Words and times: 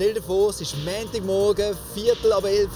Stell 0.00 0.14
dir 0.14 0.22
vor, 0.22 0.48
es 0.48 0.62
ist 0.62 0.76
Montagmorgen, 0.82 1.76
Viertel 1.92 2.32
ab 2.32 2.46
elf 2.46 2.70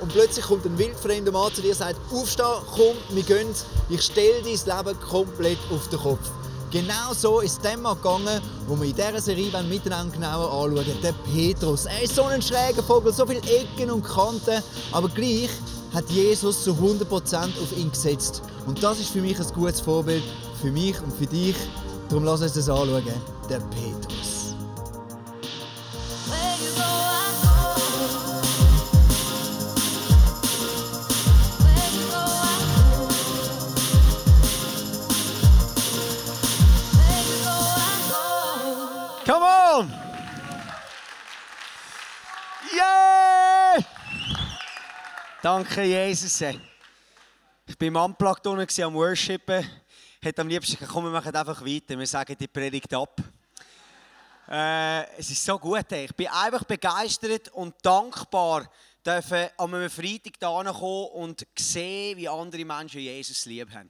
und 0.00 0.12
plötzlich 0.12 0.44
kommt 0.44 0.64
ein 0.64 0.78
wildfremder 0.78 1.32
Mann 1.32 1.52
zu 1.52 1.62
dir 1.62 1.70
und 1.70 1.78
sagt, 1.78 1.98
aufstehen, 2.12 2.46
komm, 2.76 2.96
wir 3.08 3.24
gehen, 3.24 3.48
ich 3.88 4.02
stelle 4.02 4.40
dein 4.40 4.84
Leben 4.84 5.00
komplett 5.00 5.58
auf 5.74 5.88
den 5.88 5.98
Kopf. 5.98 6.30
Genau 6.70 7.12
so 7.12 7.40
ist 7.40 7.54
es 7.54 7.58
dem 7.58 7.82
Mann 7.82 7.96
gegangen, 7.96 8.40
wo 8.68 8.76
wir 8.76 8.84
in 8.84 8.94
dieser 8.94 9.20
Serie 9.20 9.50
miteinander 9.64 10.14
genauer 10.14 10.48
anschauen 10.48 10.96
Der 11.02 11.12
Petrus. 11.34 11.86
Er 11.86 12.04
ist 12.04 12.14
so 12.14 12.22
ein 12.22 12.40
schräger 12.40 12.84
Vogel, 12.84 13.12
so 13.12 13.26
viele 13.26 13.40
Ecken 13.40 13.90
und 13.90 14.04
Kanten, 14.04 14.62
aber 14.92 15.08
gleich 15.08 15.50
hat 15.92 16.08
Jesus 16.08 16.62
zu 16.62 16.70
100% 16.70 17.02
auf 17.60 17.76
ihn 17.76 17.90
gesetzt. 17.90 18.42
Und 18.68 18.80
das 18.80 19.00
ist 19.00 19.10
für 19.10 19.20
mich 19.20 19.40
ein 19.40 19.52
gutes 19.54 19.80
Vorbild, 19.80 20.22
für 20.62 20.70
mich 20.70 21.02
und 21.02 21.12
für 21.12 21.26
dich. 21.26 21.56
Darum 22.08 22.22
lass 22.22 22.42
uns 22.42 22.52
das 22.52 22.68
anschauen. 22.68 23.02
Der 23.48 23.58
Petrus. 23.58 24.29
Danke, 45.42 45.84
Jesus. 45.84 46.38
Ich 47.66 47.78
bin 47.78 47.88
im 47.88 47.96
Unplugged 47.96 48.46
unten 48.46 48.82
am 48.82 48.92
Worshipen. 48.92 49.66
Hätte 50.20 50.42
am 50.42 50.48
liebsten 50.48 50.74
gesagt, 50.74 50.92
komm, 50.92 51.04
wir 51.04 51.10
machen 51.10 51.34
einfach 51.34 51.64
weiter. 51.64 51.98
Wir 51.98 52.06
sagen 52.06 52.36
die 52.38 52.46
Predigt 52.46 52.92
ab. 52.92 53.18
Äh, 54.50 55.16
es 55.16 55.30
ist 55.30 55.42
so 55.42 55.58
gut. 55.58 55.90
Ich 55.92 56.14
bin 56.14 56.28
einfach 56.28 56.64
begeistert 56.64 57.48
und 57.54 57.74
dankbar, 57.80 58.70
dürfen 59.02 59.48
an 59.56 59.74
einem 59.74 59.88
Freitag 59.88 60.38
da 60.38 60.62
kommen 60.62 61.06
und 61.14 61.46
sehen, 61.58 62.18
wie 62.18 62.28
andere 62.28 62.62
Menschen 62.66 63.00
Jesus 63.00 63.46
lieb 63.46 63.70
haben. 63.72 63.88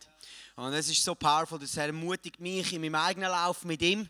Und 0.54 0.72
es 0.72 0.88
ist 0.88 1.02
so 1.02 1.16
powerful, 1.16 1.58
das 1.58 1.76
ermutigt 1.76 2.38
mich 2.38 2.72
in 2.72 2.80
meinem 2.80 2.94
eigenen 2.94 3.28
Lauf 3.28 3.64
mit 3.64 3.82
ihm. 3.82 4.08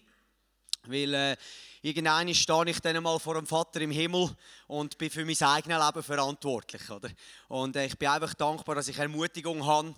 Weil 0.87 1.15
äh, 1.15 1.37
irgendwann 1.83 2.35
stehe 2.35 2.71
ich 2.71 2.81
dann 2.81 3.03
mal 3.03 3.19
vor 3.19 3.35
dem 3.35 3.47
Vater 3.47 3.81
im 3.81 3.91
Himmel 3.91 4.35
und 4.67 4.97
bin 4.99 5.11
für 5.11 5.25
mein 5.25 5.43
eigenes 5.43 5.85
Leben 5.85 6.03
verantwortlich. 6.03 6.91
Oder? 6.91 7.11
Und 7.49 7.77
äh, 7.77 7.87
ich 7.87 7.99
bin 7.99 8.09
einfach 8.09 8.35
dankbar, 8.35 8.77
dass 8.77 8.89
ich 8.89 8.99
Ermutigung 8.99 9.65
habe, 9.67 9.95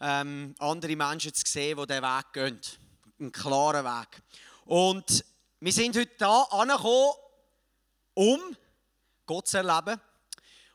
ähm, 0.00 0.54
andere 0.58 0.96
Menschen 0.96 1.34
zu 1.34 1.42
sehen, 1.46 1.76
die 1.76 1.86
diesen 1.86 2.02
Weg 2.02 2.32
gehen. 2.32 2.60
Einen 3.18 3.32
klaren 3.32 3.84
Weg. 3.84 4.22
Und 4.64 5.24
wir 5.60 5.72
sind 5.72 5.96
heute 5.96 6.12
da 6.16 6.42
angekommen, 6.42 7.12
um 8.14 8.56
Gott 9.26 9.48
zu 9.48 9.58
erleben. 9.58 10.00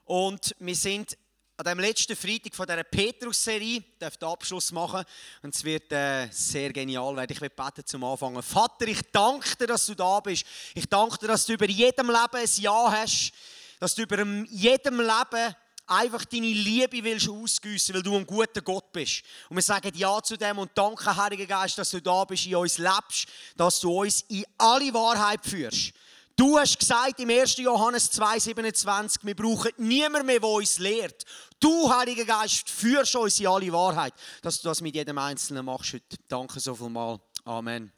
Und 0.03 0.55
wir 0.59 0.75
sind 0.75 1.17
an 1.57 1.63
dem 1.63 1.79
letzten 1.79 2.15
Freitag 2.15 2.53
von 2.53 2.67
dieser 2.67 2.83
Petrus-Serie, 2.83 3.83
darf 3.97 4.17
den 4.17 4.27
Abschluss 4.27 4.71
machen 4.71 5.05
und 5.41 5.55
es 5.55 5.63
wird 5.63 5.89
äh, 5.91 6.27
sehr 6.29 6.73
genial 6.73 7.15
werden. 7.15 7.31
Ich 7.31 7.39
will 7.39 7.49
beten 7.49 7.85
zum 7.85 8.03
Anfang. 8.03 8.41
Vater, 8.41 8.87
ich 8.87 8.99
danke 9.11 9.55
dir, 9.55 9.67
dass 9.67 9.85
du 9.85 9.95
da 9.95 10.19
bist. 10.19 10.45
Ich 10.73 10.87
danke 10.87 11.17
dir, 11.17 11.27
dass 11.27 11.45
du 11.45 11.53
über 11.53 11.67
jedem 11.67 12.07
Leben 12.07 12.35
ein 12.35 12.49
Ja 12.55 12.91
hast, 12.91 13.31
dass 13.79 13.95
du 13.95 14.01
über 14.01 14.21
jedem 14.49 14.99
Leben 14.99 15.55
einfach 15.87 16.25
deine 16.25 16.47
Liebe 16.47 17.03
willst 17.03 17.29
ausgüssen, 17.29 17.95
weil 17.95 18.03
du 18.03 18.17
ein 18.17 18.25
guter 18.25 18.61
Gott 18.61 18.91
bist. 18.91 19.23
Und 19.47 19.55
wir 19.55 19.63
sagen 19.63 19.91
Ja 19.95 20.21
zu 20.21 20.35
dem 20.35 20.57
und 20.57 20.71
danke, 20.75 21.15
Heiliger 21.15 21.45
Geist, 21.45 21.77
dass 21.77 21.91
du 21.91 22.01
da 22.01 22.25
bist, 22.25 22.47
in 22.47 22.55
uns 22.55 22.77
lebst, 22.77 23.27
dass 23.55 23.79
du 23.79 24.01
uns 24.01 24.25
in 24.27 24.45
alle 24.57 24.93
Wahrheit 24.93 25.45
führst. 25.45 25.93
Du 26.37 26.59
hast 26.59 26.77
gesagt 26.77 27.17
im 27.21 27.29
1. 27.29 27.57
Johannes 27.57 28.11
2,27, 28.11 29.19
wir 29.21 29.35
brauchen 29.35 29.71
niemand 29.77 30.25
mehr, 30.25 30.41
der 30.41 30.49
uns 30.49 30.79
lehrt. 30.79 31.23
Du, 31.61 31.89
Heiliger 31.89 32.25
Geist, 32.25 32.69
führst 32.69 33.15
uns 33.15 33.39
in 33.39 33.47
alle 33.47 33.71
Wahrheit, 33.71 34.13
dass 34.41 34.59
du 34.59 34.67
das 34.67 34.81
mit 34.81 34.95
jedem 34.95 35.17
Einzelnen 35.17 35.63
machst 35.63 35.93
heute. 35.93 36.17
Danke 36.27 36.59
so 36.59 36.75
viel 36.75 36.89
mal. 36.89 37.21
Amen. 37.45 37.89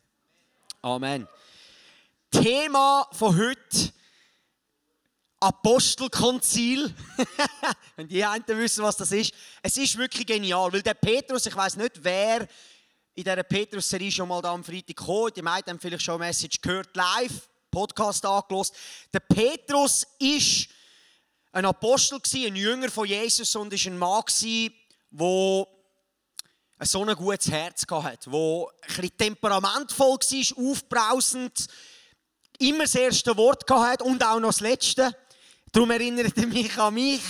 Amen. 0.84 1.28
Thema 2.30 3.08
von 3.12 3.36
heute 3.36 3.92
Apostelkonzil. 5.40 6.94
Wenn 7.96 8.08
die 8.08 8.24
einen 8.24 8.46
wissen, 8.50 8.84
was 8.84 8.98
das 8.98 9.12
ist. 9.14 9.34
Es 9.64 9.78
ist 9.78 9.98
wirklich 9.98 10.28
genial, 10.28 10.72
weil 10.72 10.84
der 10.84 10.94
Petrus, 10.94 11.48
ich 11.48 11.56
weiß 11.56 11.78
nicht, 11.78 12.04
wer 12.04 12.42
in 13.16 13.24
dieser 13.24 13.42
Petrus-Serie 13.42 14.12
schon 14.12 14.28
mal 14.28 14.44
da 14.44 14.54
am 14.54 14.64
Freitag 14.64 14.96
gekommen 14.96 15.31
Die 15.36 15.42
meisten 15.42 15.72
haben 15.72 15.80
vielleicht 15.80 16.04
schon 16.04 16.22
eine 16.22 16.25
Message 16.25 16.62
gehört, 16.62 16.96
live, 16.96 17.50
Podcast 17.77 18.25
angelost. 18.25 18.73
Der 19.13 19.19
Petrus 19.19 20.07
ist 20.17 20.67
ein 21.51 21.63
Apostel, 21.63 22.19
ein 22.47 22.55
Jünger 22.55 22.89
von 22.89 23.07
Jesus 23.07 23.55
und 23.55 23.71
ist 23.71 23.85
ein 23.85 23.99
Mann, 23.99 24.23
der 25.11 25.51
so 26.81 27.05
ein 27.05 27.15
gutes 27.15 27.51
Herz 27.51 27.83
hatte, 27.88 28.31
der 28.31 28.65
ein 28.97 29.11
temperamentvoll 29.15 30.17
war, 30.17 30.71
aufbrausend, 30.71 31.67
immer 32.57 32.85
das 32.85 32.95
erste 32.95 33.38
Wort 33.38 33.69
hatte 33.69 34.03
und 34.05 34.23
auch 34.23 34.39
noch 34.39 34.49
das 34.49 34.61
letzte. 34.61 35.15
Darum 35.71 35.91
erinnert 35.91 36.35
er 36.35 36.47
mich 36.47 36.75
an 36.79 36.94
mich. 36.95 37.21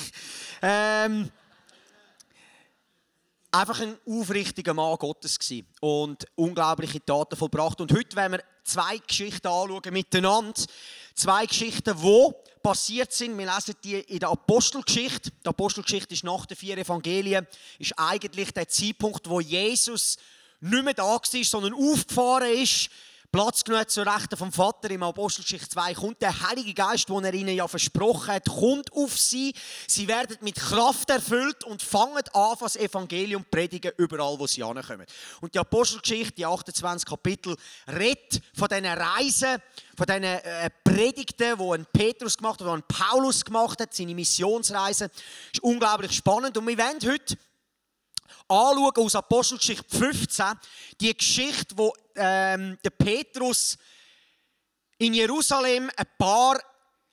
Ähm, 0.61 1.29
einfach 3.51 3.81
ein 3.81 3.97
aufrichtiger 4.07 4.73
Mann 4.73 4.97
Gottes 4.97 5.39
und 5.81 6.25
unglaubliche 6.35 7.03
Taten 7.03 7.35
vollbracht. 7.35 7.81
Und 7.81 7.91
heute 7.91 8.15
werden 8.15 8.31
wir 8.33 8.43
zwei 8.67 8.97
Geschichten 8.97 9.47
anschauen 9.47 9.94
miteinander. 9.94 10.61
Zwei 11.16 11.45
Geschichten, 11.45 11.95
die 12.01 12.31
passiert 12.61 13.13
sind. 13.13 13.38
Wir 13.38 13.45
lesen 13.45 13.75
die 13.83 13.95
in 13.95 14.19
der 14.19 14.29
Apostelgeschichte. 14.29 15.31
Die 15.31 15.47
Apostelgeschichte 15.47 16.13
ist 16.13 16.23
nach 16.23 16.45
den 16.45 16.57
vier 16.57 16.77
Evangelien, 16.77 17.47
ist 17.79 17.94
eigentlich 17.97 18.51
der 18.51 18.67
Zeitpunkt, 18.67 19.27
wo 19.29 19.39
Jesus 19.39 20.17
nicht 20.59 20.83
mehr 20.83 20.94
da 20.94 21.03
war, 21.03 21.22
sondern 21.44 21.73
aufgefahren 21.73 22.51
ist 22.51 22.89
Platz 23.29 23.65
genommen 23.65 23.88
zur 23.89 24.07
Rechten 24.07 24.38
vom 24.38 24.53
Vater 24.53 24.89
im 24.89 25.03
Apostelgeschichte 25.03 25.67
2 25.69 25.93
kommt 25.95 26.21
der 26.21 26.47
Heilige 26.47 26.73
Geist, 26.73 27.09
den 27.09 27.25
er 27.25 27.33
ihnen 27.33 27.55
ja 27.55 27.67
versprochen 27.67 28.33
hat, 28.33 28.47
kommt 28.47 28.91
auf 28.93 29.17
sie. 29.17 29.53
Sie 29.85 30.07
werden 30.07 30.38
mit 30.39 30.55
Kraft 30.55 31.09
erfüllt 31.09 31.65
und 31.65 31.81
fangen 31.81 32.23
an, 32.33 32.55
das 32.59 32.77
Evangelium 32.77 33.43
zu 33.43 33.49
predigen, 33.49 33.91
überall, 33.97 34.39
wo 34.39 34.47
sie 34.47 34.63
ankommen. 34.63 35.05
Und 35.41 35.53
die 35.53 35.59
Apostelgeschichte, 35.59 36.35
die 36.35 36.45
28 36.45 37.05
Kapitel, 37.05 37.57
redet 37.88 38.41
von 38.53 38.69
diesen 38.69 38.85
Reisen, 38.85 39.61
von 39.97 40.05
diesen 40.07 40.23
äh, 40.23 40.69
Predigten, 40.83 41.57
die 41.57 41.74
ein 41.74 41.85
Petrus 41.91 42.38
gemacht 42.38 42.62
hat, 42.62 42.68
die 42.68 42.71
ein 42.71 42.83
Paulus 42.88 43.44
gemacht 43.44 43.81
hat, 43.81 43.94
seine 43.94 44.15
Missionsreisen. 44.15 45.09
Ist 45.51 45.62
unglaublich 45.62 46.13
spannend 46.13 46.57
und 46.57 46.65
wir 46.65 46.77
wollen 46.77 47.12
heute 47.12 47.38
anschauen 48.47 48.91
aus 48.97 49.15
Apostelgeschichte 49.15 49.97
15, 49.97 50.45
die 51.00 51.15
Geschichte, 51.15 51.77
wo 51.77 51.94
ähm, 52.15 52.77
der 52.83 52.89
Petrus 52.91 53.77
in 54.97 55.13
Jerusalem 55.13 55.89
ein 55.95 56.07
paar 56.18 56.59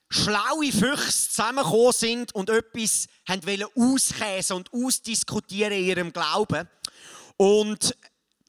schlaue 0.09 0.71
Füchse 0.71 1.29
zusammengekommen 1.29 1.91
sind 1.91 2.35
und 2.35 2.49
etwas 2.49 3.07
wollen 3.27 3.67
auskäsen 3.75 4.57
und 4.57 4.73
ausdiskutieren 4.73 5.73
in 5.73 5.85
ihrem 5.85 6.13
Glauben 6.13 6.69
und 7.37 7.95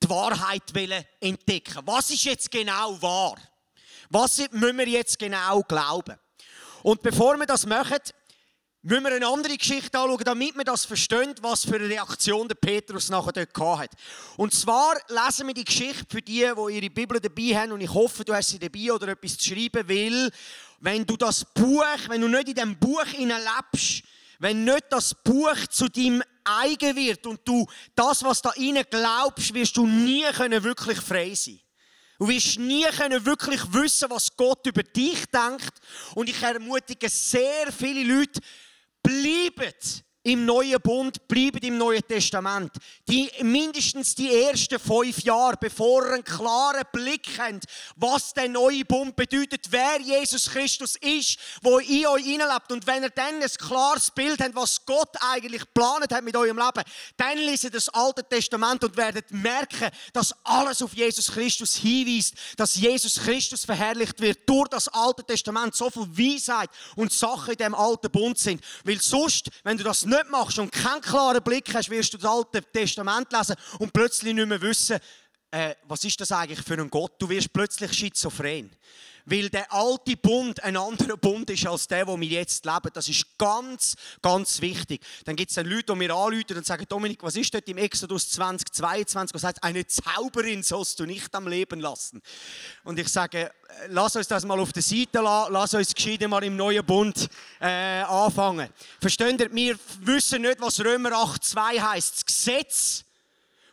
die 0.03 0.11
Wahrheit 0.11 0.75
wollen 0.75 1.05
entdecken. 1.21 1.83
Was 1.85 2.11
ist 2.11 2.25
jetzt 2.25 2.51
genau 2.51 3.01
wahr? 3.01 3.37
Was 4.11 4.39
müssen 4.53 4.79
wir 4.79 4.89
jetzt 4.89 5.19
genau 5.19 5.63
glauben? 5.63 6.17
Und 6.83 7.03
bevor 7.03 7.37
wir 7.37 7.47
das 7.47 7.67
machen, 7.67 7.99
müssen 8.87 9.05
wir 9.05 9.13
eine 9.15 9.27
andere 9.27 9.57
Geschichte 9.57 9.99
anschauen, 9.99 10.25
damit 10.25 10.57
wir 10.57 10.65
das 10.65 10.85
verstehen, 10.85 11.35
was 11.41 11.65
für 11.65 11.75
eine 11.75 11.89
Reaktion 11.89 12.47
der 12.47 12.55
Petrus 12.55 13.09
nachher 13.09 13.33
dort 13.33 13.81
hat. 13.81 13.91
Und 14.37 14.55
zwar 14.55 14.95
lesen 15.09 15.49
wir 15.49 15.55
die 15.55 15.65
Geschichte 15.65 16.07
für 16.09 16.23
die, 16.23 16.49
die 16.57 16.75
ihre 16.75 16.91
Bibel 16.91 17.19
dabei 17.19 17.57
haben, 17.57 17.73
und 17.73 17.81
ich 17.81 17.93
hoffe, 17.93 18.25
du 18.25 18.33
hast 18.33 18.51
sie 18.51 18.59
dabei 18.59 18.93
oder 18.93 19.09
etwas 19.09 19.39
zu 19.39 19.51
schreiben, 19.51 19.89
weil 19.89 20.31
wenn 20.81 21.05
du 21.05 21.17
das 21.17 21.45
Buch, 21.45 21.85
wenn 22.09 22.21
du 22.21 22.29
nicht 22.29 22.49
in 22.49 22.55
diesem 22.55 22.79
Buch 22.79 23.05
lebst, 23.13 24.05
wenn 24.39 24.65
nicht 24.65 24.85
das 24.91 25.15
Buch 25.15 25.57
zu 25.71 25.89
deinem 25.89 26.23
eigen 26.45 26.95
wird 26.95 27.27
und 27.27 27.41
du 27.45 27.67
das, 27.95 28.23
was 28.23 28.43
da 28.43 28.51
rein 28.51 28.83
glaubst, 28.89 29.53
wirst 29.53 29.77
du 29.77 29.87
nie 29.87 30.25
können 30.33 30.63
wirklich 30.63 30.99
frei 31.01 31.35
sein. 31.35 31.61
Du 32.19 32.29
wirst 32.29 32.59
nie 32.59 32.87
können 32.97 33.25
wirklich 33.27 33.61
wissen, 33.73 34.09
was 34.11 34.35
Gott 34.37 34.67
über 34.67 34.83
dich 34.83 35.27
denkt. 35.27 35.73
Und 36.15 36.31
ich 36.31 36.41
ermutige 36.43 37.09
sehr 37.09 37.71
viele 37.73 38.05
Leute, 38.05 38.41
bleiben 39.07 39.73
im 40.27 40.45
neuen 40.45 40.81
Bund, 40.81 41.29
bleiben 41.29 41.59
im 41.63 41.79
Neuen 41.79 42.05
Testament. 42.05 42.73
Die, 43.09 43.31
mindestens 43.43 44.13
die 44.17 44.35
ersten 44.35 44.81
fünf 44.81 45.23
Jahre, 45.23 45.57
bevor 45.57 46.05
ihr 46.05 46.15
einen 46.15 46.25
klaren 46.25 46.83
Blick 46.93 47.29
habt, 47.39 47.65
was 47.95 48.35
der 48.35 48.49
neue 48.49 48.85
Bund 48.85 49.15
bedeutet, 49.15 49.69
wer 49.71 50.01
Jesus 50.01 50.51
Christus 50.51 50.97
ist, 50.97 51.39
wo 51.63 51.79
in 51.79 52.07
euch 52.09 52.25
hineinlebt. 52.25 52.73
Und 52.73 52.85
wenn 52.89 53.05
ihr 53.05 53.11
dann 53.11 53.41
ein 53.41 53.49
klares 53.49 54.11
Bild 54.11 54.41
habt, 54.41 54.57
was 54.57 54.85
Gott 54.85 55.15
eigentlich 55.21 55.61
geplant 55.61 56.13
hat 56.13 56.25
mit 56.25 56.35
eurem 56.35 56.59
Leben, 56.59 56.83
dann 57.17 57.39
lesen 57.39 57.71
das 57.71 57.89
Alte 57.91 58.29
Testament 58.29 58.83
und 58.83 58.97
werdet 58.97 59.31
merken, 59.31 59.91
dass 60.13 60.35
alles 60.43 60.83
auf 60.83 60.93
Jesus 60.93 61.31
Christus 61.31 61.77
hinweist, 61.77 62.35
dass 62.57 62.75
Jesus 62.75 63.21
Christus 63.21 63.65
verherrlicht 63.65 64.21
wird 64.21 64.41
durch 64.49 64.69
das 64.71 64.89
Alte 64.89 65.23
Testament. 65.23 65.77
So 65.77 65.89
viel 65.89 66.09
Weisheit 66.09 66.71
und 66.97 67.13
Sachen 67.13 67.53
in 67.53 67.59
dem 67.59 67.77
alten 67.77 68.11
Bund 68.11 68.37
sind. 68.37 68.61
Weil 68.83 69.01
sonst, 69.01 69.51
wenn 69.63 69.79
du 69.79 69.85
das 69.85 70.05
nicht 70.05 70.16
nicht 70.17 70.31
machst 70.31 70.59
und 70.59 70.73
keinen 70.73 71.01
klaren 71.01 71.43
Blick 71.43 71.73
hast, 71.75 71.91
wirst 71.91 72.13
du 72.15 72.19
das 72.19 72.31
Alte 72.31 72.63
Testament 72.63 73.33
lesen 73.33 73.57
und 73.79 73.93
plötzlich 73.93 74.35
nicht 74.35 74.49
mehr 74.49 74.61
wissen, 74.61 74.99
äh, 75.51 75.75
was 75.85 76.05
ist 76.05 76.21
das 76.21 76.33
eigentlich 76.33 76.61
für 76.61 76.75
ein 76.75 76.91
Gott? 76.91 77.13
Du 77.19 77.29
wirst 77.29 77.53
plötzlich 77.53 77.93
schizophren. 77.93 78.71
Weil 79.29 79.51
der 79.51 79.73
alte 79.73 80.17
Bund 80.17 80.63
ein 80.63 80.77
anderer 80.77 81.17
Bund 81.17 81.51
ist 81.51 81.67
als 81.67 81.89
der, 81.89 82.07
wo 82.07 82.19
wir 82.19 82.29
jetzt 82.29 82.65
leben. 82.65 82.91
Das 82.95 83.09
ist 83.09 83.37
ganz, 83.37 83.97
ganz 84.23 84.61
wichtig. 84.61 85.03
Dann 85.25 85.35
gibt 85.35 85.51
es 85.51 85.57
dann 85.57 85.67
Leute, 85.67 85.93
die 85.93 85.99
mir 85.99 86.15
anrufen 86.15 86.57
und 86.57 86.65
sagen, 86.65 86.87
Dominik, 86.89 87.25
was 87.25 87.35
ist 87.35 87.53
dort 87.53 87.69
im 87.69 87.79
Exodus 87.79 88.31
2022? 88.31 89.35
Was 89.35 89.43
heißt, 89.43 89.65
eine 89.65 89.85
Zauberin 89.85 90.63
sollst 90.63 91.01
du 91.01 91.07
nicht 91.07 91.35
am 91.35 91.49
Leben 91.49 91.81
lassen. 91.81 92.23
Und 92.85 93.01
ich 93.01 93.09
sage, 93.09 93.47
äh, 93.47 93.51
lass 93.89 94.15
uns 94.15 94.29
das 94.29 94.45
mal 94.45 94.61
auf 94.61 94.73
der 94.73 94.83
Seite 94.83 95.21
lassen, 95.21 95.53
lass 95.53 95.75
uns 95.75 95.93
gescheiden 95.93 96.31
mal 96.31 96.45
im 96.45 96.55
neuen 96.55 96.87
Bund 96.87 97.29
äh, 97.61 98.03
anfangen. 98.03 98.69
Versteht 99.01 99.41
ihr? 99.41 99.53
Wir 99.53 99.77
wissen 100.03 100.43
nicht, 100.43 100.61
was 100.61 100.79
Römer 100.79 101.11
8,2 101.11 101.81
heißt. 101.81 102.15
Das 102.15 102.27
Gesetz 102.27 103.05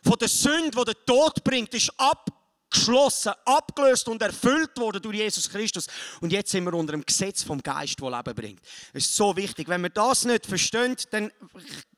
von 0.02 0.18
der 0.18 0.28
Sünde, 0.28 0.70
die 0.70 0.84
den 0.84 1.06
Tod 1.06 1.44
bringt, 1.44 1.72
ist 1.74 1.92
ab 1.96 2.28
geschlossen, 2.74 3.32
abgelöst 3.44 4.08
und 4.08 4.20
erfüllt 4.20 4.76
worden 4.78 5.00
durch 5.00 5.16
Jesus 5.16 5.48
Christus. 5.48 5.86
Und 6.20 6.32
jetzt 6.32 6.50
sind 6.50 6.64
wir 6.64 6.74
unter 6.74 6.92
dem 6.92 7.04
Gesetz 7.04 7.42
vom 7.42 7.62
Geist, 7.62 8.00
das 8.00 8.10
Leben 8.10 8.34
bringt. 8.34 8.60
Das 8.92 9.04
ist 9.04 9.16
so 9.16 9.36
wichtig. 9.36 9.68
Wenn 9.68 9.82
wir 9.82 9.90
das 9.90 10.24
nicht 10.24 10.46
verstehen, 10.46 10.96
dann 11.10 11.30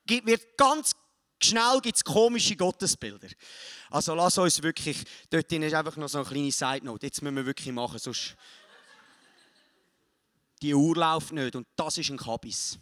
wird 0.07 0.57
ganz 0.57 0.93
schnell 1.43 1.81
gibt's 1.83 2.05
komische 2.05 2.57
Gottesbilder. 2.57 3.29
Also 3.91 4.15
lass 4.15 4.39
uns 4.39 4.63
wirklich, 4.63 5.05
dort 5.31 5.51
ist 5.51 5.75
einfach 5.75 5.97
noch 5.97 6.09
so 6.09 6.19
eine 6.19 6.27
kleine 6.27 6.53
Side-Note. 6.53 7.07
Jetzt 7.07 7.23
müssen 7.23 7.37
wir 7.37 7.47
wirklich 7.47 7.73
machen, 7.73 7.99
sonst 7.99 8.37
die 10.63 10.75
Uhr 10.75 10.97
läuft 10.97 11.33
nicht 11.33 11.55
und 11.55 11.67
das 11.77 11.99
ist 11.99 12.11
ein 12.11 12.17
Kabis. 12.17 12.79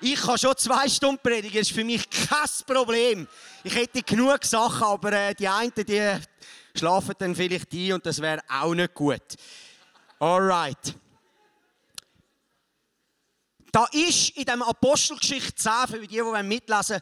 Ich 0.00 0.20
kann 0.20 0.38
schon 0.38 0.56
zwei 0.56 0.88
Stunden 0.88 1.20
predigen, 1.22 1.58
das 1.58 1.68
ist 1.68 1.74
für 1.74 1.84
mich 1.84 2.08
kein 2.08 2.48
Problem. 2.66 3.28
Ich 3.62 3.74
hätte 3.74 4.02
genug 4.02 4.44
Sachen, 4.44 4.82
aber 4.82 5.12
äh, 5.12 5.34
die 5.34 5.46
einen, 5.46 5.72
die 5.74 6.18
schlafen 6.74 7.14
dann 7.18 7.34
vielleicht 7.34 7.72
ein 7.72 7.92
und 7.92 8.06
das 8.06 8.20
wäre 8.20 8.40
auch 8.48 8.74
nicht 8.74 8.94
gut. 8.94 9.22
Alright. 10.18 10.94
Da 13.72 13.86
ist 13.92 14.30
in 14.30 14.44
dem 14.44 14.62
Apostelgeschichte 14.62 15.54
10, 15.54 15.72
für 15.88 15.98
die, 16.00 16.06
die 16.08 16.42
mitlesen 16.42 17.00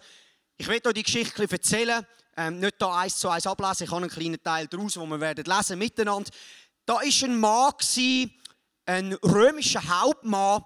ich 0.61 0.67
will 0.67 0.81
euch 0.85 0.93
die 0.93 1.03
Geschichte 1.05 1.47
erzählen, 1.49 2.05
ähm, 2.37 2.59
nicht 2.59 2.75
da 2.79 2.99
eins 2.99 3.17
zu 3.17 3.29
eins 3.29 3.47
ablesen, 3.47 3.85
ich 3.85 3.91
habe 3.91 4.03
einen 4.03 4.11
kleinen 4.11 4.43
Teil 4.43 4.67
daraus, 4.67 4.97
wo 4.97 5.07
wir 5.07 5.21
werden 5.21 5.45
lesen 5.45 5.79
miteinander. 5.79 6.31
Da 6.85 6.95
war 6.95 7.03
ein 7.03 7.39
Mann, 7.39 8.31
ein 8.87 9.13
römischer 9.23 9.89
Hauptmann, 9.89 10.65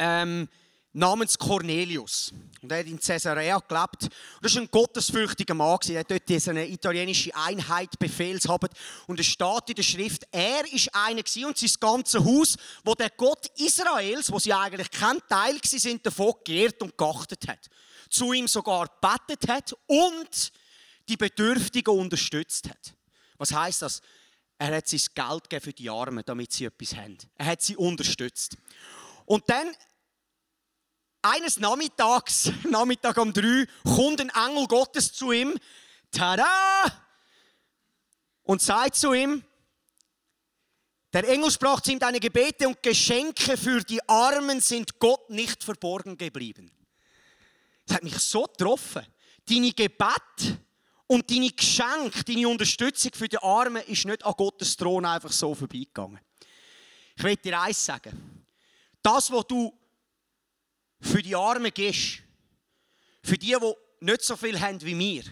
ähm, 0.00 0.48
namens 0.92 1.38
Cornelius. 1.38 2.32
Und 2.60 2.70
er 2.70 2.80
hat 2.80 2.86
in 2.86 3.00
Caesarea 3.00 3.58
gelebt. 3.58 4.04
Und 4.04 4.10
das 4.42 4.54
war 4.54 4.62
ein 4.62 4.70
gottesfürchtiger 4.70 5.54
Mann. 5.54 5.78
Er 5.88 6.00
hat 6.00 6.10
dort 6.10 6.28
diese 6.28 6.52
italienische 6.52 7.34
Einheit 7.34 7.98
befehlshabt. 7.98 8.74
Und 9.06 9.18
es 9.18 9.26
steht 9.26 9.68
in 9.68 9.74
der 9.74 9.82
Schrift, 9.82 10.26
er 10.30 10.62
war 10.62 11.04
einer 11.06 11.22
und 11.46 11.58
sein 11.58 11.70
ganzes 11.80 12.24
Haus, 12.24 12.56
wo 12.84 12.94
der 12.94 13.10
Gott 13.10 13.50
Israels, 13.56 14.30
wo 14.30 14.38
sie 14.38 14.52
eigentlich 14.52 14.90
kein 14.90 15.18
Teil 15.28 15.58
sind, 15.64 16.04
davon 16.04 16.34
geehrt 16.44 16.82
und 16.82 16.96
geachtet 16.96 17.48
hat. 17.48 17.68
Zu 18.10 18.32
ihm 18.32 18.46
sogar 18.46 18.88
bettet 19.00 19.48
hat 19.48 19.74
und 19.86 20.52
die 21.08 21.16
Bedürftigen 21.16 21.98
unterstützt 21.98 22.68
hat. 22.68 22.94
Was 23.38 23.52
heißt 23.52 23.82
das? 23.82 24.02
Er 24.58 24.76
hat 24.76 24.86
sein 24.86 25.00
Geld 25.14 25.50
gegeben 25.50 25.64
für 25.64 25.72
die 25.72 25.90
Armen, 25.90 26.22
damit 26.24 26.52
sie 26.52 26.66
etwas 26.66 26.94
haben. 26.94 27.18
Er 27.36 27.46
hat 27.46 27.62
sie 27.62 27.76
unterstützt. 27.76 28.56
Und 29.24 29.42
dann 29.48 29.74
eines 31.22 31.58
Nachmittags, 31.58 32.50
Nachmittag 32.68 33.16
um 33.18 33.32
drei, 33.32 33.66
kommt 33.84 34.20
ein 34.20 34.30
Engel 34.30 34.66
Gottes 34.66 35.12
zu 35.12 35.32
ihm, 35.32 35.58
tada, 36.10 36.84
und 38.42 38.60
sagt 38.60 38.96
zu 38.96 39.12
ihm, 39.12 39.42
der 41.12 41.28
Engel 41.28 41.50
sprach 41.50 41.80
zu 41.80 41.92
ihm, 41.92 41.98
deine 41.98 42.20
Gebete 42.20 42.66
und 42.66 42.82
Geschenke 42.82 43.56
für 43.56 43.82
die 43.82 44.06
Armen 44.08 44.60
sind 44.60 44.98
Gott 44.98 45.28
nicht 45.28 45.62
verborgen 45.62 46.16
geblieben. 46.16 46.70
Das 47.86 47.96
hat 47.96 48.02
mich 48.02 48.16
so 48.18 48.44
getroffen. 48.44 49.06
Deine 49.44 49.72
Gebet 49.72 50.58
und 51.06 51.30
deine 51.30 51.50
Geschenke, 51.50 52.24
deine 52.24 52.48
Unterstützung 52.48 53.10
für 53.14 53.28
die 53.28 53.38
Armen 53.38 53.82
ist 53.86 54.06
nicht 54.06 54.24
an 54.24 54.34
Gottes 54.36 54.76
Thron 54.76 55.04
einfach 55.04 55.32
so 55.32 55.54
vorbeigegangen. 55.54 56.20
Ich 57.16 57.22
will 57.22 57.36
dir 57.36 57.60
eins 57.60 57.84
sagen. 57.84 58.46
Das, 59.02 59.30
was 59.30 59.46
du 59.46 59.76
für 61.02 61.20
die 61.20 61.36
Armen 61.36 61.72
gibst, 61.74 62.22
für 63.22 63.36
die, 63.36 63.54
die 63.60 64.04
nicht 64.04 64.22
so 64.22 64.36
viel 64.36 64.58
haben 64.58 64.80
wie 64.82 64.98
wir, 64.98 65.24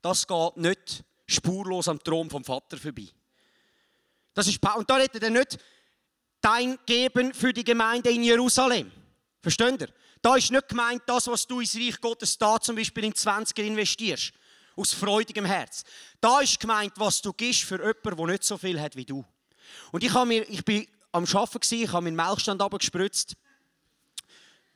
das 0.00 0.26
geht 0.26 0.56
nicht 0.56 1.04
spurlos 1.26 1.88
am 1.88 2.02
Thron 2.02 2.30
vom 2.30 2.44
Vater 2.44 2.78
vorbei. 2.78 3.08
Das 4.32 4.46
ist, 4.46 4.58
und 4.76 4.88
da 4.88 4.96
redet 4.96 5.22
er 5.22 5.30
nicht 5.30 5.58
dein 6.40 6.78
Geben 6.86 7.34
für 7.34 7.52
die 7.52 7.64
Gemeinde 7.64 8.10
in 8.10 8.22
Jerusalem. 8.22 8.90
Versteht 9.42 9.82
ihr? 9.82 9.88
Da 10.22 10.36
ist 10.36 10.50
nicht 10.50 10.68
gemeint, 10.68 11.02
das, 11.06 11.26
was 11.26 11.46
du 11.46 11.60
ins 11.60 11.74
Reich 11.74 12.00
Gottes 12.00 12.38
da 12.38 12.60
zum 12.60 12.76
Beispiel 12.76 13.04
in 13.04 13.12
20er 13.12 13.62
investierst. 13.62 14.32
Aus 14.76 14.94
freudigem 14.94 15.44
Herz. 15.44 15.82
Da 16.20 16.40
ist 16.40 16.60
gemeint, 16.60 16.92
was 16.96 17.20
du 17.20 17.32
gibst 17.32 17.64
für 17.64 17.78
jemanden, 17.78 18.16
der 18.16 18.26
nicht 18.26 18.44
so 18.44 18.56
viel 18.56 18.80
hat 18.80 18.96
wie 18.96 19.04
du. 19.04 19.24
Und 19.92 20.04
ich, 20.04 20.14
mir, 20.24 20.48
ich 20.48 20.64
bin 20.64 20.86
am 21.12 21.24
Arbeiten, 21.24 21.74
ich 21.74 21.92
habe 21.92 22.04
meinen 22.04 22.16
Melkstand 22.16 22.62
abgespritzt. 22.62 23.36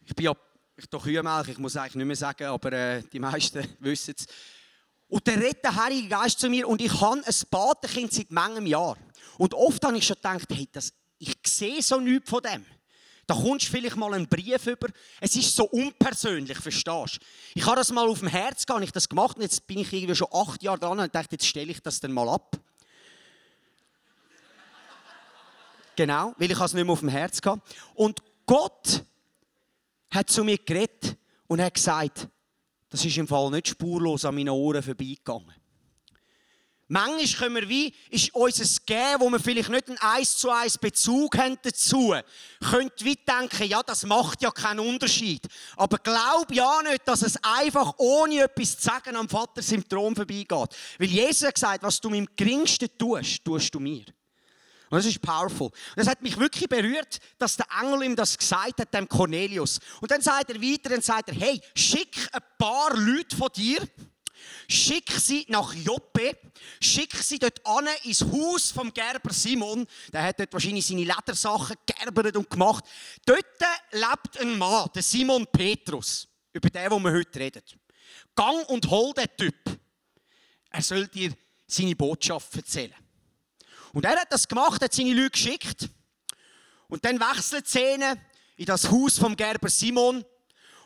Ich 0.06 0.14
bin 0.14 0.26
ja, 0.26 0.32
ich 0.76 0.88
doch 0.88 1.02
Kühlmilch, 1.02 1.48
ich 1.48 1.58
muss 1.58 1.76
eigentlich 1.76 1.96
nicht 1.96 2.06
mehr 2.06 2.16
sagen, 2.16 2.44
aber 2.44 2.72
äh, 2.72 3.02
die 3.12 3.18
meisten 3.18 3.66
wissen 3.80 4.14
es. 4.16 4.26
Und 5.08 5.26
der 5.26 5.36
redet 5.36 5.62
der 5.62 5.76
Heilige 5.76 6.08
Geist 6.08 6.40
zu 6.40 6.48
mir 6.48 6.66
und 6.66 6.80
ich 6.80 7.00
habe 7.00 7.22
ein 7.24 7.34
Patenkind 7.50 8.12
seit 8.12 8.30
manchem 8.30 8.66
Jahr. 8.66 8.96
Und 9.38 9.54
oft 9.54 9.84
habe 9.84 9.96
ich 9.96 10.06
schon 10.06 10.16
gedacht, 10.16 10.46
hey, 10.50 10.68
das, 10.72 10.92
ich 11.18 11.34
sehe 11.46 11.82
so 11.82 12.00
nichts 12.00 12.28
von 12.28 12.42
dem. 12.42 12.64
Da 13.26 13.34
kommst 13.34 13.66
du 13.66 13.70
vielleicht 13.70 13.96
mal 13.96 14.12
einen 14.12 14.28
Brief 14.28 14.66
über. 14.66 14.88
Es 15.20 15.34
ist 15.36 15.56
so 15.56 15.64
unpersönlich, 15.64 16.58
verstehst 16.58 17.16
du? 17.16 17.24
Ich 17.54 17.64
habe 17.64 17.76
das 17.76 17.90
mal 17.90 18.08
auf 18.08 18.18
dem 18.18 18.28
Herz 18.28 18.66
gar 18.66 18.80
nicht 18.80 18.94
das 18.94 19.08
gemacht 19.08 19.36
und 19.36 19.42
jetzt 19.42 19.66
bin 19.66 19.78
ich 19.78 19.92
irgendwie 19.92 20.14
schon 20.14 20.28
acht 20.30 20.62
Jahre 20.62 20.78
dran 20.78 20.98
und 20.98 21.14
dachte, 21.14 21.30
jetzt 21.32 21.46
stelle 21.46 21.70
ich 21.70 21.80
das 21.80 22.00
dann 22.00 22.12
mal 22.12 22.28
ab. 22.28 22.56
genau, 25.96 26.34
weil 26.36 26.50
ich 26.50 26.60
es 26.60 26.74
nicht 26.74 26.84
mehr 26.84 26.92
auf 26.92 27.00
dem 27.00 27.08
Herz 27.08 27.40
hatte. 27.44 27.62
Und 27.94 28.20
Gott 28.46 29.04
hat 30.14 30.30
zu 30.30 30.44
mir 30.44 30.58
geredet 30.58 31.16
und 31.46 31.60
hat 31.60 31.74
gesagt, 31.74 32.28
das 32.88 33.04
ist 33.04 33.16
im 33.16 33.26
Fall 33.26 33.50
nicht 33.50 33.68
spurlos 33.68 34.24
an 34.24 34.34
meinen 34.34 34.50
Ohren 34.50 34.82
vorbeigegangen. 34.82 35.54
Manchmal 36.86 37.26
können 37.26 37.56
wir 37.56 37.68
wie, 37.68 37.94
ist 38.10 38.34
unser 38.34 38.64
Gehen, 38.84 39.16
wo 39.18 39.30
wir 39.30 39.40
vielleicht 39.40 39.70
nicht 39.70 39.88
einen 39.88 39.98
eins 39.98 40.36
zu 40.36 40.50
eins 40.50 40.76
Bezug 40.76 41.36
haben 41.38 41.58
dazu, 41.62 42.14
könnt 42.60 42.92
wie 43.02 43.16
denken, 43.16 43.66
ja, 43.66 43.82
das 43.82 44.04
macht 44.04 44.42
ja 44.42 44.50
keinen 44.50 44.80
Unterschied. 44.80 45.48
Aber 45.76 45.96
glaub 45.96 46.52
ja 46.52 46.82
nicht, 46.82 47.08
dass 47.08 47.22
es 47.22 47.38
einfach 47.42 47.94
ohne 47.96 48.42
etwas 48.42 48.78
zu 48.78 48.82
sagen 48.84 49.16
am 49.16 49.30
Vater 49.30 49.62
Symptom 49.62 50.14
vorbeigeht. 50.14 50.76
Weil 50.98 51.08
Jesus 51.08 51.48
hat 51.48 51.54
gesagt, 51.54 51.82
was 51.82 52.00
du 52.00 52.10
mit 52.10 52.20
dem 52.20 52.36
Geringsten 52.36 52.88
tust, 52.98 53.42
tust 53.44 53.74
du 53.74 53.80
mir. 53.80 54.04
Und 54.90 54.98
das 54.98 55.06
ist 55.06 55.20
powerful. 55.20 55.68
Und 55.68 55.96
das 55.96 56.06
hat 56.06 56.22
mich 56.22 56.38
wirklich 56.38 56.68
berührt, 56.68 57.18
dass 57.38 57.56
der 57.56 57.66
Engel 57.80 58.02
ihm 58.02 58.16
das 58.16 58.36
gesagt 58.36 58.80
hat, 58.80 58.94
dem 58.94 59.08
Cornelius. 59.08 59.80
Und 60.00 60.10
dann 60.10 60.20
sagt 60.20 60.50
er 60.50 60.60
weiter, 60.60 60.90
dann 60.90 61.02
sagt 61.02 61.30
er, 61.30 61.34
hey, 61.34 61.60
schick 61.74 62.28
ein 62.32 62.42
paar 62.58 62.96
Leute 62.96 63.36
von 63.36 63.48
dir 63.54 63.80
schick 64.68 65.10
sie 65.12 65.44
nach 65.48 65.74
Joppe, 65.74 66.36
schick 66.80 67.14
sie 67.16 67.38
dort 67.38 67.64
an 67.66 67.86
ins 68.04 68.22
Haus 68.22 68.70
vom 68.70 68.92
Gerber 68.92 69.32
Simon. 69.32 69.86
Der 70.12 70.22
hat 70.22 70.40
dort 70.40 70.52
wahrscheinlich 70.52 70.86
seine 70.86 71.04
Ledersachen 71.04 71.76
gegerbert 71.86 72.36
und 72.36 72.50
gemacht. 72.50 72.84
Dort 73.24 73.44
lebt 73.92 74.40
ein 74.40 74.58
Mann, 74.58 74.88
der 74.94 75.02
Simon 75.02 75.46
Petrus, 75.46 76.28
über 76.52 76.70
den, 76.70 76.90
wo 76.90 76.98
wir 76.98 77.12
heute 77.12 77.38
reden. 77.38 77.62
Gang 78.34 78.68
und 78.68 78.88
hol 78.88 79.12
den 79.12 79.28
Typ. 79.36 79.78
Er 80.70 80.82
soll 80.82 81.06
dir 81.08 81.32
seine 81.66 81.94
Botschaft 81.94 82.56
erzählen. 82.56 83.03
Und 83.94 84.04
er 84.04 84.20
hat 84.20 84.30
das 84.30 84.46
gemacht, 84.46 84.82
hat 84.82 84.92
seine 84.92 85.14
Leute 85.14 85.30
geschickt. 85.30 85.88
Und 86.88 87.04
dann 87.04 87.18
wechselt 87.18 87.64
die 87.64 87.70
Szene 87.70 88.20
in 88.56 88.66
das 88.66 88.90
Haus 88.90 89.18
vom 89.18 89.36
Gerber 89.36 89.70
Simon. 89.70 90.24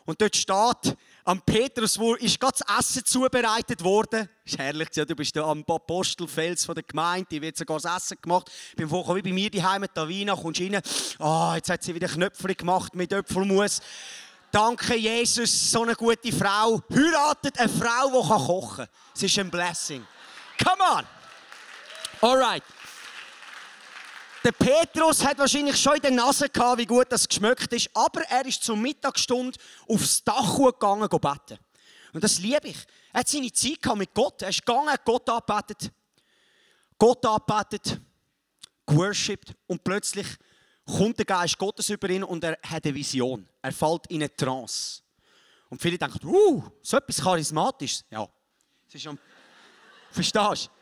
Und 0.05 0.21
dort 0.21 0.35
steht, 0.35 0.95
am 1.25 1.41
Petrus 1.41 1.99
wo 1.99 2.15
ist 2.15 2.39
gerade 2.39 2.57
das 2.65 2.79
Essen 2.79 3.05
zubereitet 3.05 3.83
worden. 3.83 4.29
Ist 4.45 4.57
herrlich, 4.57 4.89
du 4.89 5.15
bist 5.15 5.35
da 5.35 5.43
am 5.43 5.63
Apostelfels 5.67 6.65
von 6.65 6.75
der 6.75 6.83
Gemeinde, 6.83 7.27
die 7.29 7.41
wird 7.41 7.57
sogar 7.57 7.79
das 7.79 8.03
Essen 8.03 8.17
gemacht. 8.21 8.49
Beim 8.77 8.89
Vorkommen 8.89 9.17
wie 9.17 9.29
bei 9.29 9.33
mir 9.33 9.49
die 9.49 9.63
Heime 9.63 9.87
da 9.93 10.07
Wiener 10.07 10.35
kommst 10.35 10.59
du 10.59 10.65
rein. 10.65 10.81
Ah, 11.19 11.51
oh, 11.51 11.55
jetzt 11.55 11.69
hat 11.69 11.83
sie 11.83 11.93
wieder 11.93 12.07
Knöpfchen 12.07 12.57
gemacht 12.57 12.95
mit 12.95 13.11
Äpfelmus. 13.11 13.81
Danke 14.51 14.95
Jesus, 14.95 15.71
so 15.71 15.83
eine 15.83 15.95
gute 15.95 16.31
Frau. 16.31 16.81
Heiratet 16.91 17.59
eine 17.59 17.69
Frau, 17.69 18.07
die 18.07 18.27
kochen 18.27 18.77
kann. 18.77 18.87
Es 19.15 19.23
ist 19.23 19.37
ein 19.37 19.51
Blessing. 19.51 20.05
Come 20.63 20.83
on! 20.83 21.05
Alright. 22.21 22.63
Der 24.43 24.53
Petrus 24.53 25.23
hat 25.25 25.37
wahrscheinlich 25.37 25.75
schon 25.75 25.95
in 25.95 26.01
der 26.01 26.11
Nase 26.11 26.47
gehabt, 26.47 26.79
wie 26.79 26.85
gut 26.85 27.07
das 27.09 27.27
geschmeckt 27.27 27.73
ist, 27.73 27.89
aber 27.93 28.21
er 28.23 28.45
ist 28.45 28.63
zum 28.63 28.81
Mittagsstunde 28.81 29.59
aufs 29.87 30.23
Dach 30.23 30.57
gegangen 30.57 31.09
beten. 31.09 31.59
Und 32.13 32.23
das 32.23 32.39
liebe 32.39 32.69
ich. 32.69 32.77
Er 33.11 33.19
hat 33.19 33.27
seine 33.27 33.51
Zeit 33.51 33.85
mit 33.95 34.13
Gott. 34.13 34.41
Er 34.41 34.49
ist 34.49 34.65
gegangen, 34.65 34.89
hat 34.89 35.03
Gott 35.03 35.29
angebetet. 35.29 35.91
Gott 36.97 37.25
angebetet, 37.25 37.99
worshipped 38.87 39.55
und 39.67 39.83
plötzlich 39.83 40.27
kommt 40.85 41.17
der 41.17 41.25
Geist 41.25 41.57
Gottes 41.57 41.89
über 41.89 42.09
ihn 42.09 42.23
und 42.23 42.43
er 42.43 42.57
hat 42.63 42.85
eine 42.85 42.95
Vision. 42.95 43.47
Er 43.61 43.71
fällt 43.71 44.07
in 44.07 44.17
eine 44.17 44.35
Trance. 44.35 45.01
Und 45.69 45.81
viele 45.81 45.97
denken, 45.97 46.25
uh, 46.25 46.63
so 46.81 46.97
etwas 46.97 47.17
Charismatisches. 47.17 48.05
Ja, 48.09 48.27
es 48.87 48.95
ist 48.95 49.03
schon... 49.03 49.19
Verstehst 50.11 50.65
du? 50.65 50.78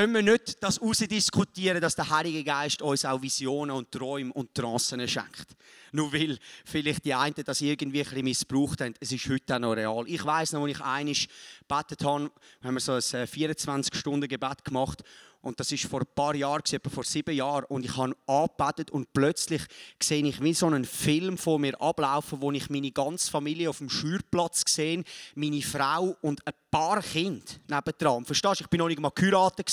Können 0.00 0.14
wir 0.14 0.22
nicht 0.22 0.62
das 0.62 0.78
diskutieren, 1.06 1.78
dass 1.78 1.94
der 1.94 2.08
Heilige 2.08 2.42
Geist 2.42 2.80
uns 2.80 3.04
auch 3.04 3.20
Visionen 3.20 3.76
und 3.76 3.92
Träume 3.92 4.32
und 4.32 4.54
Trancen 4.54 5.06
schenkt. 5.06 5.54
Nur 5.92 6.10
weil 6.10 6.38
vielleicht 6.64 7.04
die 7.04 7.12
einen 7.12 7.34
das 7.44 7.60
irgendwie 7.60 8.02
ein 8.02 8.24
missbraucht 8.24 8.80
haben. 8.80 8.94
Es 8.98 9.12
ist 9.12 9.28
heute 9.28 9.56
auch 9.56 9.58
noch 9.58 9.72
real. 9.72 10.04
Ich 10.06 10.24
weiß 10.24 10.52
noch, 10.52 10.62
als 10.62 10.72
ich 10.72 10.80
einisch 10.80 11.28
gebetet 11.68 12.02
habe, 12.02 12.30
haben 12.62 12.74
wir 12.74 12.80
so 12.80 12.92
ein 12.92 13.00
24-Stunden-Gebet 13.00 14.64
gemacht 14.64 15.04
und 15.42 15.58
das 15.58 15.72
ist 15.72 15.86
vor 15.86 16.00
ein 16.00 16.06
paar 16.14 16.34
Jahren, 16.34 16.62
etwa 16.70 16.90
vor 16.90 17.04
sieben 17.04 17.34
Jahren. 17.34 17.64
Und 17.64 17.84
ich 17.84 17.96
habe 17.96 18.14
angebetet 18.26 18.90
und 18.90 19.10
plötzlich 19.14 19.62
sehe 20.02 20.24
ich 20.24 20.42
wie 20.42 20.52
so 20.52 20.66
einen 20.66 20.84
Film 20.84 21.38
vor 21.38 21.58
mir 21.58 21.80
ablaufen, 21.80 22.42
wo 22.42 22.52
ich 22.52 22.68
meine 22.68 22.90
ganze 22.90 23.30
Familie 23.30 23.70
auf 23.70 23.78
dem 23.78 23.88
Schürplatz 23.88 24.64
sehe, 24.66 25.02
meine 25.34 25.62
Frau 25.62 26.14
und 26.20 26.46
ein 26.46 26.52
paar 26.70 27.00
Kinder 27.00 27.42
nebendran. 27.68 28.26
Verstehst 28.26 28.60
du? 28.60 28.64
Ich 28.64 28.70
bin 28.70 28.78
noch 28.78 28.88
nicht 28.88 29.00
mal 29.00 29.10
geheiratet. 29.10 29.70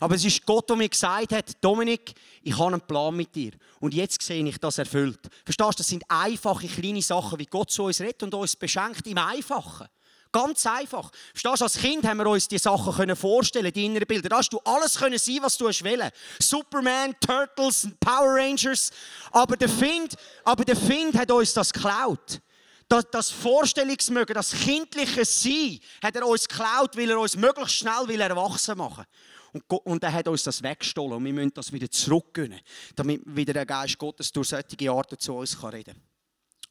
Aber 0.00 0.14
es 0.14 0.24
ist 0.24 0.44
Gott, 0.44 0.68
der 0.68 0.76
mir 0.76 0.88
gesagt 0.88 1.32
hat, 1.32 1.64
Dominik, 1.64 2.12
ich 2.42 2.58
habe 2.58 2.72
einen 2.72 2.80
Plan 2.82 3.16
mit 3.16 3.34
dir. 3.34 3.52
Und 3.80 3.94
jetzt 3.94 4.22
sehe 4.22 4.44
ich 4.44 4.58
das 4.58 4.76
erfüllt. 4.76 5.20
Verstehst 5.44 5.72
du? 5.72 5.76
Das 5.78 5.88
sind 5.88 6.04
einfache, 6.08 6.66
kleine 6.66 7.00
Sachen, 7.00 7.38
wie 7.38 7.46
Gott 7.46 7.70
zu 7.70 7.84
uns 7.84 8.00
redet 8.00 8.22
und 8.22 8.34
uns 8.34 8.54
beschenkt 8.54 9.06
im 9.06 9.16
Einfachen. 9.16 9.88
Ganz 10.32 10.64
einfach. 10.66 11.10
Verstehst 11.32 11.60
du, 11.60 11.64
als 11.64 11.78
Kind 11.78 12.06
haben 12.06 12.18
wir 12.18 12.26
uns 12.26 12.46
die 12.46 12.58
Sachen 12.58 12.92
können 12.92 13.16
vorstellen, 13.16 13.72
die 13.72 13.86
inneren 13.86 14.06
Bilder. 14.06 14.28
Da 14.28 14.38
hast 14.38 14.52
du 14.52 14.60
alles 14.64 14.96
können 14.96 15.18
sein, 15.18 15.38
was 15.40 15.56
du 15.56 15.64
wollen. 15.64 16.10
Superman, 16.38 17.16
Turtles, 17.20 17.88
Power 17.98 18.36
Rangers. 18.36 18.90
Aber 19.32 19.56
der 19.56 19.68
Find, 19.68 20.14
aber 20.44 20.64
der 20.64 20.76
Find 20.76 21.16
hat 21.16 21.30
uns 21.30 21.52
das 21.52 21.72
geklaut. 21.72 22.40
Das, 22.88 23.04
das 23.10 23.30
Vorstellungsmögen, 23.30 24.34
das 24.34 24.52
kindliche 24.52 25.24
Sein, 25.24 25.78
hat 26.02 26.16
er 26.16 26.26
uns 26.26 26.48
geklaut, 26.48 26.96
weil 26.96 27.10
er 27.10 27.20
uns 27.20 27.36
möglichst 27.36 27.76
schnell 27.76 28.20
erwachsen 28.20 28.78
machen 28.78 29.06
und, 29.52 29.62
und 29.70 30.02
er 30.02 30.12
hat 30.12 30.28
uns 30.28 30.42
das 30.42 30.62
weggestohlen 30.62 31.14
und 31.14 31.24
wir 31.24 31.32
müssen 31.32 31.54
das 31.54 31.72
wieder 31.72 31.90
zurückgeben, 31.90 32.60
damit 32.94 33.22
wieder 33.24 33.52
der 33.52 33.66
Geist 33.66 33.98
Gottes 33.98 34.32
durch 34.32 34.48
solche 34.48 34.90
Arten 34.90 35.18
zu 35.18 35.34
uns 35.34 35.62
reden 35.62 35.94
kann. 35.94 36.02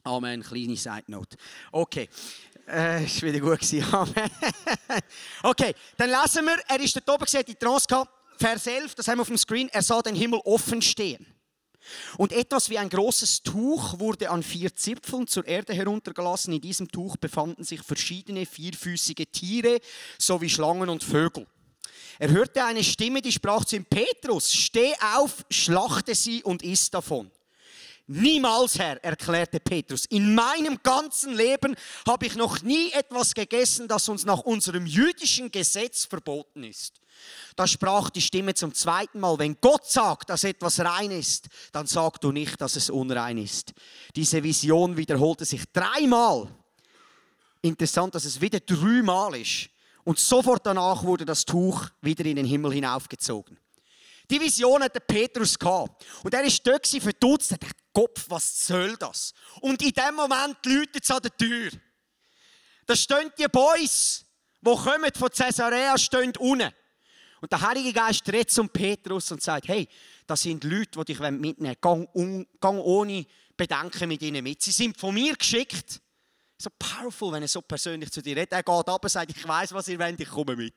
Amen, 0.02 0.42
kleine 0.42 0.76
Side 0.76 1.04
Note. 1.08 1.36
Okay, 1.72 2.08
äh, 2.70 3.04
ist 3.04 3.22
wieder 3.22 3.40
gut 3.40 3.60
gewesen. 3.60 3.84
okay, 5.42 5.74
dann 5.96 6.10
lesen 6.10 6.44
wir, 6.44 6.58
er 6.68 6.80
ist 6.80 6.96
dort 6.96 7.10
oben 7.10 7.24
gesehen, 7.24 7.44
die 7.46 7.54
Trance 7.54 7.86
gehabt, 7.86 8.10
Vers 8.38 8.66
11, 8.66 8.94
das 8.94 9.08
haben 9.08 9.18
wir 9.18 9.22
auf 9.22 9.28
dem 9.28 9.38
Screen, 9.38 9.68
er 9.68 9.82
sah 9.82 10.00
den 10.00 10.14
Himmel 10.14 10.40
offen 10.44 10.80
stehen. 10.80 11.26
Und 12.16 12.32
etwas 12.32 12.70
wie 12.70 12.78
ein 12.78 12.88
großes 12.88 13.42
Tuch 13.42 13.98
wurde 13.98 14.30
an 14.30 14.42
vier 14.42 14.74
Zipfeln 14.74 15.26
zur 15.26 15.46
Erde 15.46 15.72
heruntergelassen. 15.72 16.52
In 16.52 16.60
diesem 16.60 16.88
Tuch 16.88 17.16
befanden 17.16 17.64
sich 17.64 17.82
verschiedene 17.82 18.46
vierfüßige 18.46 19.26
Tiere 19.32 19.80
sowie 20.18 20.50
Schlangen 20.50 20.88
und 20.88 21.02
Vögel. 21.02 21.46
Er 22.18 22.30
hörte 22.30 22.64
eine 22.64 22.84
Stimme, 22.84 23.22
die 23.22 23.32
sprach 23.32 23.64
zu 23.64 23.76
ihm, 23.76 23.86
Petrus, 23.86 24.52
steh 24.52 24.92
auf, 25.16 25.44
schlachte 25.50 26.14
sie 26.14 26.42
und 26.42 26.62
iss 26.62 26.90
davon. 26.90 27.30
Niemals, 28.12 28.76
Herr, 28.76 29.02
erklärte 29.04 29.60
Petrus, 29.60 30.04
in 30.06 30.34
meinem 30.34 30.80
ganzen 30.82 31.32
Leben 31.32 31.76
habe 32.08 32.26
ich 32.26 32.34
noch 32.34 32.60
nie 32.60 32.90
etwas 32.90 33.34
gegessen, 33.34 33.86
das 33.86 34.08
uns 34.08 34.24
nach 34.24 34.40
unserem 34.40 34.84
jüdischen 34.84 35.52
Gesetz 35.52 36.06
verboten 36.06 36.64
ist. 36.64 37.00
Da 37.54 37.68
sprach 37.68 38.10
die 38.10 38.20
Stimme 38.20 38.54
zum 38.54 38.74
zweiten 38.74 39.20
Mal, 39.20 39.38
wenn 39.38 39.60
Gott 39.60 39.88
sagt, 39.88 40.28
dass 40.28 40.42
etwas 40.42 40.80
rein 40.80 41.12
ist, 41.12 41.46
dann 41.70 41.86
sag 41.86 42.20
du 42.20 42.32
nicht, 42.32 42.60
dass 42.60 42.74
es 42.74 42.90
unrein 42.90 43.38
ist. 43.38 43.74
Diese 44.16 44.42
Vision 44.42 44.96
wiederholte 44.96 45.44
sich 45.44 45.62
dreimal. 45.72 46.48
Interessant, 47.62 48.16
dass 48.16 48.24
es 48.24 48.40
wieder 48.40 48.58
dreimal 48.58 49.36
ist. 49.36 49.68
Und 50.02 50.18
sofort 50.18 50.66
danach 50.66 51.04
wurde 51.04 51.24
das 51.24 51.44
Tuch 51.44 51.86
wieder 52.00 52.24
in 52.24 52.34
den 52.34 52.46
Himmel 52.46 52.72
hinaufgezogen. 52.72 53.56
Die 54.30 54.40
Vision 54.40 54.82
hat 54.82 54.94
der 54.94 55.00
Petrus 55.00 55.58
gehabt. 55.58 56.04
Und 56.22 56.32
er 56.32 56.42
ist 56.44 56.64
dort 56.66 56.86
verdutzt, 56.86 57.52
hat 57.52 57.60
Kopf, 57.92 58.26
was 58.28 58.66
soll 58.66 58.96
das? 58.96 59.32
Und 59.60 59.82
in 59.82 59.92
dem 59.92 60.14
Moment 60.14 60.64
läutet 60.64 61.02
es 61.02 61.10
an 61.10 61.22
der 61.22 61.36
Tür. 61.36 61.70
Da 62.86 62.96
stehen 62.96 63.32
die 63.38 63.48
Boys, 63.48 64.24
die 64.60 64.74
kommen 64.74 65.10
von 65.16 65.28
Caesarea, 65.28 65.96
stehen 65.98 66.32
unten. 66.38 66.72
Und 67.40 67.50
der 67.50 67.60
Heilige 67.60 67.92
Geist 67.92 68.28
redet 68.28 68.50
zum 68.50 68.68
Petrus 68.68 69.30
und 69.32 69.42
sagt, 69.42 69.68
hey, 69.68 69.88
das 70.26 70.42
sind 70.42 70.62
Leute, 70.64 70.98
die 70.98 71.14
dich 71.14 71.18
mitnehmen 71.18 71.76
wollen. 71.82 72.06
Gang, 72.12 72.46
gang 72.60 72.78
ohne 72.80 73.26
Bedenken 73.56 74.08
mit 74.08 74.22
ihnen 74.22 74.44
mit. 74.44 74.62
Sie 74.62 74.72
sind 74.72 74.96
von 74.98 75.14
mir 75.14 75.34
geschickt. 75.34 76.00
So 76.58 76.68
powerful, 76.78 77.32
wenn 77.32 77.42
er 77.42 77.48
so 77.48 77.62
persönlich 77.62 78.10
zu 78.10 78.20
dir 78.20 78.36
redet. 78.36 78.52
Er 78.52 78.62
geht 78.62 78.88
ab 78.88 79.02
und 79.02 79.08
sagt, 79.08 79.34
ich 79.34 79.48
weiß, 79.48 79.72
was 79.72 79.88
ihr 79.88 79.98
wollt, 79.98 80.20
ich 80.20 80.28
komme 80.28 80.54
mit. 80.54 80.74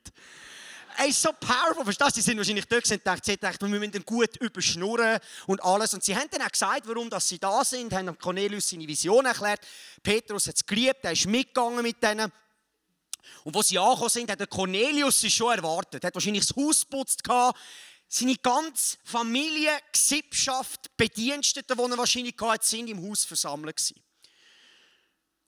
Er 0.98 1.08
ist 1.08 1.22
so 1.22 1.32
powerful, 1.34 1.84
verstehst 1.84 2.12
du? 2.12 2.16
Sie 2.16 2.22
sind 2.22 2.38
wahrscheinlich 2.38 2.66
dort 2.66 2.90
und 2.90 3.06
dachten, 3.08 3.22
sie 3.24 3.38
dachten, 3.38 3.72
wir 3.72 3.80
müssen 3.80 4.06
gut 4.06 4.38
überschnurren 4.38 5.20
und 5.48 5.64
alles. 5.64 5.94
Und 5.94 6.04
sie 6.04 6.16
haben 6.16 6.30
dann 6.32 6.42
auch 6.42 6.52
gesagt, 6.52 6.88
warum 6.88 7.10
dass 7.10 7.28
sie 7.28 7.40
da 7.40 7.64
sind, 7.64 7.94
haben 7.94 8.18
Cornelius 8.18 8.70
seine 8.70 8.88
Vision 8.88 9.26
erklärt. 9.26 9.62
Petrus 10.02 10.48
hat 10.48 10.56
es 10.56 10.66
geliebt, 10.66 11.00
er 11.04 11.14
ist 11.14 11.26
mitgegangen 11.26 11.82
mit 11.82 12.02
denen. 12.02 12.32
Und 13.44 13.56
als 13.56 13.68
sie 13.68 13.80
angekommen 13.80 14.10
sind, 14.10 14.32
hat 14.32 14.40
der 14.40 14.48
Cornelius 14.48 15.22
sie 15.22 15.32
schon 15.32 15.56
erwartet. 15.56 16.04
Er 16.04 16.08
hat 16.08 16.16
wahrscheinlich 16.16 16.46
das 16.46 16.56
Haus 16.56 16.82
geputzt 16.82 17.24
Seine 18.08 18.36
ganze 18.36 18.98
Familie, 19.04 19.72
Gesellschaft, 19.92 20.96
Bediensteten, 20.96 21.76
die 21.76 21.84
er 21.92 21.98
wahrscheinlich 21.98 22.36
hatte, 22.40 22.68
sind 22.68 22.90
im 22.90 23.10
Haus 23.10 23.26
versammelt 23.26 23.78
gewesen. 23.78 24.04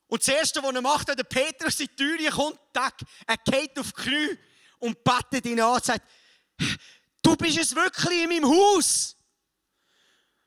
Und 0.07 0.21
das 0.21 0.33
Erste, 0.33 0.63
was 0.63 0.73
er 0.73 0.81
macht, 0.81 1.07
wenn 1.07 1.17
der 1.17 1.23
Petrus 1.23 1.79
in 1.79 1.87
die 1.87 1.95
Tür 1.95 2.31
kommt, 2.31 2.59
er 2.73 3.37
geht 3.37 3.77
auf 3.77 3.91
die 3.91 4.01
Knie 4.01 4.37
und 4.85 5.03
betet 5.03 5.45
ihn 5.45 5.59
an 5.59 5.75
und 5.75 5.83
sagt, 5.83 6.07
du 7.21 7.35
bist 7.35 7.57
es 7.57 7.75
wirklich 7.75 8.23
in 8.23 8.29
meinem 8.29 8.45
Haus. 8.45 9.15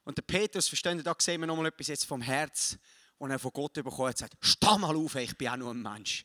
Und 0.04 0.16
der 0.16 0.22
Petrus, 0.22 0.68
versteht 0.68 1.06
da 1.06 1.14
sehen 1.18 1.40
wir 1.40 1.46
nochmal 1.46 1.66
etwas 1.66 1.88
jetzt 1.88 2.06
vom 2.06 2.22
Herz, 2.22 2.78
und 3.18 3.30
er 3.30 3.38
von 3.38 3.50
Gott 3.52 3.74
bekommen 3.74 4.08
hat, 4.08 4.18
sagt, 4.18 4.36
steh 4.40 4.78
mal 4.78 4.96
auf, 4.96 5.14
ich 5.16 5.36
bin 5.36 5.48
auch 5.48 5.56
nur 5.56 5.72
ein 5.72 5.82
Mensch. 5.82 6.24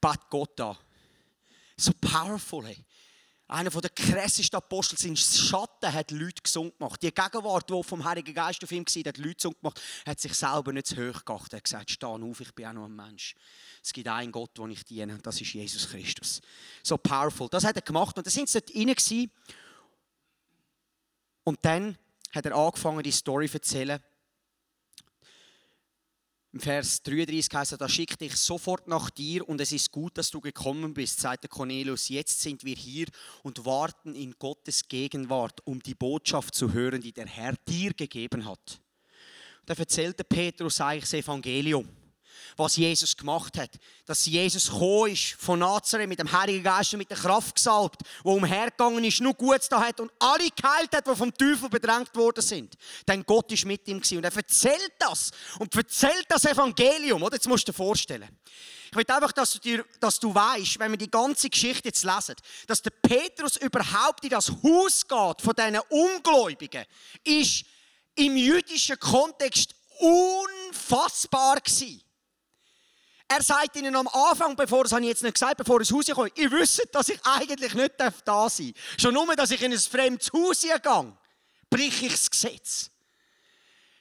Bet 0.00 0.18
Gott 0.30 0.58
an. 0.60 0.76
So 1.76 1.92
powerful, 2.00 2.66
hey. 2.66 2.84
Einer 3.50 3.70
der 3.70 3.90
krassesten 3.90 4.56
Apostel, 4.58 4.96
sein 4.96 5.16
Schatten 5.16 5.92
hat 5.92 6.12
Leute 6.12 6.40
gesund 6.40 6.78
gemacht. 6.78 7.02
Die 7.02 7.12
Gegenwart, 7.12 7.68
die 7.68 7.82
vom 7.82 8.04
Heiligen 8.04 8.32
Geist 8.32 8.62
auf 8.62 8.70
ihm 8.70 8.84
war, 8.86 9.08
hat 9.08 9.18
Leute 9.18 9.34
gesund 9.34 9.60
gemacht, 9.60 9.80
hat 10.06 10.20
sich 10.20 10.34
selber 10.34 10.72
nicht 10.72 10.86
zu 10.86 10.96
hoch 10.96 11.24
geachtet. 11.24 11.54
Er 11.54 11.56
hat 11.56 11.64
gesagt, 11.64 11.90
steh 11.90 12.06
auf, 12.06 12.40
ich 12.40 12.54
bin 12.54 12.66
auch 12.66 12.72
nur 12.74 12.86
ein 12.86 12.94
Mensch. 12.94 13.34
Es 13.82 13.92
gibt 13.92 14.06
einen 14.06 14.30
Gott, 14.30 14.56
den 14.56 14.70
ich 14.70 14.84
diene, 14.84 15.14
und 15.14 15.26
das 15.26 15.40
ist 15.40 15.52
Jesus 15.52 15.88
Christus. 15.88 16.40
So 16.84 16.96
powerful. 16.96 17.48
Das 17.50 17.64
hat 17.64 17.74
er 17.74 17.82
gemacht 17.82 18.16
und 18.16 18.24
da 18.24 18.30
sind 18.30 18.48
sie 18.48 18.60
dort 18.60 18.72
rein 18.72 19.30
Und 21.42 21.58
dann 21.62 21.98
hat 22.32 22.46
er 22.46 22.54
angefangen, 22.54 23.02
die 23.02 23.10
Story 23.10 23.48
zu 23.48 23.54
erzählen. 23.54 24.00
Im 26.52 26.58
Vers 26.58 27.02
33 27.04 27.54
heißt 27.54 27.72
es, 27.72 27.78
da 27.78 27.88
schickt 27.88 28.20
dich 28.20 28.34
sofort 28.34 28.88
nach 28.88 29.08
dir 29.10 29.48
und 29.48 29.60
es 29.60 29.70
ist 29.70 29.92
gut, 29.92 30.18
dass 30.18 30.30
du 30.30 30.40
gekommen 30.40 30.94
bist, 30.94 31.20
sagte 31.20 31.46
Cornelius. 31.46 32.08
Jetzt 32.08 32.40
sind 32.40 32.64
wir 32.64 32.74
hier 32.74 33.06
und 33.44 33.64
warten 33.64 34.16
in 34.16 34.34
Gottes 34.36 34.88
Gegenwart, 34.88 35.64
um 35.64 35.80
die 35.80 35.94
Botschaft 35.94 36.56
zu 36.56 36.72
hören, 36.72 37.00
die 37.00 37.12
der 37.12 37.26
Herr 37.26 37.54
dir 37.68 37.94
gegeben 37.94 38.46
hat. 38.46 38.80
Da 39.64 39.74
erzählte 39.74 40.24
Petrus 40.24 40.80
eigentlich 40.80 41.04
das 41.04 41.14
Evangelium 41.14 41.88
was 42.56 42.76
Jesus 42.76 43.16
gemacht 43.16 43.58
hat. 43.58 43.70
Dass 44.06 44.26
Jesus 44.26 44.70
gekommen 44.70 45.12
ist 45.12 45.36
von 45.38 45.58
Nazareth 45.58 46.08
mit 46.08 46.18
dem 46.18 46.30
Heiligen 46.30 46.62
Geist 46.62 46.92
und 46.92 46.98
mit 46.98 47.10
der 47.10 47.16
Kraft 47.16 47.54
gesalbt, 47.54 48.02
wo 48.22 48.34
umhergegangen 48.34 49.04
ist, 49.04 49.20
nur 49.20 49.34
Gutes 49.34 49.68
da 49.68 49.80
hat 49.80 50.00
und 50.00 50.10
alle 50.18 50.48
geheilt 50.50 50.94
hat, 50.94 51.06
die 51.06 51.14
vom 51.14 51.32
Teufel 51.34 51.68
bedrängt 51.68 52.14
worden 52.14 52.42
sind. 52.42 52.74
Denn 53.06 53.24
Gott 53.24 53.50
ist 53.52 53.64
mit 53.64 53.86
ihm 53.88 53.98
und 53.98 54.24
er 54.24 54.36
erzählt 54.36 54.92
das 54.98 55.30
und 55.58 55.74
erzählt 55.74 56.26
das 56.28 56.44
Evangelium. 56.44 57.22
Oder? 57.22 57.36
Jetzt 57.36 57.48
musst 57.48 57.66
du 57.68 57.72
dir 57.72 57.76
vorstellen. 57.76 58.28
Ich 58.90 58.96
will 58.96 59.04
einfach, 59.06 59.30
dass 59.30 59.52
du, 59.52 59.58
dir, 59.60 59.84
dass 60.00 60.18
du 60.18 60.34
weißt, 60.34 60.80
wenn 60.80 60.90
wir 60.90 60.98
die 60.98 61.10
ganze 61.10 61.48
Geschichte 61.48 61.88
jetzt 61.88 62.02
lesen, 62.02 62.34
dass 62.66 62.82
der 62.82 62.90
Petrus 62.90 63.56
überhaupt 63.56 64.24
in 64.24 64.30
das 64.30 64.50
Haus 64.50 65.06
geht 65.06 65.42
von 65.42 65.54
diesen 65.56 65.78
Ungläubigen, 65.88 66.84
ist 67.22 67.64
im 68.16 68.36
jüdischen 68.36 68.98
Kontext 68.98 69.74
unfassbar 70.00 71.60
gewesen. 71.60 72.02
Er 73.32 73.44
sagt 73.44 73.76
ihnen 73.76 73.94
am 73.94 74.08
Anfang, 74.08 74.56
bevor 74.56 74.82
das 74.82 74.90
habe 74.90 75.02
ich 75.02 75.08
jetzt 75.08 75.22
nicht 75.22 75.34
gesagt, 75.34 75.56
bevor 75.56 75.76
er 75.76 75.80
ins 75.82 75.92
Haus 75.92 76.06
kommt, 76.06 76.36
ihr 76.36 76.50
wisst, 76.50 76.82
dass 76.90 77.10
ich 77.10 77.20
eigentlich 77.22 77.74
nicht 77.74 77.92
da 77.96 78.10
sein 78.50 78.74
darf. 78.74 79.00
Schon 79.00 79.14
nur, 79.14 79.36
dass 79.36 79.52
ich 79.52 79.62
in 79.62 79.72
ein 79.72 79.78
fremdes 79.78 80.32
Haus 80.32 80.62
gehe, 80.62 81.12
brich 81.70 82.02
ich 82.02 82.10
das 82.10 82.28
Gesetz. 82.28 82.90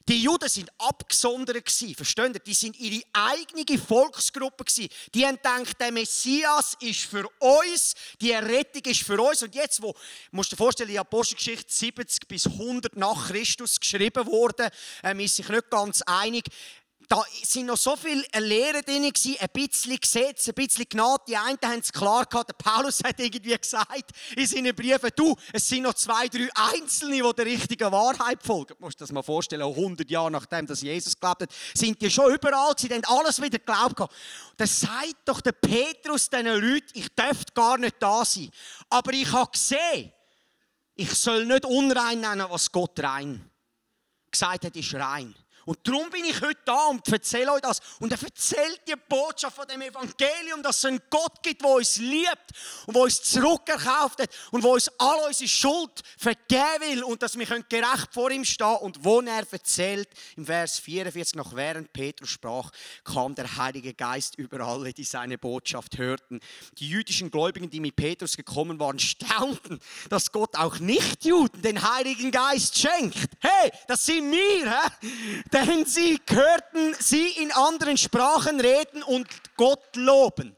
Die 0.08 0.24
Juden 0.24 0.50
sind 0.50 0.72
abgesondert 0.80 1.70
versteht 1.70 2.34
ihr? 2.34 2.40
Die 2.40 2.56
sind 2.56 2.80
ihre 2.80 3.04
eigene 3.14 3.78
Volksgruppe. 3.78 4.66
Die 5.14 5.24
haben 5.24 5.36
gedacht, 5.36 5.80
der 5.80 5.92
Messias 5.92 6.76
ist 6.80 7.02
für 7.02 7.30
uns, 7.38 7.94
die 8.20 8.32
Errettung 8.32 8.82
ist 8.86 9.04
für 9.04 9.22
uns. 9.22 9.44
Und 9.44 9.54
jetzt, 9.54 9.80
wo, 9.80 9.94
musst 10.32 10.52
du 10.52 10.56
dir 10.56 10.64
vorstellen, 10.64 10.90
die 10.90 10.98
Apostelgeschichte 10.98 11.72
70 11.72 12.28
bis 12.28 12.48
100 12.48 12.98
nach 12.98 13.28
Christus 13.28 13.80
geschrieben 13.80 14.26
wurde, 14.26 14.72
ähm, 15.04 15.20
ist 15.20 15.36
sich 15.36 15.48
nicht 15.48 15.70
ganz 15.70 16.02
einig 16.02 16.46
da 17.10 17.24
sind 17.42 17.66
noch 17.66 17.76
so 17.76 17.96
viele 17.96 18.24
Lehren 18.38 18.84
drin 18.84 19.04
ein 19.04 19.12
bisschen 19.52 20.00
Gesetz, 20.00 20.48
ein 20.48 20.54
bisschen 20.54 20.86
Gnade. 20.88 21.24
Die 21.28 21.36
einen 21.36 21.58
haben 21.64 21.80
es 21.80 21.92
klar 21.92 22.24
gehabt. 22.24 22.50
Der 22.50 22.54
Paulus 22.54 23.00
hat 23.04 23.20
irgendwie 23.20 23.58
gesagt 23.58 24.12
in 24.36 24.46
seinen 24.46 24.76
Briefen, 24.76 25.10
du, 25.16 25.36
es 25.52 25.68
sind 25.68 25.84
noch 25.84 25.96
zwei, 25.96 26.28
drei 26.28 26.48
Einzelne, 26.54 27.16
die 27.16 27.34
der 27.36 27.46
richtigen 27.48 27.92
Wahrheit 27.92 28.44
folgen. 28.44 28.76
Du 28.78 28.86
musst 28.86 29.00
dir 29.00 29.06
das 29.06 29.12
mal 29.12 29.24
vorstellen, 29.24 29.64
100 29.64 30.08
Jahre 30.08 30.30
nachdem 30.30 30.68
dass 30.68 30.82
Jesus 30.82 31.16
geglaubt 31.16 31.42
hat, 31.42 31.50
sind 31.74 32.00
die 32.00 32.12
schon 32.12 32.32
überall 32.32 32.76
gewesen, 32.76 32.90
die 32.90 33.08
haben 33.08 33.20
alles 33.20 33.42
wieder 33.42 33.58
geglaubt. 33.58 34.14
Dann 34.58 34.68
sagt 34.68 35.16
doch 35.26 35.42
der 35.42 35.54
Petrus 35.54 36.30
diesen 36.30 36.46
Leuten, 36.46 36.92
ich 36.94 37.10
dürfte 37.16 37.54
gar 37.56 37.80
nicht 37.80 37.96
da 38.00 38.24
sein. 38.24 38.52
Aber 38.88 39.12
ich 39.14 39.32
habe 39.32 39.50
gesehen, 39.50 40.14
ich 40.94 41.10
soll 41.16 41.48
nicht 41.48 41.66
unrein 41.66 42.22
nennen, 42.22 42.46
was 42.50 42.72
Gott 42.72 43.00
rein 43.00 43.50
gesagt 44.32 44.66
hat, 44.66 44.76
ist 44.76 44.94
rein. 44.94 45.34
Und 45.70 45.88
darum 45.88 46.10
bin 46.10 46.26
ich 46.26 46.42
heute 46.42 46.60
da 46.66 46.88
und 46.88 47.08
erzähle 47.08 47.52
euch 47.52 47.62
das. 47.62 47.80
Und 48.00 48.12
er 48.12 48.20
erzählt 48.20 48.82
die 48.88 48.96
Botschaft 49.08 49.56
von 49.56 49.68
dem 49.68 49.80
Evangelium, 49.84 50.64
dass 50.64 50.80
es 50.80 50.86
einen 50.86 51.00
Gott 51.12 51.44
gibt, 51.44 51.62
der 51.62 51.70
uns 51.70 51.98
liebt 51.98 52.54
und 52.88 52.96
der 52.96 53.04
uns 53.04 53.22
zurückerkauft 53.22 54.20
hat 54.20 54.32
und 54.50 54.64
der 54.64 54.72
uns 54.72 54.90
all 54.98 55.28
unsere 55.28 55.48
Schuld 55.48 56.02
vergeben 56.18 56.82
will 56.88 57.04
und 57.04 57.22
dass 57.22 57.38
wir 57.38 57.46
gerecht 57.46 58.08
vor 58.12 58.32
ihm 58.32 58.44
stehen 58.46 58.78
Und 58.78 59.06
wo 59.06 59.22
er 59.22 59.46
erzählt, 59.52 60.10
im 60.38 60.48
Vers 60.48 60.80
44, 60.80 61.36
noch 61.36 61.56
während 61.56 61.94
Petrus 61.94 62.32
sprach, 62.32 62.72
kam 63.04 63.36
der 63.36 63.56
Heilige 63.58 63.94
Geist 63.94 64.40
über 64.40 64.62
alle, 64.62 64.92
die 64.92 65.04
seine 65.04 65.38
Botschaft 65.38 66.00
hörten. 66.00 66.40
Die 66.80 66.90
jüdischen 66.90 67.30
Gläubigen, 67.30 67.70
die 67.70 67.80
mit 67.80 67.96
Petrus 67.96 68.36
gekommen 68.36 68.80
waren, 68.80 68.98
staunten, 68.98 69.80
dass 70.10 70.32
Gott 70.32 70.56
auch 70.56 70.80
Nicht-Juden 70.80 71.62
den 71.62 71.80
Heiligen 71.94 72.32
Geist 72.32 72.76
schenkt. 72.76 73.30
Hey, 73.40 73.72
das 73.88 74.04
sind 74.04 74.32
wir, 74.32 74.72
hä? 74.72 75.59
Denn 75.66 75.86
sie 75.86 76.20
hörten 76.30 76.96
sie 77.00 77.30
in 77.42 77.52
anderen 77.52 77.98
Sprachen 77.98 78.60
reden 78.60 79.04
und 79.04 79.28
Gott 79.56 79.96
loben. 79.96 80.56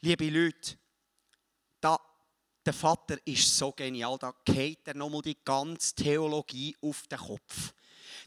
Liebe 0.00 0.28
Leute, 0.28 0.76
da, 1.80 1.98
der 2.64 2.72
Vater 2.72 3.16
ist 3.24 3.56
so 3.56 3.72
genial, 3.72 4.18
da 4.18 4.32
geht 4.44 4.86
er 4.86 4.94
nochmal 4.94 5.22
die 5.22 5.38
ganze 5.44 5.94
Theologie 5.94 6.76
auf 6.82 7.06
den 7.06 7.18
Kopf. 7.18 7.72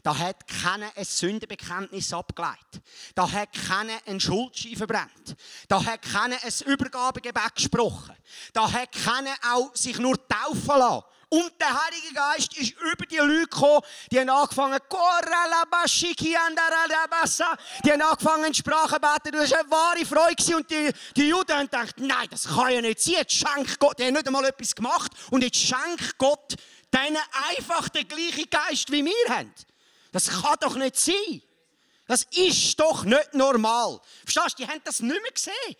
Da 0.02 0.16
hat 0.16 0.46
keiner 0.46 0.90
ein 0.96 1.04
Sündenbekenntnis 1.04 2.12
abgeleitet. 2.12 2.82
Da 3.14 3.30
hat 3.30 3.52
keiner 3.52 3.98
einen 4.06 4.20
Schuldschein 4.20 4.76
verbrennt. 4.76 5.36
Da 5.68 5.84
hat 5.84 6.02
keiner 6.02 6.36
ein 6.42 6.52
Übergabegebet 6.66 7.54
gesprochen. 7.54 8.14
Da 8.52 8.70
hat 8.70 8.92
keiner 8.92 9.34
auch 9.52 9.74
sich 9.74 9.98
nur 9.98 10.16
taufen 10.28 10.78
lassen. 10.78 11.04
Und 11.30 11.52
der 11.60 11.84
Heilige 11.84 12.14
Geist 12.14 12.56
ist 12.56 12.72
über 12.80 13.04
die 13.04 13.18
Leute 13.18 13.48
gekommen, 13.48 13.82
die 14.10 14.18
haben 14.18 14.30
angefangen, 14.30 14.80
die 17.84 17.92
haben 17.92 18.02
angefangen, 18.02 18.54
Sprachen 18.54 18.94
zu 18.94 19.00
beten. 19.00 19.36
Das 19.36 19.50
war 19.50 19.58
eine 19.58 19.70
wahre 19.70 20.06
Freude. 20.06 20.56
Und 20.56 20.70
die, 20.70 20.90
die 21.16 21.28
Juden 21.28 21.52
haben 21.54 21.66
gedacht, 21.66 21.96
nein, 21.98 22.28
das 22.30 22.48
kann 22.48 22.72
ja 22.72 22.80
nicht 22.80 23.00
sein. 23.00 23.16
Jetzt 23.16 23.32
schenkt 23.32 23.78
Gott, 23.78 23.98
die 23.98 24.04
haben 24.04 24.14
nicht 24.14 24.26
einmal 24.26 24.46
etwas 24.46 24.74
gemacht. 24.74 25.12
Und 25.30 25.42
jetzt 25.42 25.58
schenkt 25.58 26.16
Gott 26.16 26.56
denen 26.94 27.18
einfach 27.50 27.90
den 27.90 28.08
gleichen 28.08 28.48
Geist, 28.48 28.90
wie 28.90 29.04
wir 29.04 29.28
haben. 29.28 29.52
Das 30.12 30.28
kann 30.28 30.56
doch 30.60 30.76
nicht 30.76 30.96
sein. 30.96 31.42
Das 32.06 32.22
ist 32.30 32.80
doch 32.80 33.04
nicht 33.04 33.34
normal. 33.34 34.00
Verstehst 34.24 34.58
du? 34.58 34.62
Die 34.62 34.68
haben 34.68 34.80
das 34.82 35.00
nicht 35.00 35.22
mehr 35.22 35.30
gesehen. 35.30 35.76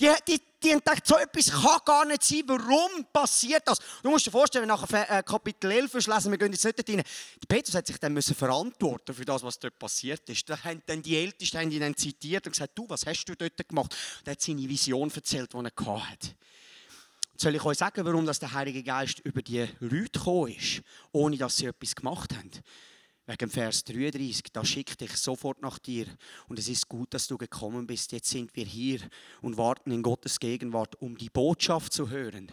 Die, 0.00 0.08
die, 0.26 0.40
die 0.62 0.70
haben 0.70 0.78
gedacht, 0.78 1.06
so 1.06 1.16
etwas 1.16 1.50
kann 1.50 1.78
gar 1.84 2.06
nicht 2.06 2.22
sein. 2.22 2.42
Warum 2.46 3.04
passiert 3.12 3.62
das? 3.66 3.78
Du 4.02 4.08
musst 4.08 4.26
dir 4.26 4.30
vorstellen, 4.30 4.66
nach 4.66 4.90
äh, 4.90 5.22
Kapitel 5.22 5.70
11 5.70 5.92
lesen, 6.06 6.30
wir 6.30 6.38
gehen 6.38 6.52
jetzt 6.52 6.64
nicht 6.64 6.88
rein. 6.88 7.02
Petrus 7.46 7.74
hat 7.74 7.86
sich 7.86 7.98
dann 7.98 8.14
müssen 8.14 8.34
verantworten 8.34 9.14
für 9.14 9.26
das, 9.26 9.42
was 9.42 9.58
dort 9.58 9.78
passiert 9.78 10.26
ist. 10.30 10.48
Da 10.48 10.62
haben 10.64 10.82
dann 10.86 11.02
die 11.02 11.18
Ältesten 11.18 11.58
haben 11.58 11.70
ihn 11.70 11.80
dann 11.80 11.96
zitiert 11.96 12.46
und 12.46 12.52
gesagt, 12.52 12.72
du, 12.76 12.88
was 12.88 13.04
hast 13.04 13.26
du 13.26 13.34
dort 13.34 13.68
gemacht? 13.68 13.94
Und 14.20 14.28
er 14.28 14.32
hat 14.32 14.40
seine 14.40 14.66
Vision 14.66 15.10
erzählt, 15.14 15.52
die 15.52 15.58
er 15.58 16.08
hatte. 16.10 16.34
Soll 17.36 17.54
ich 17.54 17.64
euch 17.64 17.78
sagen, 17.78 18.04
warum 18.04 18.24
das 18.24 18.38
der 18.38 18.52
Heilige 18.52 18.82
Geist 18.82 19.20
über 19.20 19.42
die 19.42 19.66
Leute 19.80 20.10
gekommen 20.10 20.54
ist, 20.54 20.82
ohne 21.12 21.36
dass 21.36 21.58
sie 21.58 21.66
etwas 21.66 21.94
gemacht 21.94 22.34
haben? 22.34 22.50
Wegen 23.30 23.48
Vers 23.48 23.84
33, 23.84 24.52
da 24.52 24.64
schickt 24.64 25.00
dich 25.00 25.16
sofort 25.16 25.62
nach 25.62 25.78
dir. 25.78 26.06
Und 26.48 26.58
es 26.58 26.66
ist 26.66 26.88
gut, 26.88 27.14
dass 27.14 27.28
du 27.28 27.38
gekommen 27.38 27.86
bist. 27.86 28.10
Jetzt 28.10 28.28
sind 28.28 28.56
wir 28.56 28.64
hier 28.64 28.98
und 29.40 29.56
warten 29.56 29.92
in 29.92 30.02
Gottes 30.02 30.40
Gegenwart, 30.40 31.00
um 31.00 31.16
die 31.16 31.30
Botschaft 31.30 31.92
zu 31.92 32.10
hören, 32.10 32.50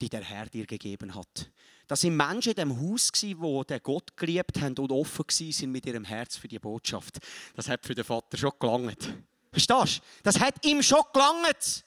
die 0.00 0.08
der 0.08 0.22
Herr 0.22 0.46
dir 0.46 0.64
gegeben 0.64 1.16
hat. 1.16 1.50
Das 1.88 2.02
sind 2.02 2.16
Menschen 2.16 2.50
in 2.50 2.54
dem 2.54 2.80
Haus, 2.80 3.10
die 3.10 3.34
den 3.34 3.82
Gott 3.82 4.16
geliebt 4.16 4.60
haben 4.60 4.78
und 4.78 4.92
offen 4.92 5.24
sind 5.28 5.72
mit 5.72 5.84
ihrem 5.86 6.04
Herz 6.04 6.36
für 6.36 6.46
die 6.46 6.60
Botschaft. 6.60 7.18
Das 7.56 7.68
hat 7.68 7.84
für 7.84 7.96
den 7.96 8.04
Vater 8.04 8.36
schon 8.36 8.52
gelangt. 8.60 9.12
Verstehst 9.50 9.98
du? 9.98 10.02
Das 10.22 10.38
hat 10.38 10.64
ihm 10.64 10.84
schon 10.84 11.02
gelangt. 11.12 11.84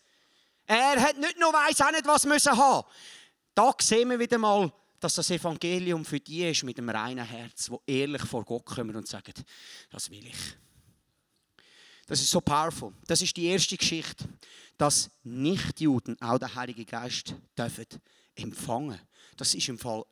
Er 0.66 1.02
hat 1.02 1.18
nicht 1.18 1.40
nur 1.40 1.54
weiss 1.54 1.80
auch 1.80 1.92
nicht, 1.92 2.06
was 2.06 2.26
müssen 2.26 2.52
haben. 2.52 2.86
Da 3.56 3.74
sehen 3.80 4.10
wir 4.10 4.20
wieder 4.20 4.40
mal, 4.40 4.74
dass 5.04 5.16
das 5.16 5.30
Evangelium 5.32 6.06
für 6.06 6.20
die 6.20 6.50
ist 6.50 6.64
mit 6.64 6.78
einem 6.78 6.90
reinen 6.90 7.26
Herz, 7.26 7.70
wo 7.70 7.82
ehrlich 7.86 8.22
vor 8.24 8.46
Gott 8.46 8.66
kommen 8.66 8.96
und 8.96 9.08
sagen, 9.08 9.34
das 9.90 10.10
will 10.10 10.26
ich. 10.26 10.58
Das 12.06 12.22
ist 12.22 12.30
so 12.30 12.42
powerful. 12.42 12.94
Das 13.08 13.22
ist 13.22 13.36
die 13.36 13.46
erste 13.46 13.78
Geschichte, 13.78 14.28
dass 14.78 15.10
Nichtjuden 15.24 16.22
auch 16.22 16.38
den 16.38 16.54
Heiligen 16.54 16.86
Geist 16.86 17.36
dürfen 17.58 17.86
empfangen. 18.36 19.00
Das 19.38 19.54
ist 19.54 19.68
im 19.70 19.78
Fall, 19.78 20.04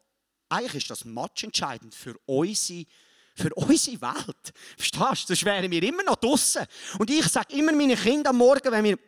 eigentlich 0.49 0.84
ist 0.84 0.89
das 0.89 1.06
matchentscheidend 1.06 1.95
für 1.95 2.17
unsere 2.25 2.86
für 3.34 3.54
unsere 3.56 4.01
Welt. 4.01 4.54
Verstehst 4.77 5.30
du? 5.30 5.34
Das 5.34 5.45
wären 5.45 5.71
wir 5.71 5.82
immer 5.84 6.04
noch 6.04 6.17
draußen. 6.17 6.65
Und 6.99 7.10
ich 7.10 7.25
sage 7.27 7.56
immer 7.56 7.71
meinen 7.71 7.97
Kindern 7.97 8.27
am 8.27 8.38
Morgen, 8.38 8.71
wenn 8.71 8.84
wir 8.84 8.99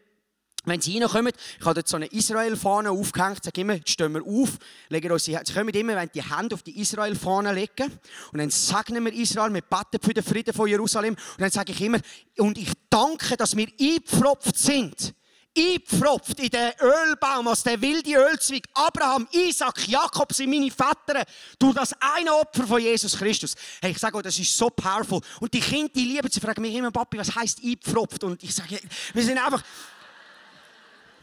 wenn 0.66 0.82
sie 0.82 1.00
reinkommen, 1.00 1.34
ich 1.60 1.66
habe 1.66 1.76
dort 1.76 1.88
so 1.88 1.98
eine 1.98 2.08
Israel-Fahne 2.08 2.92
aufgehängt, 2.92 3.44
sage 3.44 3.62
immer, 3.62 3.74
jetzt 3.76 3.90
stehen 3.90 4.14
wir 4.14 4.24
auf, 4.24 4.52
legen 4.90 5.12
uns 5.12 5.24
die, 5.24 5.38
sie 5.44 5.54
kommen 5.54 5.70
immer, 5.70 5.96
wenn 5.96 6.10
die 6.14 6.24
Hände 6.24 6.56
auf 6.56 6.64
die 6.64 6.80
Israel-Fahne 6.80 7.54
legen, 7.54 7.92
und 8.32 8.40
dann 8.40 8.50
segnen 8.50 9.04
wir 9.06 9.14
Israel, 9.14 9.54
wir 9.54 9.62
beten 9.62 10.00
für 10.02 10.14
den 10.14 10.24
Frieden 10.24 10.54
von 10.54 10.68
Jerusalem, 10.68 11.14
und 11.16 11.42
dann 11.42 11.52
sage 11.52 11.72
ich 11.72 11.82
immer, 11.82 12.00
und 12.38 12.58
ich 12.58 12.72
danke, 12.90 13.36
dass 13.36 13.56
wir 13.56 13.68
eingepfropft 13.80 14.58
sind, 14.58 15.14
eingepfropft 15.56 16.40
in 16.40 16.50
den 16.50 16.72
Ölbaum, 16.82 17.48
als 17.48 17.64
der 17.64 17.80
wilde 17.80 18.16
Ölzweig, 18.16 18.64
Abraham, 18.74 19.28
Isaac, 19.32 19.88
Jakob 19.88 20.34
sind 20.34 20.50
meine 20.50 20.72
Väter, 20.72 21.26
durch 21.60 21.76
das 21.76 21.94
eine 22.00 22.34
Opfer 22.34 22.66
von 22.66 22.82
Jesus 22.82 23.18
Christus. 23.18 23.56
Hey, 23.82 23.92
ich 23.92 24.00
sage 24.00 24.18
euch, 24.18 24.24
das 24.24 24.40
ist 24.40 24.56
so 24.56 24.70
powerful. 24.70 25.22
Und 25.40 25.54
die 25.54 25.60
Kinder, 25.60 25.92
die 25.96 26.06
lieben, 26.06 26.30
sie 26.32 26.40
fragen 26.40 26.62
mich 26.62 26.74
immer, 26.74 26.92
Papi, 26.92 27.18
was 27.18 27.36
heisst 27.36 27.60
eingepfropft? 27.64 28.24
Und 28.24 28.42
ich 28.44 28.54
sage, 28.54 28.80
wir 29.14 29.24
sind 29.24 29.38
einfach, 29.38 29.64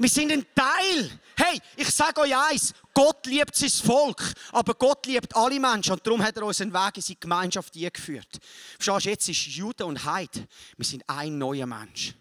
Wir 0.00 0.08
sind 0.08 0.32
ein 0.32 0.46
Teil. 0.54 1.10
Hey, 1.36 1.60
ich 1.76 1.90
sage 1.90 2.22
euch 2.22 2.34
eins, 2.34 2.72
Gott 2.94 3.26
liebt 3.26 3.54
sein 3.54 3.68
Volk, 3.68 4.32
aber 4.50 4.72
Gott 4.72 5.04
liebt 5.04 5.36
alle 5.36 5.60
Menschen 5.60 5.92
und 5.92 6.06
darum 6.06 6.22
hat 6.22 6.38
er 6.38 6.44
uns 6.44 6.58
einen 6.62 6.72
Weg 6.72 6.96
in 6.96 7.02
seine 7.02 7.16
Gemeinschaft 7.16 7.76
eingeführt. 7.76 8.38
Verstehst 8.78 9.04
du, 9.04 9.10
jetzt 9.10 9.28
ist 9.28 9.46
Jude 9.48 9.84
und 9.84 10.02
Heid, 10.02 10.48
wir 10.78 10.86
sind 10.86 11.04
ein 11.06 11.36
neuer 11.36 11.66
Mensch 11.66 12.14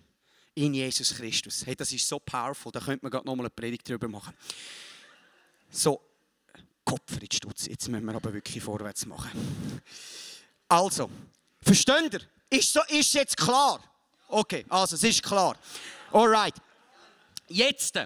in 0.55 0.73
Jesus 0.73 1.15
Christus. 1.15 1.65
Hey, 1.65 1.73
das 1.73 1.93
ist 1.93 2.05
so 2.05 2.19
powerful, 2.19 2.69
da 2.69 2.81
könnte 2.81 2.99
man 3.05 3.11
gerade 3.11 3.25
nochmal 3.25 3.45
eine 3.45 3.49
Predigt 3.49 3.87
drüber 3.87 4.09
machen. 4.09 4.33
So, 5.69 6.01
Kopf 6.83 7.13
in 7.13 7.19
die 7.19 7.33
Stutz, 7.33 7.65
jetzt 7.67 7.87
müssen 7.87 8.05
wir 8.05 8.13
aber 8.13 8.33
wirklich 8.33 8.61
vorwärts 8.61 9.05
machen. 9.05 9.81
Also, 10.67 11.09
versteht 11.61 12.13
ihr? 12.13 12.21
Ist, 12.49 12.73
so, 12.73 12.81
ist 12.89 13.13
jetzt 13.13 13.37
klar? 13.37 13.81
Okay, 14.27 14.65
also 14.67 14.97
es 14.97 15.03
ist 15.03 15.23
klar. 15.23 15.55
Alright. 16.11 16.55
Jetzt 17.51 17.99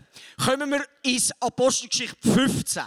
kommen 0.44 0.72
wir 0.72 0.86
ins 1.02 1.30
Apostelgeschichte 1.42 2.16
15, 2.22 2.84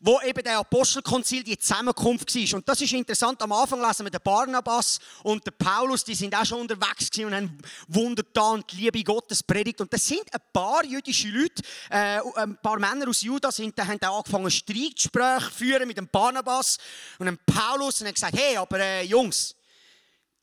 wo 0.00 0.20
eben 0.22 0.42
der 0.42 0.58
Apostelkonzil 0.58 1.44
die 1.44 1.56
Zusammenkunft 1.56 2.34
war. 2.34 2.56
Und 2.56 2.68
das 2.68 2.80
ist 2.80 2.92
interessant. 2.92 3.40
Am 3.42 3.52
Anfang 3.52 3.80
lesen 3.80 4.06
wir 4.06 4.10
den 4.10 4.20
Barnabas 4.20 4.98
und 5.22 5.46
den 5.46 5.54
Paulus, 5.56 6.02
die 6.02 6.16
sind 6.16 6.34
auch 6.34 6.44
schon 6.44 6.62
unterwegs 6.62 7.16
und 7.16 7.32
haben 7.32 7.56
Wunder 7.86 8.24
da 8.32 8.50
und 8.50 8.70
die 8.72 8.76
Liebe 8.76 9.04
Gottes 9.04 9.40
predigt. 9.40 9.80
Und 9.80 9.92
das 9.92 10.04
sind 10.04 10.22
ein 10.32 10.40
paar 10.52 10.84
jüdische 10.84 11.28
Leute, 11.28 11.62
äh, 11.90 12.20
ein 12.34 12.58
paar 12.60 12.80
Männer 12.80 13.08
aus 13.08 13.22
Juda, 13.22 13.52
sind, 13.52 13.78
die 13.78 13.82
haben 13.82 14.02
angefangen, 14.02 14.50
Streitgespräche 14.50 15.48
zu 15.48 15.54
führen 15.54 15.86
mit 15.86 15.96
dem 15.96 16.08
Barnabas 16.08 16.78
und 17.20 17.26
dem 17.26 17.38
Paulus 17.46 18.00
und 18.00 18.08
haben 18.08 18.14
gesagt: 18.14 18.36
Hey, 18.36 18.56
aber 18.56 18.80
äh, 18.80 19.04
Jungs, 19.04 19.54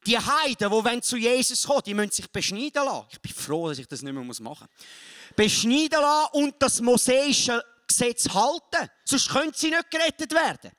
die 0.05 0.17
Heiden, 0.17 0.71
die 0.71 1.01
zu 1.01 1.17
Jesus 1.17 1.63
kommen, 1.63 1.81
die 1.85 1.93
müssen 1.93 2.11
sich 2.11 2.31
beschneiden 2.31 2.85
lassen. 2.85 3.07
Ich 3.11 3.19
bin 3.19 3.33
froh, 3.33 3.67
dass 3.67 3.79
ich 3.79 3.87
das 3.87 4.01
nicht 4.01 4.13
mehr 4.13 4.23
machen 4.23 4.43
muss 4.45 4.59
beschneiden 5.37 6.01
lassen 6.01 6.29
und 6.33 6.55
das 6.59 6.81
mosaische 6.81 7.63
Gesetz 7.87 8.27
halten. 8.27 8.89
Sonst 9.05 9.29
können 9.29 9.53
sie 9.53 9.69
nicht 9.69 9.89
gerettet 9.89 10.33
werden. 10.33 10.71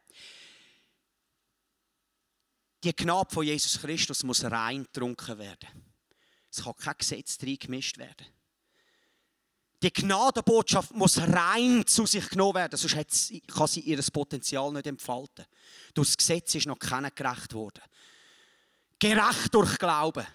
Die 2.85 2.95
Gnade 2.95 3.33
von 3.33 3.45
Jesus 3.45 3.81
Christus 3.81 4.23
muss 4.23 4.45
rein 4.45 4.85
getrunken 4.85 5.39
werden. 5.39 5.69
Es 6.51 6.63
kann 6.63 6.77
kein 6.77 6.95
Gesetz 6.99 7.39
drin 7.39 7.59
gemischt 7.59 7.99
werden. 7.99 8.27
Die 9.83 9.93
Gnadenbotschaft 9.93 10.93
muss 10.93 11.19
rein 11.19 11.87
zu 11.87 12.05
sich 12.05 12.29
genommen 12.29 12.57
werden, 12.57 12.77
sonst 12.77 12.97
kann 13.47 13.67
sie 13.69 13.81
ihr 13.81 14.03
Potenzial 14.13 14.73
nicht 14.73 14.89
entfalten. 14.89 15.47
Durch 15.95 16.09
das 16.09 16.17
Gesetz 16.17 16.55
ist 16.57 16.67
noch 16.67 16.79
keiner 16.79 17.13
gerecht 17.13 17.55
worden. 17.55 17.83
Gerecht 18.99 19.55
durch 19.55 19.79
Glauben. 19.79 20.27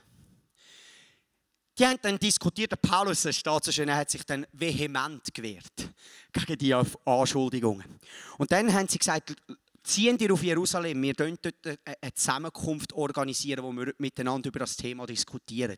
Die 1.78 1.86
haben 1.86 1.98
dann 2.02 2.20
diskutiert, 2.20 2.72
der 2.72 2.76
Paulus, 2.76 3.24
der 3.24 3.34
steht 3.34 3.66
hat 3.90 4.10
sich 4.10 4.24
dann 4.26 4.46
vehement 4.52 5.34
gewehrt 5.34 5.90
gegen 6.32 6.58
die 6.58 6.74
Anschuldigungen. 7.06 8.00
Und 8.38 8.52
dann 8.52 8.72
haben 8.72 8.88
sie 8.88 9.00
gesagt, 9.00 9.36
ziehen 9.84 10.18
dir 10.18 10.32
auf 10.32 10.44
Jerusalem, 10.44 11.02
wir 11.02 11.14
dort 11.14 11.40
eine 11.86 12.14
Zusammenkunft 12.14 12.94
organisieren, 12.94 13.64
wo 13.64 13.72
wir 13.72 13.94
miteinander 13.98 14.48
über 14.48 14.60
das 14.60 14.78
Thema 14.78 15.06
diskutieren. 15.06 15.78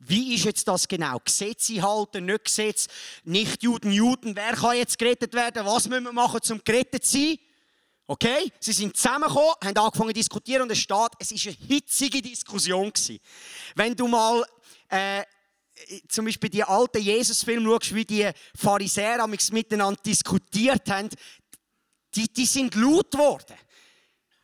Wie 0.00 0.34
ist 0.34 0.44
jetzt 0.44 0.68
das 0.68 0.86
genau? 0.86 1.18
Gesetze 1.24 1.80
halten, 1.82 2.26
nicht 2.26 2.44
Gesetze, 2.44 2.88
nicht 3.24 3.62
Juden, 3.62 3.92
Juden, 3.92 4.36
wer 4.36 4.52
kann 4.52 4.76
jetzt 4.76 4.98
gerettet 4.98 5.32
werden, 5.32 5.64
was 5.64 5.88
müssen 5.88 6.04
wir 6.04 6.12
machen, 6.12 6.40
um 6.50 6.60
gerettet 6.64 7.04
zu 7.04 7.18
sein? 7.18 7.38
Okay? 8.06 8.50
Sie 8.58 8.72
sind 8.72 8.96
zusammengekommen, 8.96 9.54
haben 9.64 9.76
angefangen 9.76 10.10
zu 10.10 10.14
diskutieren 10.14 10.62
und 10.62 10.72
es 10.72 10.78
steht, 10.78 11.10
es 11.18 11.30
war 11.30 11.52
eine 11.52 11.68
hitzige 11.68 12.22
Diskussion. 12.22 12.92
Wenn 13.74 13.94
du 13.94 14.08
mal 14.08 14.44
äh, 14.88 15.24
zum 16.08 16.24
Beispiel 16.24 16.50
die 16.50 16.64
alten 16.64 17.00
Jesus-Filme 17.00 17.68
schaust, 17.68 17.94
wie 17.94 18.04
die 18.04 18.30
Pharisäer 18.56 19.26
miteinander 19.26 20.00
diskutiert 20.04 20.88
haben, 20.90 21.08
die, 22.14 22.32
die 22.32 22.46
sind 22.46 22.74
laut 22.74 23.10
geworden. 23.10 23.56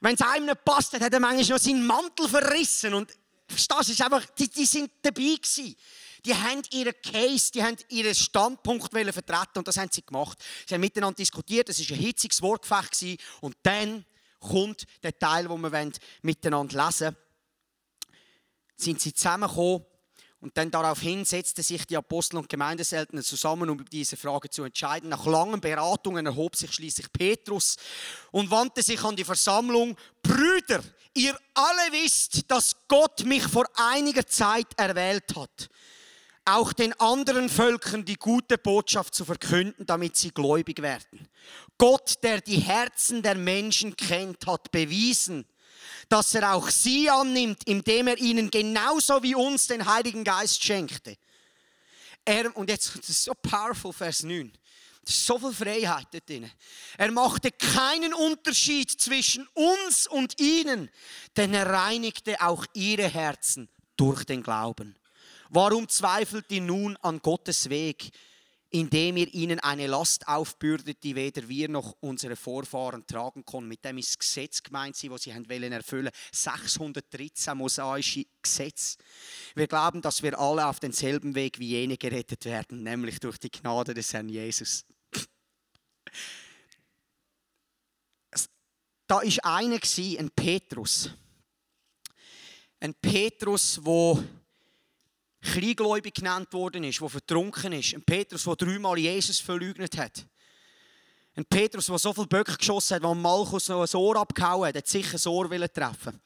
Wenn 0.00 0.14
es 0.14 0.20
einem 0.20 0.46
nicht 0.46 0.64
passt, 0.64 0.92
hat 0.92 1.12
er 1.12 1.20
manchmal 1.20 1.56
noch 1.56 1.64
seinen 1.64 1.86
Mantel 1.86 2.28
verrissen. 2.28 2.94
Und 2.94 3.10
verstehst 3.48 3.98
du, 3.98 4.04
einfach, 4.04 4.24
die, 4.38 4.48
die 4.48 4.66
sind 4.66 4.90
dabei 5.02 5.36
gewesen. 5.36 5.74
Die 6.24 6.34
haben 6.34 6.62
ihren 6.72 6.94
Case, 7.02 7.50
die 7.52 7.62
haben 7.62 7.76
ihren 7.88 8.14
Standpunkt 8.14 8.90
vertreten 8.90 9.58
und 9.58 9.68
das 9.68 9.76
haben 9.76 9.90
sie 9.92 10.04
gemacht. 10.04 10.38
Sie 10.66 10.74
haben 10.74 10.80
miteinander 10.80 11.16
diskutiert, 11.16 11.68
es 11.68 11.78
war 11.80 11.96
ein 11.96 12.02
hitziges 12.02 12.40
Wortgefecht 12.40 13.20
und 13.42 13.56
dann 13.62 14.06
kommt 14.40 14.84
der 15.02 15.18
Teil, 15.18 15.48
wo 15.50 15.56
wir 15.58 15.92
miteinander 16.22 16.86
lesen 16.86 17.06
wollen. 17.06 17.16
Sind 18.76 19.00
sie 19.00 19.12
zusammengekommen 19.12 19.84
und 20.44 20.58
dann 20.58 20.70
daraufhin 20.70 21.24
setzten 21.24 21.62
sich 21.62 21.86
die 21.86 21.96
Apostel 21.96 22.36
und 22.36 22.50
Gemeindeseltner 22.50 23.22
zusammen, 23.22 23.70
um 23.70 23.82
diese 23.86 24.18
Frage 24.18 24.50
zu 24.50 24.62
entscheiden. 24.62 25.08
Nach 25.08 25.24
langen 25.24 25.58
Beratungen 25.58 26.26
erhob 26.26 26.54
sich 26.54 26.70
schließlich 26.70 27.10
Petrus 27.10 27.76
und 28.30 28.50
wandte 28.50 28.82
sich 28.82 29.02
an 29.04 29.16
die 29.16 29.24
Versammlung. 29.24 29.96
Brüder, 30.22 30.84
ihr 31.14 31.34
alle 31.54 31.92
wisst, 31.92 32.50
dass 32.50 32.76
Gott 32.88 33.24
mich 33.24 33.42
vor 33.44 33.64
einiger 33.74 34.26
Zeit 34.26 34.66
erwählt 34.76 35.34
hat, 35.34 35.70
auch 36.44 36.74
den 36.74 36.92
anderen 37.00 37.48
Völkern 37.48 38.04
die 38.04 38.16
gute 38.16 38.58
Botschaft 38.58 39.14
zu 39.14 39.24
verkünden, 39.24 39.86
damit 39.86 40.14
sie 40.16 40.30
gläubig 40.30 40.82
werden. 40.82 41.26
Gott, 41.78 42.22
der 42.22 42.42
die 42.42 42.60
Herzen 42.60 43.22
der 43.22 43.36
Menschen 43.36 43.96
kennt, 43.96 44.46
hat 44.46 44.70
bewiesen, 44.72 45.46
dass 46.14 46.32
er 46.32 46.54
auch 46.54 46.70
sie 46.70 47.10
annimmt, 47.10 47.64
indem 47.64 48.06
er 48.06 48.16
ihnen 48.18 48.48
genauso 48.48 49.20
wie 49.24 49.34
uns 49.34 49.66
den 49.66 49.84
Heiligen 49.84 50.22
Geist 50.22 50.62
schenkte. 50.62 51.16
Er, 52.24 52.56
und 52.56 52.70
jetzt, 52.70 52.96
das 52.96 53.08
ist 53.08 53.24
so 53.24 53.32
powerful, 53.34 53.92
Vers 53.92 54.22
9. 54.22 54.52
Das 55.04 55.12
ist 55.12 55.26
so 55.26 55.40
viel 55.40 55.52
Freiheit 55.52 56.06
dort 56.12 56.28
drin. 56.28 56.48
Er 56.98 57.10
machte 57.10 57.50
keinen 57.50 58.14
Unterschied 58.14 58.92
zwischen 58.92 59.48
uns 59.54 60.06
und 60.06 60.40
ihnen, 60.40 60.88
denn 61.36 61.52
er 61.52 61.66
reinigte 61.66 62.40
auch 62.40 62.64
ihre 62.74 63.08
Herzen 63.08 63.68
durch 63.96 64.22
den 64.22 64.44
Glauben. 64.44 64.94
Warum 65.50 65.88
zweifelt 65.88 66.46
ihr 66.50 66.62
nun 66.62 66.96
an 66.98 67.18
Gottes 67.18 67.68
Weg? 67.70 68.12
Indem 68.74 69.16
ihr 69.18 69.32
ihnen 69.32 69.60
eine 69.60 69.86
Last 69.86 70.26
aufbürdet, 70.26 71.04
die 71.04 71.14
weder 71.14 71.48
wir 71.48 71.68
noch 71.68 71.94
unsere 72.00 72.34
Vorfahren 72.34 73.06
tragen 73.06 73.44
konnten. 73.44 73.68
Mit 73.68 73.84
dem 73.84 73.98
ist 73.98 74.08
das 74.08 74.18
Gesetz 74.18 74.62
gemeint, 74.64 74.96
das 75.00 75.22
sie 75.22 75.32
wollen 75.32 75.72
erfüllen 75.72 76.10
613 76.32 77.56
mosaische 77.56 78.26
Gesetze. 78.42 78.98
Wir 79.54 79.68
glauben, 79.68 80.02
dass 80.02 80.24
wir 80.24 80.36
alle 80.36 80.66
auf 80.66 80.80
denselben 80.80 81.36
Weg 81.36 81.60
wie 81.60 81.68
jene 81.68 81.96
gerettet 81.96 82.46
werden, 82.46 82.82
nämlich 82.82 83.20
durch 83.20 83.38
die 83.38 83.50
Gnade 83.50 83.94
des 83.94 84.12
Herrn 84.12 84.28
Jesus. 84.28 84.84
Da 89.06 89.20
ist 89.20 89.44
einer, 89.44 89.78
ein 90.18 90.30
Petrus. 90.34 91.10
Ein 92.80 92.94
Petrus, 92.94 93.80
der 93.84 94.24
kleingläubig 95.44 96.14
genannt 96.14 96.52
worden 96.52 96.84
ist, 96.84 97.00
der 97.00 97.08
vertrunken 97.08 97.72
ist. 97.72 97.94
Ein 97.94 98.02
Petrus, 98.02 98.44
der 98.44 98.56
dreimal 98.56 98.98
Jesus 98.98 99.40
verleugnet 99.40 99.96
hat. 99.96 100.26
Ein 101.36 101.44
Petrus, 101.44 101.86
der 101.86 101.98
so 101.98 102.12
viel 102.12 102.26
Böcke 102.26 102.56
geschossen 102.56 102.96
hat, 102.96 103.02
weil 103.02 103.14
Malchus 103.14 103.68
noch 103.68 103.82
ein 103.82 103.96
Ohr 103.96 104.16
abgehauen 104.16 104.68
hat, 104.68 104.76
hat 104.76 104.86
sicher 104.86 105.18
ein 105.22 105.32
Ohr 105.32 105.72
treffen 105.72 106.20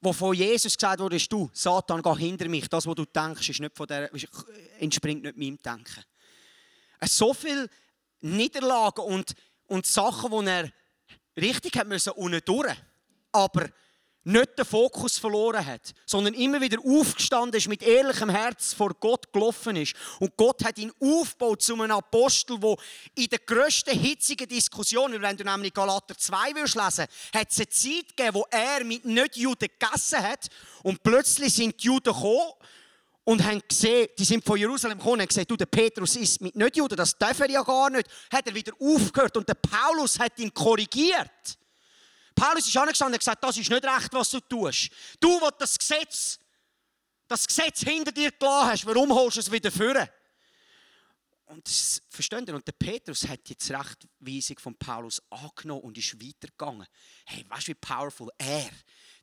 Wo 0.00 0.12
von 0.12 0.34
Jesus 0.34 0.76
gesagt 0.76 1.00
wurde, 1.00 1.18
du, 1.18 1.50
Satan, 1.52 2.02
geh 2.02 2.14
hinter 2.16 2.48
mich. 2.48 2.68
Das, 2.68 2.86
was 2.86 2.94
du 2.94 3.04
denkst, 3.06 3.48
ist 3.48 3.60
nicht 3.60 3.76
von 3.76 3.86
der, 3.86 4.10
entspringt 4.78 5.22
nicht 5.22 5.36
meinem 5.36 5.58
Denken. 5.62 6.04
So 7.02 7.32
viele 7.32 7.68
Niederlagen 8.20 9.04
und, 9.04 9.34
und 9.66 9.86
Sachen, 9.86 10.30
die 10.30 10.50
er 10.50 10.70
richtig 11.36 11.76
hat 11.76 11.88
müssen, 11.88 12.12
unten 12.12 12.40
durch. 12.44 12.76
Aber 13.32 13.68
nicht 14.26 14.58
den 14.58 14.64
Fokus 14.64 15.18
verloren 15.18 15.64
hat, 15.64 15.92
sondern 16.04 16.34
immer 16.34 16.60
wieder 16.60 16.78
aufgestanden 16.84 17.58
ist, 17.58 17.68
mit 17.68 17.82
ehrlichem 17.84 18.28
Herz 18.28 18.74
vor 18.74 18.92
Gott 18.98 19.32
gelaufen 19.32 19.76
ist. 19.76 19.94
Und 20.18 20.36
Gott 20.36 20.64
hat 20.64 20.78
ihn 20.78 20.92
aufgebaut 21.00 21.62
zu 21.62 21.74
einem 21.74 21.92
Apostel, 21.92 22.60
wo 22.60 22.76
in 23.14 23.28
der 23.28 23.38
grössten 23.38 23.96
hitzigen 23.96 24.48
Diskussion, 24.48 25.12
wenn 25.22 25.36
du 25.36 25.44
nämlich 25.44 25.72
Galater 25.72 26.18
2 26.18 26.54
willst 26.54 26.74
lesen, 26.74 27.06
hat 27.34 27.50
es 27.50 27.58
eine 27.58 27.68
Zeit 27.68 28.16
gegeben, 28.16 28.34
wo 28.34 28.46
er 28.50 28.82
mit 28.82 29.04
Nicht-Juden 29.04 29.68
gegessen 29.78 30.20
hat 30.20 30.48
und 30.82 31.04
plötzlich 31.04 31.54
sind 31.54 31.80
die 31.80 31.86
Juden 31.86 32.12
gekommen 32.12 32.52
und 33.22 33.44
haben 33.44 33.62
gesehen, 33.68 34.08
die 34.18 34.24
sind 34.24 34.44
von 34.44 34.58
Jerusalem 34.58 34.98
gekommen 34.98 35.14
und 35.14 35.20
haben 35.20 35.28
gesagt, 35.28 35.50
du, 35.50 35.56
der 35.56 35.66
Petrus 35.66 36.16
ist 36.16 36.40
mit 36.40 36.56
Nicht-Juden, 36.56 36.96
das 36.96 37.16
darf 37.16 37.38
er 37.38 37.50
ja 37.50 37.62
gar 37.62 37.90
nicht. 37.90 38.08
Hat 38.32 38.46
er 38.48 38.54
wieder 38.54 38.72
aufgehört 38.80 39.36
und 39.36 39.48
der 39.48 39.54
Paulus 39.54 40.18
hat 40.18 40.36
ihn 40.40 40.52
korrigiert. 40.52 41.58
Paulus 42.36 42.68
ist 42.68 42.76
angestanden 42.76 43.14
und 43.14 43.18
gesagt, 43.18 43.42
das 43.42 43.56
ist 43.56 43.70
nicht 43.70 43.84
recht, 43.84 44.12
was 44.12 44.30
du 44.30 44.40
tust. 44.40 44.90
Du, 45.18 45.40
der 45.40 45.50
das 45.58 45.76
Gesetz, 45.78 46.38
das 47.26 47.46
Gesetz 47.46 47.80
hinter 47.80 48.12
dir 48.12 48.30
gelassen 48.30 48.70
hast, 48.70 48.86
warum 48.86 49.12
holst 49.12 49.38
du 49.38 49.40
es 49.40 49.50
wieder 49.50 49.72
vor? 49.72 50.06
Und 51.46 51.66
das, 51.66 52.02
versteht 52.08 52.48
ihr? 52.48 52.54
Und 52.54 52.66
der 52.66 52.72
Petrus 52.72 53.26
hat 53.28 53.48
jetzt 53.48 53.68
die 53.68 53.72
Rechtweisung 53.72 54.58
von 54.58 54.74
Paulus 54.76 55.22
angenommen 55.30 55.82
und 55.82 55.98
ist 55.98 56.20
weitergegangen. 56.20 56.86
Hey, 57.24 57.44
weißt 57.48 57.68
du, 57.68 57.70
wie 57.70 57.74
powerful 57.74 58.30
er 58.38 58.70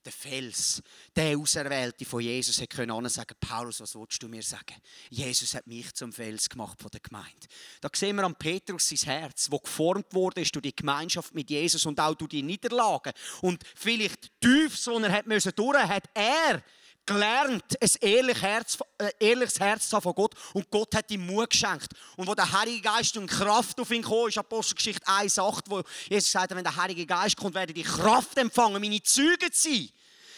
der 0.03 0.11
Fels, 0.11 0.81
der 1.15 1.37
Auserwählte 1.37 2.05
von 2.05 2.21
Jesus, 2.21 2.61
hat 2.61 2.69
können 2.69 3.09
sagen, 3.09 3.35
Paulus, 3.39 3.79
was 3.79 3.95
willst 3.95 4.21
du 4.21 4.27
mir 4.27 4.43
sagen? 4.43 4.75
Jesus 5.09 5.53
hat 5.53 5.67
mich 5.67 5.93
zum 5.93 6.11
Fels 6.11 6.49
gemacht 6.49 6.81
von 6.81 6.91
der 6.91 6.99
Gemeinde. 6.99 7.47
Da 7.79 7.89
sehen 7.93 8.17
wir 8.17 8.23
an 8.23 8.35
Petrus 8.35 8.89
sein 8.89 8.99
Herz, 9.05 9.47
wo 9.49 9.59
geformt 9.59 10.13
wurde 10.13 10.41
ist 10.41 10.53
durch 10.55 10.63
die 10.63 10.75
Gemeinschaft 10.75 11.33
mit 11.33 11.49
Jesus 11.49 11.85
und 11.85 11.99
auch 11.99 12.15
durch 12.15 12.29
die 12.29 12.43
Niederlagen. 12.43 13.13
Und 13.41 13.63
vielleicht 13.75 14.31
tief, 14.41 14.77
so 14.77 14.99
er 14.99 15.11
hat 15.11 15.27
müssen 15.27 15.53
durch, 15.55 15.77
hat 15.77 16.09
er 16.13 16.63
gelernt, 17.05 17.63
ein 17.81 17.89
ehrliches 18.01 18.41
Herz, 18.41 18.77
ein 18.97 19.07
äh, 19.07 19.11
ehrliches 19.19 19.59
Herz 19.59 19.89
zu 19.89 19.95
haben 19.95 20.03
von 20.03 20.15
Gott. 20.15 20.35
Und 20.53 20.69
Gott 20.69 20.95
hat 20.95 21.11
ihm 21.11 21.25
Mut 21.25 21.49
geschenkt. 21.49 21.93
Und 22.15 22.27
wo 22.27 22.35
der 22.35 22.51
Heilige 22.51 22.81
Geist 22.81 23.17
und 23.17 23.27
Kraft 23.27 23.79
auf 23.79 23.91
ihn 23.91 24.03
kam, 24.03 24.27
ist 24.27 24.37
Apostelgeschichte 24.37 25.05
1,8, 25.05 25.63
wo 25.67 25.83
Jesus 26.07 26.31
sagt, 26.31 26.55
wenn 26.55 26.63
der 26.63 26.75
Heilige 26.75 27.05
Geist 27.05 27.37
kommt, 27.37 27.55
werde 27.55 27.73
ich 27.73 27.85
Kraft 27.85 28.37
empfangen, 28.37 28.81
meine 28.81 29.01
Züge 29.01 29.51
zu 29.51 29.69
sein. 29.69 29.89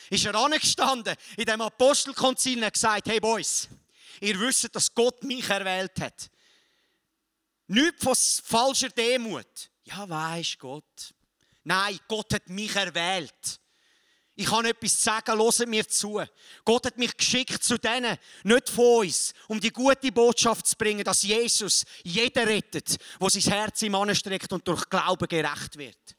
Ist 0.10 0.26
er 0.26 0.36
angestanden 0.36 1.16
in 1.38 1.46
dem 1.46 1.62
Apostelkonzil 1.62 2.58
und 2.58 2.66
hat 2.66 2.74
gesagt, 2.74 3.08
hey 3.08 3.20
Boys, 3.20 3.68
ihr 4.22 4.40
wisst, 4.40 4.76
dass 4.76 4.94
Gott 4.94 5.24
mich 5.24 5.50
erwählt 5.50 6.00
hat. 6.00 6.30
Nicht 7.68 8.00
von 8.00 8.16
falscher 8.16 8.90
Demut. 8.90 9.70
Ja, 9.84 10.08
weisst 10.08 10.60
Gott. 10.60 11.14
Nein, 11.64 12.00
Gott 12.08 12.34
hat 12.34 12.48
mich 12.50 12.76
erwählt. 12.76 13.60
Ich 14.38 14.48
kann 14.48 14.66
etwas 14.66 15.02
sagen, 15.02 15.40
hört 15.40 15.68
mir 15.68 15.88
zu. 15.88 16.22
Gott 16.66 16.86
hat 16.86 16.98
mich 16.98 17.16
geschickt 17.16 17.64
zu 17.64 17.78
denen, 17.78 18.18
nicht 18.44 18.70
von 18.70 19.06
uns, 19.06 19.34
um 19.48 19.60
die 19.60 19.72
gute 19.72 20.12
Botschaft 20.12 20.68
zu 20.68 20.76
bringen, 20.76 21.06
dass 21.06 21.24
Jesus 21.24 21.86
jeden 22.04 22.46
rettet, 22.46 22.98
wo 23.20 23.30
sein 23.30 23.54
Herz 23.54 23.82
ihm 23.82 23.96
anstreckt 23.96 24.52
und 24.52 24.68
durch 24.68 24.90
Glauben 24.90 25.28
gerecht 25.28 25.78
wird. 25.78 26.15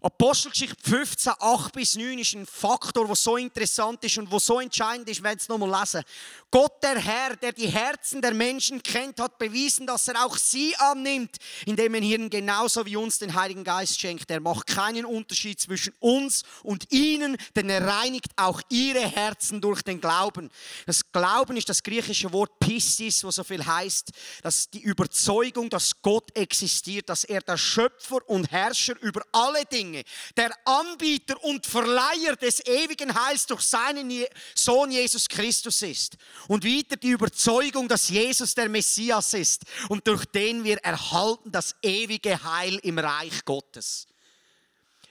Apostelgeschichte 0.00 0.76
15, 0.88 1.32
8 1.40 1.72
bis 1.72 1.96
9 1.96 2.20
ist 2.20 2.34
ein 2.34 2.46
Faktor, 2.46 3.04
der 3.08 3.16
so 3.16 3.36
interessant 3.36 4.04
ist 4.04 4.16
und 4.16 4.30
wo 4.30 4.38
so 4.38 4.60
entscheidend 4.60 5.08
ist, 5.08 5.24
wenn 5.24 5.36
es 5.36 5.48
nochmal 5.48 5.80
lesen. 5.80 6.04
Gott, 6.52 6.80
der 6.84 7.00
Herr, 7.00 7.34
der 7.34 7.52
die 7.52 7.66
Herzen 7.66 8.22
der 8.22 8.32
Menschen 8.32 8.80
kennt, 8.80 9.20
hat 9.20 9.38
bewiesen, 9.38 9.88
dass 9.88 10.06
er 10.06 10.24
auch 10.24 10.36
sie 10.36 10.72
annimmt, 10.76 11.36
indem 11.66 11.94
er 11.94 12.00
ihnen 12.00 12.30
genauso 12.30 12.86
wie 12.86 12.94
uns 12.94 13.18
den 13.18 13.34
Heiligen 13.34 13.64
Geist 13.64 14.00
schenkt. 14.00 14.30
Er 14.30 14.38
macht 14.38 14.68
keinen 14.68 15.04
Unterschied 15.04 15.58
zwischen 15.58 15.92
uns 15.98 16.44
und 16.62 16.92
ihnen, 16.92 17.36
denn 17.56 17.68
er 17.68 17.84
reinigt 17.84 18.30
auch 18.36 18.62
ihre 18.68 19.00
Herzen 19.00 19.60
durch 19.60 19.82
den 19.82 20.00
Glauben. 20.00 20.48
Das 20.86 21.10
Glauben 21.10 21.56
ist 21.56 21.68
das 21.68 21.82
griechische 21.82 22.32
Wort 22.32 22.60
Pistis, 22.60 23.24
wo 23.24 23.32
so 23.32 23.42
viel 23.42 23.66
heißt, 23.66 24.12
dass 24.42 24.70
die 24.70 24.80
Überzeugung, 24.80 25.68
dass 25.68 26.00
Gott 26.02 26.30
existiert, 26.36 27.08
dass 27.08 27.24
er 27.24 27.40
der 27.40 27.56
Schöpfer 27.56 28.18
und 28.28 28.52
Herrscher 28.52 28.94
über 29.02 29.22
alle 29.32 29.64
Dinge 29.64 29.87
Dinge, 29.88 30.04
der 30.36 30.50
Anbieter 30.64 31.42
und 31.44 31.66
Verleiher 31.66 32.36
des 32.36 32.64
ewigen 32.66 33.14
Heils 33.14 33.46
durch 33.46 33.62
seinen 33.62 34.10
Sohn 34.54 34.90
Jesus 34.90 35.28
Christus 35.28 35.82
ist. 35.82 36.16
Und 36.46 36.64
wieder 36.64 36.96
die 36.96 37.10
Überzeugung, 37.10 37.88
dass 37.88 38.08
Jesus 38.08 38.54
der 38.54 38.68
Messias 38.68 39.34
ist 39.34 39.62
und 39.88 40.06
durch 40.06 40.24
den 40.26 40.64
wir 40.64 40.78
erhalten 40.78 41.50
das 41.50 41.74
ewige 41.82 42.42
Heil 42.42 42.76
im 42.82 42.98
Reich 42.98 43.44
Gottes. 43.44 44.06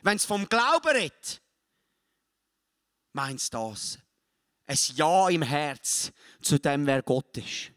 Wenn 0.01 0.17
es 0.17 0.25
vom 0.25 0.47
Glauben 0.47 0.89
redet, 0.89 1.41
meint 3.13 3.53
das 3.53 3.97
ein 4.67 4.77
Ja 4.95 5.29
im 5.29 5.41
Herz 5.41 6.11
zu 6.41 6.59
dem, 6.59 6.85
wer 6.85 7.01
Gott 7.01 7.37
ist. 7.37 7.71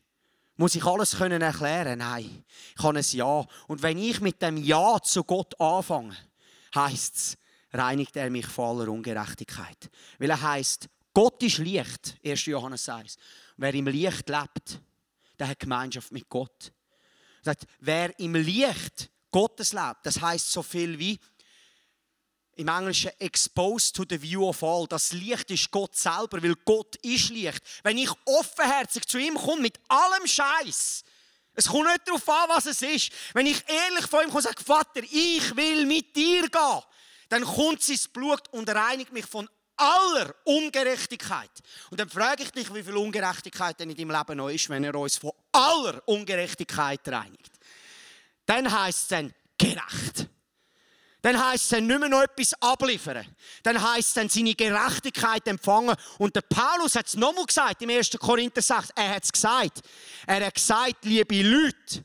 Muss 0.56 0.74
ich 0.74 0.84
alles 0.84 1.16
können 1.16 1.40
erklären? 1.40 2.00
Nein, 2.00 2.44
ich 2.76 2.82
habe 2.82 2.98
ein 2.98 3.04
Ja. 3.12 3.46
Und 3.66 3.82
wenn 3.82 3.96
ich 3.96 4.20
mit 4.20 4.42
dem 4.42 4.58
Ja 4.58 5.00
zu 5.00 5.24
Gott 5.24 5.58
anfange, 5.58 6.14
heißt 6.74 7.16
es, 7.16 7.38
reinigt 7.72 8.16
er 8.16 8.30
mich 8.30 8.46
vor 8.46 8.70
aller 8.70 8.90
Ungerechtigkeit. 8.90 9.90
Weil 10.18 10.30
er 10.30 10.40
heißt, 10.40 10.88
Gott 11.12 11.42
ist 11.42 11.58
Licht, 11.58 12.16
1. 12.24 12.46
Johannes 12.46 12.88
1. 12.88 13.16
Wer 13.56 13.74
im 13.74 13.86
Licht 13.86 14.28
lebt, 14.28 14.80
der 15.38 15.48
hat 15.48 15.58
Gemeinschaft 15.58 16.12
mit 16.12 16.28
Gott. 16.28 16.72
Er 17.40 17.44
sagt, 17.44 17.66
wer 17.80 18.18
im 18.18 18.34
Licht 18.34 19.10
Gottes 19.30 19.72
lebt, 19.72 20.04
das 20.04 20.20
heißt 20.20 20.50
so 20.50 20.62
viel 20.62 20.98
wie 20.98 21.18
im 22.56 22.68
Englischen 22.68 23.10
exposed 23.18 23.96
to 23.96 24.04
the 24.08 24.20
view 24.20 24.46
of 24.46 24.62
all. 24.62 24.86
Das 24.86 25.12
Licht 25.12 25.50
ist 25.50 25.70
Gott 25.70 25.96
selber, 25.96 26.42
weil 26.42 26.54
Gott 26.64 26.96
ist 26.96 27.30
Licht. 27.30 27.62
Wenn 27.82 27.96
ich 27.96 28.10
offenherzig 28.26 29.06
zu 29.06 29.18
ihm 29.18 29.34
komme 29.34 29.62
mit 29.62 29.80
allem 29.88 30.26
Scheiß, 30.26 31.02
es 31.54 31.66
kommt 31.68 31.86
nicht 31.86 32.06
darauf 32.06 32.28
an, 32.28 32.48
was 32.48 32.66
es 32.66 32.82
ist. 32.82 33.12
Wenn 33.34 33.46
ich 33.46 33.62
ehrlich 33.68 34.06
vor 34.06 34.22
ihm 34.22 34.28
komme 34.28 34.38
und 34.38 34.42
sage, 34.42 34.62
Vater, 34.64 35.02
ich 35.02 35.56
will 35.56 35.84
mit 35.86 36.14
dir 36.14 36.48
gehen, 36.48 36.82
dann 37.28 37.44
kommt 37.44 37.82
sein 37.82 37.98
Blut 38.12 38.48
und 38.50 38.68
reinigt 38.68 39.12
mich 39.12 39.26
von 39.26 39.48
aller 39.76 40.34
Ungerechtigkeit. 40.44 41.50
Und 41.90 41.98
dann 41.98 42.08
frage 42.08 42.42
ich 42.42 42.50
dich, 42.50 42.72
wie 42.72 42.82
viel 42.82 42.96
Ungerechtigkeit 42.96 43.78
denn 43.80 43.90
in 43.90 43.96
deinem 43.96 44.10
Leben 44.10 44.36
noch 44.36 44.48
ist, 44.48 44.68
wenn 44.68 44.84
er 44.84 44.94
uns 44.94 45.16
von 45.16 45.32
aller 45.52 46.02
Ungerechtigkeit 46.06 47.00
reinigt. 47.08 47.52
Dann 48.46 48.70
heißt 48.70 49.02
es 49.02 49.08
dann 49.08 49.34
gerecht. 49.56 50.28
Dann 51.22 51.38
heißt 51.38 51.72
es 51.72 51.80
nicht 51.80 52.00
mehr 52.00 52.08
noch 52.08 52.22
etwas 52.22 52.54
abliefern. 52.60 53.26
Dann 53.62 53.80
heißt 53.80 54.16
es 54.16 54.32
seine 54.32 54.54
Gerechtigkeit 54.54 55.46
empfangen. 55.46 55.94
Und 56.18 56.34
der 56.34 56.42
Paulus 56.42 56.94
hat 56.94 57.06
es 57.06 57.14
nochmal 57.14 57.44
gesagt 57.44 57.82
im 57.82 57.90
1. 57.90 58.10
Korinther 58.18 58.62
6. 58.62 58.90
Er 58.94 59.16
hat 59.16 59.24
es 59.24 59.32
gesagt. 59.32 59.80
Er 60.26 60.46
hat 60.46 60.54
gesagt, 60.54 61.04
liebe 61.04 61.42
Leute, 61.42 62.04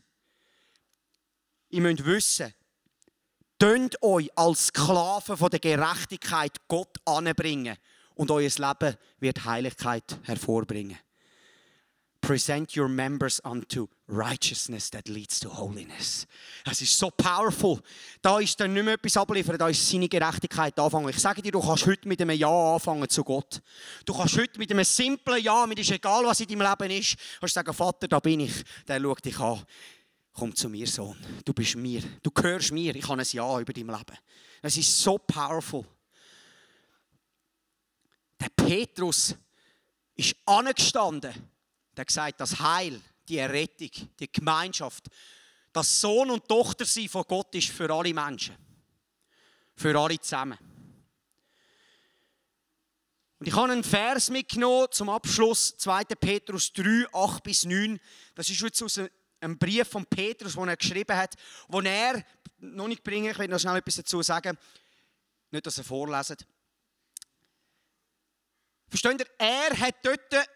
ihr 1.70 1.82
müsst 1.82 2.06
wissen, 2.06 2.54
tönt 3.58 4.02
euch 4.02 4.30
als 4.38 4.68
Sklaven 4.68 5.38
von 5.38 5.50
der 5.50 5.60
Gerechtigkeit 5.60 6.68
Gott 6.68 6.98
anbringen 7.06 7.78
und 8.16 8.32
euer 8.32 8.50
Leben 8.50 8.98
wird 9.20 9.46
Heiligkeit 9.46 10.20
hervorbringen. 10.24 10.98
Present 12.26 12.76
your 12.76 12.90
members 12.90 13.40
unto 13.46 13.88
righteousness 14.08 14.90
that 14.90 15.08
leads 15.08 15.40
to 15.40 15.48
holiness. 15.48 16.26
Es 16.66 16.82
ist 16.82 16.98
so 16.98 17.12
powerful. 17.12 17.80
Da 18.20 18.40
ist 18.40 18.60
dann 18.60 18.74
nicht 18.74 18.84
mehr 18.84 18.96
etwas 18.96 19.16
abliefern, 19.16 19.60
da 19.60 19.70
ist 19.70 19.88
seine 19.88 20.10
Gerechtigkeit 20.10 20.80
anfangen. 20.80 21.10
Ich 21.10 21.20
sage 21.20 21.44
dir, 21.44 21.52
du 21.52 21.62
kannst 21.62 21.86
heute 21.86 22.08
mit 22.08 22.20
einem 22.20 22.36
Ja 22.36 22.74
anfangen 22.74 23.08
zu 23.08 23.24
Gott. 23.24 23.62
Du 24.06 24.14
kannst 24.16 24.40
heute 24.40 24.58
mit 24.58 24.72
einem 24.72 24.84
simplen 24.84 25.44
Ja, 25.44 25.68
mit 25.68 25.78
ist 25.78 25.92
egal, 25.92 26.26
was 26.26 26.40
in 26.40 26.48
deinem 26.48 26.68
Leben 26.68 27.00
ist, 27.00 27.16
kannst 27.40 27.54
sagen, 27.54 27.74
Vater, 27.76 28.08
da 28.08 28.20
bin 28.20 28.40
ich. 28.40 28.64
Der 28.88 29.00
schaut 29.00 29.24
dich 29.24 29.40
an. 29.40 29.64
Komm 30.34 30.56
zu 30.56 30.68
mir, 30.68 30.88
Sohn. 30.88 31.16
Du 31.46 31.54
bist 31.54 31.76
mir. 31.76 32.02
Du 32.24 32.32
gehörst 32.32 32.72
mir. 32.72 32.96
Ich 32.96 33.08
habe 33.08 33.22
ein 33.22 33.28
Ja 33.30 33.60
über 33.60 33.72
dein 33.72 33.86
Leben. 33.86 34.18
Es 34.64 34.76
ist 34.78 35.00
so 35.00 35.20
powerful. 35.20 35.86
Der 38.40 38.50
Petrus 38.50 39.36
ist 40.16 40.36
angestanden 40.44 41.55
der 41.96 42.06
gesagt, 42.06 42.40
das 42.40 42.60
Heil, 42.60 43.02
die 43.28 43.38
Errettung, 43.38 43.90
die 44.20 44.32
Gemeinschaft, 44.32 45.08
das 45.74 46.00
Sohn 46.00 46.30
und 46.30 46.48
Tochter 46.48 46.86
sein 46.86 47.10
von 47.10 47.24
Gott 47.28 47.54
ist 47.56 47.70
für 47.70 47.90
alle 47.94 48.14
Menschen. 48.14 48.56
Für 49.76 50.00
alle 50.00 50.20
zusammen. 50.20 50.58
Und 53.40 53.48
ich 53.48 53.54
habe 53.54 53.72
einen 53.72 53.84
Vers 53.84 54.30
mitgenommen 54.30 54.88
zum 54.92 55.10
Abschluss, 55.10 55.76
2. 55.78 56.06
Petrus 56.06 56.72
3, 56.72 57.08
8 57.12 57.44
bis 57.44 57.66
9. 57.66 58.00
Das 58.34 58.50
ist 58.50 58.62
jetzt 58.62 58.82
aus 58.82 59.02
einem 59.42 59.58
Brief 59.58 59.88
von 59.90 60.06
Petrus, 60.06 60.54
den 60.54 60.70
er 60.70 60.78
geschrieben 60.78 61.16
hat, 61.16 61.36
wo 61.68 61.82
er, 61.82 62.24
noch 62.60 62.88
nicht 62.88 63.04
bringen, 63.04 63.32
ich 63.32 63.38
will 63.38 63.50
noch 63.50 63.60
schnell 63.60 63.76
etwas 63.76 63.96
dazu 63.96 64.22
sagen, 64.22 64.58
nicht, 65.52 65.66
dass 65.66 65.78
er 65.78 65.84
vorleset. 65.84 66.46
Versteht 68.88 69.20
ihr? 69.20 69.28
Er 69.38 69.78
hat 69.78 69.96
dort 70.04 70.48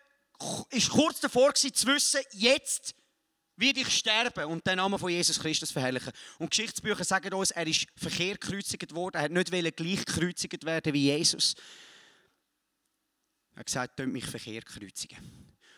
ist 0.69 0.89
kurz 0.89 1.19
davor 1.19 1.51
gewesen, 1.51 1.73
zu 1.73 1.87
wissen, 1.87 2.21
jetzt 2.31 2.95
werde 3.55 3.81
ich 3.81 3.89
sterben 3.89 4.45
und 4.45 4.65
den 4.65 4.77
Namen 4.77 4.97
von 4.97 5.09
Jesus 5.09 5.39
Christus 5.39 5.71
verherrlichen. 5.71 6.13
Und 6.37 6.51
Geschichtsbücher 6.51 7.03
sagen 7.03 7.33
uns, 7.33 7.51
er 7.51 7.67
ist 7.67 7.87
verkehrt 7.97 8.41
gekreuzigt 8.41 8.93
worden, 8.95 9.17
er 9.17 9.23
hat 9.23 9.31
nicht 9.31 9.51
gleich 9.51 10.05
gekreuzigt 10.05 10.65
werden 10.65 10.93
wie 10.93 11.05
Jesus. 11.05 11.55
Er 13.53 13.59
hat 13.59 13.65
gesagt, 13.65 13.97
tönt 13.97 14.13
mich 14.13 14.25
verkehrt 14.25 14.65
kreuzigen. 14.65 15.17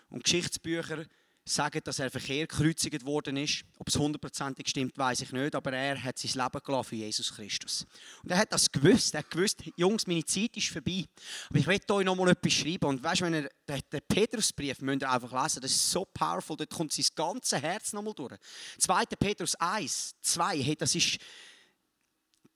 Und 0.09 0.23
Geschichtsbücher 0.23 1.05
sagen, 1.53 1.81
dass 1.83 1.99
er 1.99 2.09
verkehrt 2.09 2.49
gekreuzigt 2.49 3.05
worden 3.05 3.37
ist. 3.37 3.63
Ob 3.77 3.87
es 3.87 3.97
hundertprozentig 3.97 4.67
stimmt, 4.67 4.97
weiß 4.97 5.21
ich 5.21 5.31
nicht, 5.31 5.55
aber 5.55 5.73
er 5.73 6.01
hat 6.01 6.17
sein 6.17 6.31
Leben 6.43 6.63
gelassen 6.63 6.89
für 6.89 6.95
Jesus 6.95 7.33
Christus. 7.33 7.85
Und 8.23 8.31
er 8.31 8.37
hat 8.37 8.53
das 8.53 8.71
gewusst. 8.71 9.13
Er 9.13 9.19
hat 9.19 9.29
gewusst, 9.29 9.63
Jungs, 9.75 10.07
meine 10.07 10.25
Zeit 10.25 10.55
ist 10.57 10.69
vorbei. 10.69 11.05
Aber 11.49 11.59
ich 11.59 11.67
möchte 11.67 11.93
euch 11.93 12.05
noch 12.05 12.15
mal 12.15 12.29
etwas 12.29 12.53
schreiben. 12.53 12.85
Und 12.85 13.03
weißt 13.03 13.21
du, 13.21 13.25
wenn 13.25 13.33
ihr 13.33 13.49
den 13.67 14.01
Petrusbrief 14.07 14.81
müsst 14.81 15.01
ihr 15.01 15.11
einfach 15.11 15.43
lesen, 15.43 15.61
das 15.61 15.71
ist 15.71 15.91
so 15.91 16.05
powerful, 16.05 16.57
dort 16.57 16.69
kommt 16.69 16.93
sein 16.93 17.05
ganzes 17.15 17.61
Herz 17.61 17.93
noch 17.93 18.01
mal 18.01 18.13
durch. 18.13 18.35
2. 18.79 19.05
Petrus 19.19 19.55
1, 19.55 20.15
2, 20.21 20.61
hey, 20.61 20.75
das 20.75 20.95
ist 20.95 21.17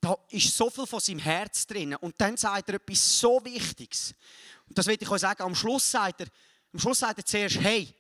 da 0.06 0.16
ist 0.30 0.56
so 0.56 0.70
viel 0.70 0.86
von 0.86 1.00
seinem 1.00 1.18
Herz 1.18 1.66
drin. 1.66 1.96
Und 1.96 2.14
dann 2.20 2.38
sagt 2.38 2.70
er 2.70 2.76
etwas 2.76 3.20
so 3.20 3.44
Wichtiges. 3.44 4.14
Und 4.68 4.78
das 4.78 4.86
will 4.86 4.98
ich 5.00 5.10
euch 5.10 5.22
sagen. 5.22 5.42
Am 5.42 5.56
Schluss 5.56 5.90
sagt 5.90 6.22
er, 6.22 6.28
am 6.72 6.80
Schluss 6.80 7.00
sagt 7.00 7.18
er 7.18 7.26
zuerst, 7.26 7.60
hey, 7.60 7.92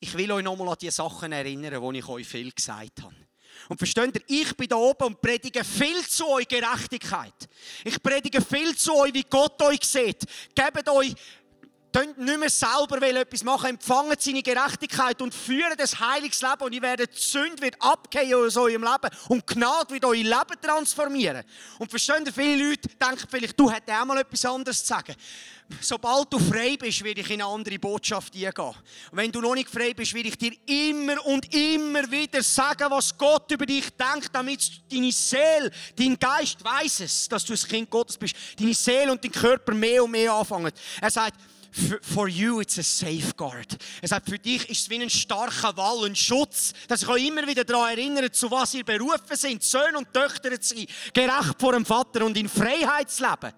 ich 0.00 0.16
will 0.16 0.30
euch 0.32 0.44
nochmal 0.44 0.68
an 0.68 0.76
die 0.80 0.90
Sachen 0.90 1.32
erinnern, 1.32 1.92
die 1.92 1.98
ich 1.98 2.08
euch 2.08 2.26
viel 2.26 2.50
gesagt 2.52 3.02
habe. 3.02 3.14
Und 3.68 3.78
versteht 3.78 4.14
ihr, 4.14 4.42
ich 4.42 4.56
bin 4.56 4.68
da 4.68 4.76
oben 4.76 5.04
und 5.04 5.20
predige 5.20 5.64
viel 5.64 6.06
zu 6.06 6.28
euch 6.28 6.46
Gerechtigkeit. 6.46 7.34
Ich 7.84 8.00
predige 8.00 8.40
viel 8.40 8.76
zu 8.76 8.94
euch, 8.94 9.12
wie 9.12 9.24
Gott 9.24 9.60
euch 9.62 9.82
sieht. 9.82 10.24
Gebt 10.54 10.88
euch 10.88 11.14
Könnt 11.98 12.16
nicht 12.16 12.38
mehr 12.38 12.48
selber 12.48 13.02
etwas 13.02 13.42
machen, 13.42 13.70
empfangen 13.70 14.16
seine 14.20 14.40
Gerechtigkeit 14.40 15.20
und 15.20 15.34
führen 15.34 15.76
das 15.76 15.98
heiliges 15.98 16.40
Leben 16.40 16.62
und 16.62 16.72
ihr 16.72 16.80
werdet 16.80 17.12
Sünde 17.18 17.60
wird 17.60 17.74
abgehen 17.80 18.34
aus 18.34 18.56
eurem 18.56 18.84
Leben 18.84 19.10
und 19.26 19.44
Gnade 19.44 19.90
wird 19.90 20.04
euer 20.04 20.14
Leben 20.14 20.60
transformieren. 20.62 21.42
Und 21.80 21.90
verstehen 21.90 22.24
viele 22.32 22.68
Leute 22.68 22.88
denken 22.88 23.26
vielleicht, 23.28 23.58
du 23.58 23.68
hättest 23.68 23.98
auch 23.98 24.04
mal 24.04 24.18
etwas 24.18 24.44
anderes 24.44 24.78
zu 24.78 24.86
sagen. 24.86 25.12
Sobald 25.80 26.32
du 26.32 26.38
frei 26.38 26.76
bist, 26.78 27.02
werde 27.02 27.20
ich 27.20 27.30
in 27.30 27.42
eine 27.42 27.50
andere 27.52 27.80
Botschaft 27.80 28.32
eingehen. 28.32 28.52
Und 28.64 28.76
wenn 29.10 29.32
du 29.32 29.40
noch 29.40 29.56
nicht 29.56 29.68
frei 29.68 29.92
bist, 29.92 30.14
werde 30.14 30.28
ich 30.28 30.38
dir 30.38 30.52
immer 30.66 31.26
und 31.26 31.52
immer 31.52 32.08
wieder 32.08 32.44
sagen, 32.44 32.90
was 32.90 33.18
Gott 33.18 33.50
über 33.50 33.66
dich 33.66 33.86
denkt, 33.90 34.30
damit 34.32 34.70
deine 34.88 35.10
Seele, 35.10 35.72
dein 35.96 36.16
Geist 36.16 36.64
weiß 36.64 37.00
es, 37.00 37.28
dass 37.28 37.44
du 37.44 37.54
ein 37.54 37.58
Kind 37.58 37.90
Gottes 37.90 38.16
bist. 38.16 38.36
Deine 38.56 38.72
Seele 38.72 39.10
und 39.10 39.24
dein 39.24 39.32
Körper 39.32 39.74
mehr 39.74 40.04
und 40.04 40.12
mehr 40.12 40.32
anfangen. 40.32 40.72
Er 41.00 41.10
sagt, 41.10 41.34
For 42.02 42.28
you 42.28 42.60
it's 42.60 42.78
a 42.78 42.82
safeguard. 42.82 43.76
Er 44.02 44.08
sagt, 44.08 44.28
für 44.28 44.38
dich 44.38 44.68
ist 44.68 44.82
es 44.82 44.90
wie 44.90 45.00
ein 45.00 45.10
starker 45.10 45.76
Wall, 45.76 46.06
ein 46.06 46.16
Schutz, 46.16 46.72
dass 46.88 47.02
ich 47.02 47.08
euch 47.08 47.26
immer 47.26 47.46
wieder 47.46 47.64
daran 47.64 47.90
erinnere, 47.90 48.30
zu 48.30 48.50
was 48.50 48.74
ihr 48.74 48.84
berufen 48.84 49.36
sind, 49.36 49.62
Söhne 49.62 49.98
und 49.98 50.12
Töchter 50.12 50.60
zu 50.60 50.76
sein, 50.76 50.86
gerecht 51.12 51.60
vor 51.60 51.72
dem 51.72 51.84
Vater 51.84 52.24
und 52.24 52.36
in 52.36 52.48
Freiheit 52.48 53.10
zu 53.10 53.22
leben. 53.22 53.52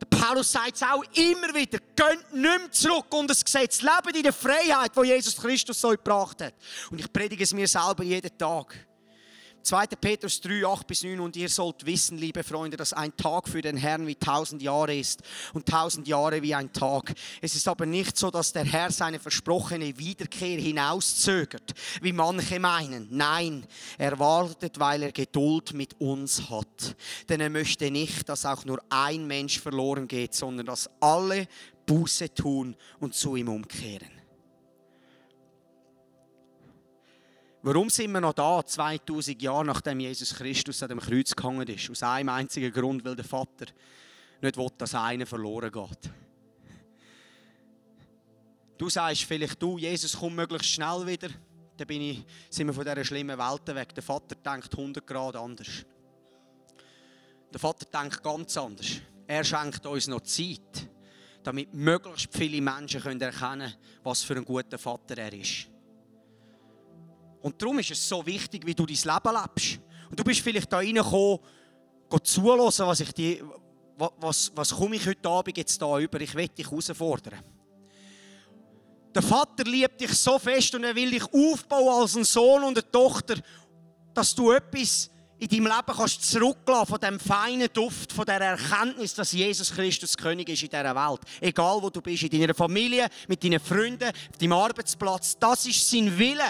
Der 0.00 0.06
Paulus 0.18 0.50
sagt 0.50 0.76
es 0.76 0.82
auch 0.82 1.04
immer 1.14 1.54
wieder, 1.54 1.78
geht 1.78 2.32
nicht 2.32 2.42
mehr 2.58 2.72
zurück 2.72 3.12
und 3.14 3.28
das 3.28 3.44
Gesetz, 3.44 3.82
lebt 3.82 4.16
in 4.16 4.22
der 4.22 4.32
Freiheit, 4.32 4.92
die 4.96 5.08
Jesus 5.08 5.36
Christus 5.36 5.84
euch 5.84 5.98
gebracht 5.98 6.40
hat. 6.40 6.54
Und 6.90 7.00
ich 7.00 7.12
predige 7.12 7.44
es 7.44 7.52
mir 7.52 7.68
selber 7.68 8.02
jeden 8.02 8.36
Tag. 8.38 8.86
2. 9.62 9.86
Petrus 10.00 10.40
3, 10.40 10.66
8 10.66 10.86
bis 10.86 11.02
9 11.02 11.20
und 11.20 11.36
ihr 11.36 11.48
sollt 11.48 11.84
wissen, 11.86 12.18
liebe 12.18 12.42
Freunde, 12.42 12.76
dass 12.76 12.92
ein 12.92 13.16
Tag 13.16 13.48
für 13.48 13.62
den 13.62 13.76
Herrn 13.76 14.06
wie 14.06 14.14
tausend 14.14 14.62
Jahre 14.62 14.96
ist 14.96 15.22
und 15.52 15.66
tausend 15.66 16.08
Jahre 16.08 16.42
wie 16.42 16.54
ein 16.54 16.72
Tag. 16.72 17.14
Es 17.40 17.54
ist 17.54 17.68
aber 17.68 17.86
nicht 17.86 18.16
so, 18.16 18.30
dass 18.30 18.52
der 18.52 18.64
Herr 18.64 18.90
seine 18.90 19.18
versprochene 19.18 19.98
Wiederkehr 19.98 20.58
hinauszögert, 20.58 21.72
wie 22.02 22.12
manche 22.12 22.60
meinen. 22.60 23.08
Nein, 23.10 23.66
er 23.98 24.18
wartet, 24.18 24.78
weil 24.78 25.02
er 25.02 25.12
Geduld 25.12 25.74
mit 25.74 26.00
uns 26.00 26.48
hat. 26.50 26.96
Denn 27.28 27.40
er 27.40 27.50
möchte 27.50 27.90
nicht, 27.90 28.28
dass 28.28 28.46
auch 28.46 28.64
nur 28.64 28.82
ein 28.88 29.26
Mensch 29.26 29.60
verloren 29.60 30.08
geht, 30.08 30.34
sondern 30.34 30.66
dass 30.66 30.90
alle 31.00 31.46
Buße 31.86 32.32
tun 32.34 32.76
und 33.00 33.14
zu 33.14 33.36
ihm 33.36 33.48
umkehren. 33.48 34.19
Warum 37.62 37.90
sind 37.90 38.12
wir 38.12 38.22
noch 38.22 38.32
da, 38.32 38.64
2000 38.64 39.42
Jahre 39.42 39.66
nachdem 39.66 40.00
Jesus 40.00 40.34
Christus 40.34 40.82
an 40.82 40.88
dem 40.88 41.00
Kreuz 41.00 41.36
gehangen 41.36 41.68
ist? 41.68 41.90
Aus 41.90 42.02
einem 42.02 42.30
einzigen 42.30 42.72
Grund, 42.72 43.04
weil 43.04 43.16
der 43.16 43.24
Vater 43.24 43.66
nicht 44.40 44.56
will, 44.56 44.68
dass 44.78 44.94
einer 44.94 45.26
verloren 45.26 45.70
geht. 45.70 46.10
Du 48.78 48.88
sagst 48.88 49.24
vielleicht, 49.24 49.60
du, 49.60 49.76
Jesus 49.76 50.16
kommt 50.16 50.36
möglichst 50.36 50.70
schnell 50.70 51.06
wieder. 51.06 51.28
Dann 51.76 51.86
bin 51.86 52.00
ich, 52.00 52.24
sind 52.48 52.66
wir 52.66 52.72
von 52.72 52.84
dieser 52.84 53.04
schlimmen 53.04 53.38
Welt 53.38 53.74
weg. 53.74 53.94
Der 53.94 54.02
Vater 54.02 54.36
denkt 54.36 54.72
100 54.72 55.06
Grad 55.06 55.36
anders. 55.36 55.84
Der 57.52 57.60
Vater 57.60 57.84
denkt 57.84 58.22
ganz 58.22 58.56
anders. 58.56 58.86
Er 59.26 59.44
schenkt 59.44 59.84
uns 59.84 60.06
noch 60.06 60.22
Zeit, 60.22 60.88
damit 61.42 61.74
möglichst 61.74 62.34
viele 62.34 62.62
Menschen 62.62 63.02
erkennen 63.02 63.32
können, 63.32 63.74
was 64.02 64.22
für 64.22 64.36
ein 64.36 64.46
guter 64.46 64.78
Vater 64.78 65.18
er 65.18 65.32
ist. 65.34 65.66
Und 67.42 67.60
darum 67.60 67.78
ist 67.78 67.90
es 67.90 68.08
so 68.08 68.24
wichtig, 68.24 68.66
wie 68.66 68.74
du 68.74 68.86
dein 68.86 68.96
Leben 68.96 69.36
lebst. 69.42 69.80
Und 70.10 70.18
du 70.18 70.24
bist 70.24 70.40
vielleicht 70.40 70.72
da 70.72 70.78
reingekommen, 70.78 71.38
zulassen, 72.22 72.86
was 72.86 73.00
ich 73.00 73.12
dir, 73.12 73.44
was, 73.96 74.50
was 74.54 74.70
komme 74.70 74.96
ich 74.96 75.06
heute 75.06 75.28
Abend 75.28 75.56
jetzt 75.56 75.80
da 75.80 75.98
über? 75.98 76.20
Ich 76.20 76.34
will 76.34 76.48
dich 76.48 76.68
herausfordern. 76.68 77.38
Der 79.14 79.22
Vater 79.22 79.64
liebt 79.64 80.00
dich 80.00 80.12
so 80.12 80.38
fest 80.38 80.74
und 80.74 80.84
er 80.84 80.94
will 80.94 81.10
dich 81.10 81.24
aufbauen 81.24 82.02
als 82.02 82.16
ein 82.16 82.24
Sohn 82.24 82.62
und 82.62 82.78
eine 82.78 82.90
Tochter, 82.90 83.36
dass 84.14 84.34
du 84.34 84.52
etwas 84.52 85.10
in 85.38 85.48
deinem 85.48 85.66
Leben 85.66 85.96
kannst 85.96 86.30
zurücklassen 86.30 86.86
von 86.86 87.00
dem 87.00 87.18
feinen 87.18 87.68
Duft, 87.72 88.12
von 88.12 88.26
der 88.26 88.40
Erkenntnis, 88.40 89.14
dass 89.14 89.32
Jesus 89.32 89.72
Christus 89.72 90.16
König 90.16 90.48
ist 90.50 90.62
in 90.62 90.68
dieser 90.68 90.94
Welt. 90.94 91.20
Egal 91.40 91.82
wo 91.82 91.90
du 91.90 92.00
bist, 92.00 92.22
in 92.22 92.40
deiner 92.40 92.54
Familie, 92.54 93.08
mit 93.26 93.42
deinen 93.42 93.58
Freunden, 93.58 94.08
auf 94.08 94.38
deinem 94.38 94.52
Arbeitsplatz. 94.52 95.38
Das 95.38 95.66
ist 95.66 95.88
sein 95.90 96.16
Wille. 96.18 96.44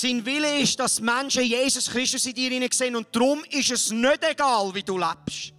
Sein 0.00 0.24
Wille 0.24 0.60
ist, 0.60 0.78
dass 0.78 1.00
Menschen 1.00 1.42
Jesus 1.42 1.90
Christus 1.90 2.24
in 2.26 2.32
dir 2.32 2.68
sehen 2.72 2.94
und 2.94 3.08
darum 3.10 3.42
ist 3.50 3.72
es 3.72 3.90
nicht 3.90 4.22
egal, 4.22 4.72
wie 4.72 4.84
du 4.84 4.96
lebst. 4.96 5.52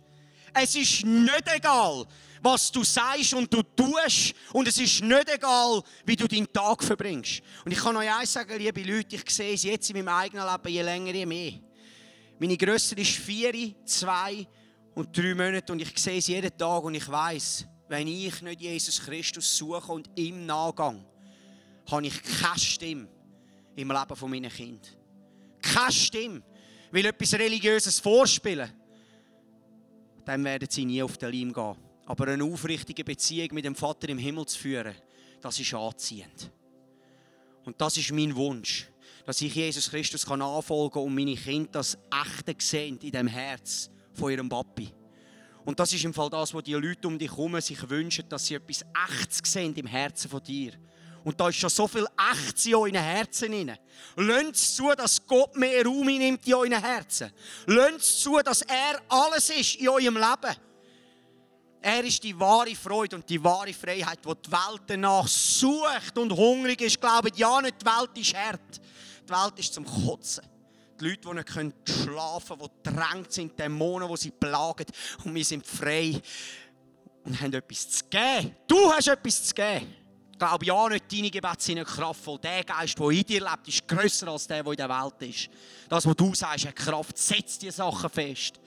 Es 0.53 0.77
ist 0.77 1.03
nicht 1.03 1.43
egal, 1.53 2.05
was 2.41 2.71
du 2.71 2.85
sagst 2.85 3.33
und 3.33 3.53
du 3.53 3.61
tust 3.61 4.33
und 4.53 4.65
es 4.65 4.77
ist 4.77 5.03
nicht 5.03 5.29
egal, 5.29 5.83
wie 6.05 6.15
du 6.15 6.25
deinen 6.25 6.53
Tag 6.53 6.81
verbringst. 6.81 7.41
Und 7.65 7.73
ich 7.73 7.79
kann 7.79 7.97
euch 7.97 8.09
eins 8.09 8.31
sagen, 8.31 8.57
liebe 8.57 8.81
Leute, 8.83 9.17
ich 9.17 9.29
sehe 9.29 9.55
es 9.55 9.63
jetzt 9.63 9.89
in 9.89 9.97
meinem 9.97 10.07
eigenen 10.07 10.47
Leben 10.49 10.69
je 10.69 10.81
länger, 10.83 11.13
je 11.13 11.25
mehr. 11.25 11.53
Meine 12.39 12.55
Größere 12.55 13.01
ist 13.01 13.17
vier, 13.17 13.75
zwei 13.83 14.47
und 14.95 15.17
drei 15.17 15.35
Monate 15.35 15.73
und 15.73 15.81
ich 15.81 15.99
sehe 15.99 16.19
es 16.19 16.27
jeden 16.27 16.57
Tag 16.57 16.81
und 16.85 16.95
ich 16.95 17.09
weiß, 17.09 17.65
wenn 17.89 18.07
ich 18.07 18.41
nicht 18.41 18.61
Jesus 18.61 19.01
Christus 19.01 19.57
suche 19.57 19.91
und 19.91 20.09
ihm 20.15 20.45
nachgehe, 20.45 21.05
habe 21.87 22.07
ich 22.07 22.23
keine 22.23 22.57
Stimme 22.57 23.18
im 23.79 23.91
Leben 23.91 24.29
meiner 24.29 24.49
Kinder. 24.49 24.87
Keine 25.61 25.91
Stimme 25.91 26.43
will 26.91 27.05
etwas 27.05 27.33
Religiöses 27.33 27.99
vorspielen. 27.99 28.69
Dann 30.25 30.43
werden 30.43 30.67
sie 30.69 30.85
nie 30.85 31.01
auf 31.01 31.17
den 31.17 31.31
Leim 31.31 31.53
gehen. 31.53 31.75
Aber 32.05 32.27
eine 32.27 32.43
aufrichtige 32.43 33.03
Beziehung 33.03 33.49
mit 33.51 33.65
dem 33.65 33.75
Vater 33.75 34.09
im 34.09 34.17
Himmel 34.17 34.45
zu 34.47 34.57
führen, 34.57 34.95
das 35.41 35.59
ist 35.59 35.73
anziehend. 35.73 36.51
Und 37.65 37.79
das 37.79 37.97
ist 37.97 38.11
mein 38.11 38.35
Wunsch, 38.35 38.89
dass 39.25 39.41
ich 39.41 39.53
Jesus 39.53 39.89
Christus 39.91 40.25
kann 40.25 40.39
nachfolgen 40.39 41.03
und 41.03 41.13
meine 41.13 41.35
Kinder 41.35 41.69
das 41.71 41.97
Echte 42.11 42.55
sehen 42.57 42.97
in 43.01 43.11
dem 43.11 43.27
Herz 43.27 43.91
von 44.13 44.31
ihrem 44.31 44.49
Papi. 44.49 44.89
Und 45.65 45.79
das 45.79 45.93
ist 45.93 46.03
im 46.03 46.13
Fall 46.13 46.31
das, 46.31 46.53
was 46.53 46.63
die 46.63 46.73
Leute 46.73 47.07
um 47.07 47.19
dich 47.19 47.29
herum 47.29 47.59
sich 47.61 47.87
wünschen, 47.89 48.27
dass 48.27 48.47
sie 48.47 48.55
etwas 48.55 48.83
Echtes 49.07 49.41
sehen 49.43 49.75
im 49.75 49.85
Herzen 49.85 50.29
von 50.29 50.41
dir. 50.41 50.73
Und 51.29 51.39
da 51.39 51.47
ist 51.47 51.57
schon 51.57 51.69
so 51.69 51.87
viel 51.87 52.07
Echtes 52.31 52.65
in 52.65 52.73
euren 52.73 52.95
Herzen 52.95 53.51
drin. 53.51 53.77
Es 54.51 54.75
zu, 54.75 54.89
dass 54.97 55.23
Gott 55.27 55.55
mehr 55.55 55.85
Raum 55.85 56.07
nimmt 56.07 56.47
in 56.47 56.53
euren 56.55 56.81
Herzen. 56.81 57.31
Es 57.67 58.21
zu, 58.21 58.39
dass 58.39 58.63
er 58.63 58.99
alles 59.07 59.47
ist 59.51 59.75
in 59.75 59.89
eurem 59.89 60.15
Leben. 60.15 60.55
Er 61.83 62.03
ist 62.03 62.23
die 62.23 62.37
wahre 62.39 62.73
Freude 62.73 63.17
und 63.17 63.29
die 63.29 63.43
wahre 63.43 63.71
Freiheit, 63.73 64.25
die 64.25 64.33
die 64.43 64.51
Welt 64.51 64.81
danach 64.87 65.27
sucht 65.27 66.17
und 66.17 66.31
hungrig 66.31 66.81
ist. 66.81 66.99
Glaubt 66.99 67.37
ja 67.37 67.61
nicht, 67.61 67.75
die 67.79 67.85
Welt 67.85 68.17
ist 68.17 68.33
hart. 68.33 68.81
Die 69.23 69.29
Welt 69.31 69.59
ist 69.59 69.71
zum 69.71 69.85
Kotzen. 69.85 70.47
Die 70.99 71.09
Leute, 71.09 71.29
die 71.29 71.63
nicht 71.63 71.75
schlafen 71.89 72.57
können, 72.57 72.71
die 72.83 72.89
drängt 72.89 73.31
sind, 73.31 73.59
Dämonen, 73.59 74.09
die 74.09 74.17
sie 74.17 74.31
plagen. 74.31 74.87
Und 75.23 75.35
wir 75.35 75.45
sind 75.45 75.63
frei 75.63 76.19
und 77.23 77.39
haben 77.39 77.53
etwas 77.53 77.87
zu 77.87 78.05
geben. 78.09 78.55
Du 78.67 78.91
hast 78.91 79.09
etwas 79.09 79.43
zu 79.43 79.53
geben 79.53 79.99
glaube 80.39 80.65
ja 80.65 80.89
nicht, 80.89 81.11
deine 81.11 81.29
Gebete 81.29 81.61
sind 81.63 81.75
nicht 81.75 81.87
kraftvoll. 81.87 82.39
Der 82.39 82.63
Geist, 82.63 82.97
der 82.97 83.09
in 83.09 83.23
dir 83.23 83.41
lebt, 83.41 83.67
ist 83.67 83.87
grösser 83.87 84.29
als 84.29 84.47
der, 84.47 84.63
der 84.63 84.71
in 84.71 84.77
der 84.77 84.89
Welt 84.89 85.29
ist. 85.29 85.49
Das, 85.87 86.05
was 86.05 86.15
du 86.15 86.33
sagst, 86.33 86.67
hat 86.67 86.75
Kraft. 86.75 87.17
Setz 87.17 87.59
die 87.59 87.69
Sachen 87.69 88.09
fest. 88.09 88.59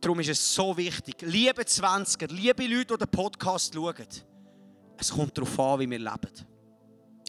Darum 0.00 0.20
ist 0.20 0.28
es 0.28 0.54
so 0.54 0.76
wichtig. 0.76 1.16
Liebe 1.22 1.64
Zwanziger, 1.66 2.28
liebe 2.28 2.66
Leute, 2.66 2.94
die 2.94 3.04
den 3.04 3.10
Podcast 3.10 3.74
schauen, 3.74 4.06
es 4.96 5.10
kommt 5.10 5.36
darauf 5.36 5.58
an, 5.58 5.80
wie 5.80 5.90
wir 5.90 5.98
leben. 5.98 6.46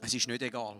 Es 0.02 0.14
ist 0.14 0.28
nicht 0.28 0.42
egal. 0.42 0.80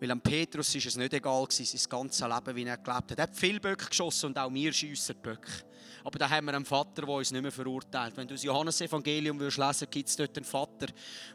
Weil 0.00 0.10
am 0.10 0.20
Petrus 0.20 0.74
ist 0.74 0.86
es 0.86 0.96
nicht 0.96 1.14
egal 1.14 1.46
sein 1.50 1.80
ganzes 1.88 2.20
Leben, 2.20 2.56
wie 2.56 2.64
er 2.64 2.76
gelebt 2.76 3.10
hat. 3.10 3.18
Er 3.18 3.22
hat 3.22 3.36
viel 3.36 3.60
Böcke 3.60 3.86
geschossen 3.86 4.26
und 4.26 4.38
auch 4.38 4.52
wir 4.52 4.72
schiessen 4.72 5.16
Böcke. 5.22 5.64
Aber 6.04 6.18
da 6.18 6.28
haben 6.28 6.46
wir 6.46 6.54
einen 6.54 6.64
Vater, 6.64 7.02
der 7.02 7.08
uns 7.08 7.30
nicht 7.30 7.42
mehr 7.42 7.52
verurteilt. 7.52 8.16
Wenn 8.16 8.26
du 8.26 8.34
das 8.34 8.42
Johannesevangelium 8.42 9.38
lesen 9.38 9.58
würdest, 9.58 9.90
gibt 9.90 10.08
es 10.08 10.16
dort 10.16 10.36
einen 10.36 10.44
Vater, 10.44 10.86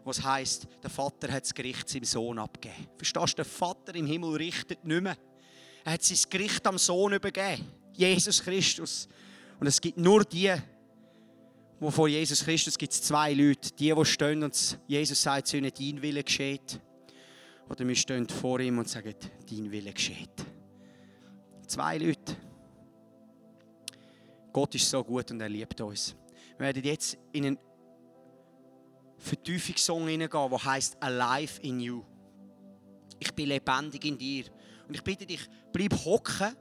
was 0.03 0.21
heißt, 0.21 0.67
der 0.83 0.89
Vater 0.89 1.31
hat 1.31 1.43
das 1.43 1.53
Gericht 1.53 1.87
seinem 1.87 2.05
Sohn 2.05 2.39
abgegeben. 2.39 2.87
Verstehst 2.97 3.33
du? 3.33 3.35
Der 3.37 3.45
Vater 3.45 3.95
im 3.95 4.05
Himmel 4.05 4.35
richtet 4.35 4.83
nicht 4.83 5.01
mehr. 5.01 5.17
Er 5.83 5.93
hat 5.93 6.03
sein 6.03 6.17
Gericht 6.29 6.65
am 6.67 6.77
Sohn 6.77 7.13
übergeben. 7.13 7.65
Jesus 7.93 8.43
Christus. 8.43 9.07
Und 9.59 9.67
es 9.67 9.79
gibt 9.79 9.97
nur 9.97 10.23
die, 10.23 10.53
wo 11.79 11.91
vor 11.91 12.07
Jesus 12.07 12.43
Christus 12.43 12.77
gibt 12.77 12.93
es 12.93 13.01
zwei 13.01 13.33
Leute. 13.33 13.71
Die, 13.79 13.93
die 13.93 14.05
stehen 14.05 14.43
und 14.43 14.79
Jesus 14.87 15.21
sagt 15.21 15.47
zu 15.47 15.57
ihnen, 15.57 15.71
dein 15.77 16.01
Wille 16.01 16.23
geschieht. 16.23 16.79
Oder 17.69 17.87
wir 17.87 17.95
stehen 17.95 18.27
vor 18.27 18.59
ihm 18.59 18.77
und 18.77 18.89
sagen, 18.89 19.13
dein 19.49 19.71
Wille 19.71 19.93
geschieht. 19.93 20.29
Zwei 21.67 21.97
Leute. 21.97 22.35
Gott 24.57 24.73
ist 24.73 24.89
so 24.89 25.03
gut 25.03 25.29
und 25.29 25.39
er 25.39 25.49
liebt 25.49 25.79
uns. 25.81 26.15
Wir 26.57 26.65
werden 26.65 26.83
jetzt 26.83 27.15
in 27.31 27.45
einen 27.45 27.59
Vertiefungssong 29.19 30.07
hineingehen, 30.07 30.49
der 30.49 30.63
heißt 30.65 30.97
Alive 30.99 31.61
in 31.61 31.79
You. 31.79 32.03
Ich 33.19 33.31
bin 33.35 33.49
lebendig 33.49 34.03
in 34.03 34.17
dir 34.17 34.45
Und 34.87 34.95
ich 34.95 35.03
bitte 35.03 35.27
dich, 35.27 35.47
bleib 35.71 35.93
hocken. 36.03 36.55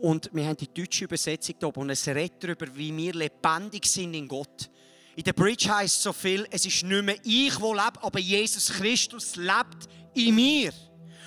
Und 0.00 0.30
wir 0.32 0.46
haben 0.46 0.56
die 0.56 0.72
deutsche 0.72 1.06
Übersetzung 1.06 1.56
hier 1.58 1.76
und 1.76 1.90
es 1.90 2.06
redet 2.06 2.44
darüber, 2.44 2.68
wie 2.76 2.96
wir 2.96 3.14
lebendig 3.14 3.86
sind 3.86 4.14
in 4.14 4.28
Gott. 4.28 4.70
In 5.16 5.24
der 5.24 5.32
Bridge 5.32 5.68
heißt 5.68 6.00
so 6.00 6.12
viel, 6.12 6.46
es 6.52 6.64
ist 6.64 6.84
nicht 6.84 7.04
mehr 7.04 7.18
ich, 7.24 7.56
der 7.56 7.70
lebe, 7.72 8.02
aber 8.04 8.20
Jesus 8.20 8.68
Christus 8.68 9.34
lebt 9.34 9.88
in 10.14 10.32
mir. 10.32 10.72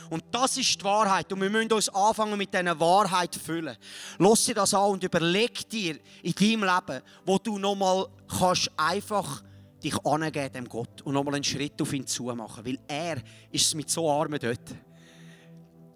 Und 0.10 0.24
das 0.32 0.58
ist 0.58 0.80
die 0.80 0.84
Wahrheit. 0.84 1.32
Und 1.32 1.42
wir 1.42 1.50
müssen 1.50 1.72
uns 1.72 1.90
anfangen 1.90 2.38
mit 2.38 2.54
dieser 2.54 2.80
Wahrheit 2.80 3.36
füllen. 3.36 3.78
Lass 4.18 4.46
dir 4.46 4.56
das 4.56 4.74
an 4.74 4.92
und 4.92 5.04
überleg 5.04 5.70
dir 5.70 5.98
in 6.24 6.34
deinem 6.34 6.64
Leben, 6.64 7.02
wo 7.26 7.38
du 7.38 7.58
nochmal 7.58 8.08
kannst 8.28 8.72
einfach 8.76 9.44
dich 9.84 9.96
angeben 10.06 10.54
dem 10.54 10.70
Gott 10.70 11.02
und 11.04 11.14
nochmal 11.14 11.36
einen 11.36 11.44
Schritt 11.44 11.82
auf 11.82 11.94
ihn 11.94 12.06
zu 12.06 12.24
machen. 12.24 12.66
Weil 12.66 12.80
er 12.88 13.18
ist 13.52 13.74
mit 13.76 13.90
so 13.90 14.10
Armen 14.10 14.40
dort. 14.40 14.60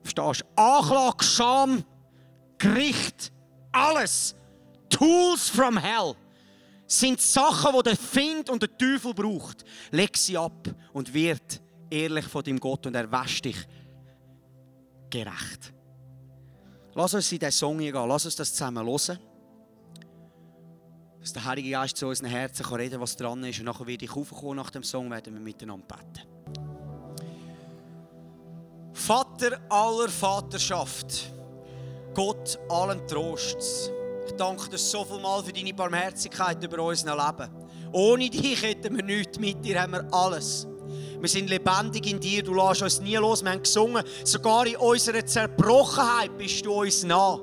Verstehst 0.04 0.42
du? 0.42 0.62
Anklage, 0.62 1.24
Scham, 1.24 1.84
Gericht, 2.58 3.32
alles. 3.72 4.36
Tools 4.90 5.50
from 5.50 5.78
hell 5.78 6.14
sind 6.86 7.20
Sachen, 7.20 7.74
die 7.78 7.84
der 7.84 7.98
Find 7.98 8.50
und 8.50 8.62
der 8.62 8.78
Teufel 8.78 9.14
braucht. 9.14 9.66
Leg 9.92 10.16
sie 10.18 10.38
ab 10.38 10.70
und 10.94 11.14
wird 11.14 11.62
ehrlich 11.90 12.26
von 12.26 12.44
deinem 12.44 12.60
Gott 12.60 12.86
und 12.86 12.96
er 12.96 13.12
wäscht 13.12 13.46
dich 13.46 13.58
gerecht. 15.14 15.74
Lass 16.96 17.14
uns 17.14 17.32
in 17.32 17.40
diesen 17.40 17.52
Song 17.52 17.78
gehen, 17.78 17.94
lass 17.94 18.26
uns 18.26 18.36
das 18.36 18.52
zusammen 18.54 18.86
hören. 18.86 19.20
Dass 21.20 21.34
der 21.34 21.46
Heilige 21.46 21.72
Geist 21.72 21.98
zu 21.98 22.08
unseren 22.08 22.28
Herzen 22.28 22.66
kann 22.66 22.76
reden 22.76 23.00
was 23.00 23.16
dran 23.16 23.44
ist. 23.46 23.60
Und 23.60 23.66
nachher 23.66 23.88
werde 23.88 24.06
ich 24.06 24.16
aufkommen 24.16 24.58
nach 24.58 24.70
dem 24.70 24.84
Song, 24.84 25.10
werden 25.10 25.34
wir 25.34 25.40
miteinander 25.40 25.86
beten. 25.86 26.28
Vater 28.94 29.60
aller 29.70 30.10
Vaterschaft, 30.10 31.32
Gott 32.14 32.60
allen 32.70 33.08
Trosts. 33.08 33.92
Ich 34.28 34.34
danke 34.34 34.70
dir 34.70 34.78
so 34.78 35.04
viel 35.04 35.20
mal 35.20 35.44
für 35.44 35.54
deine 35.54 35.74
Barmherzigkeit 35.74 36.64
über 36.64 36.84
unser 36.84 37.16
Leben. 37.16 37.52
Ohne 37.92 38.30
dich 38.30 38.62
hätten 38.62 38.96
wir 38.96 39.04
nichts, 39.04 39.40
mit 39.40 39.64
dir 39.64 39.82
haben 39.82 39.94
wir 39.94 40.14
alles. 40.14 40.68
Wir 41.24 41.30
sind 41.30 41.50
lebendig 41.50 42.12
in 42.12 42.20
dir, 42.20 42.44
du 42.44 42.54
lässt 42.54 42.82
uns 42.82 43.00
nie 43.00 43.16
los. 43.16 43.42
Wir 43.46 43.52
haben 43.52 43.64
gesungen, 43.64 44.04
sogar 44.26 44.68
in 44.68 44.76
unserer 44.76 45.26
Zerbrochenheit 45.26 46.38
bist 46.38 46.66
du 46.66 46.74
uns 46.74 47.06
nah. 47.06 47.40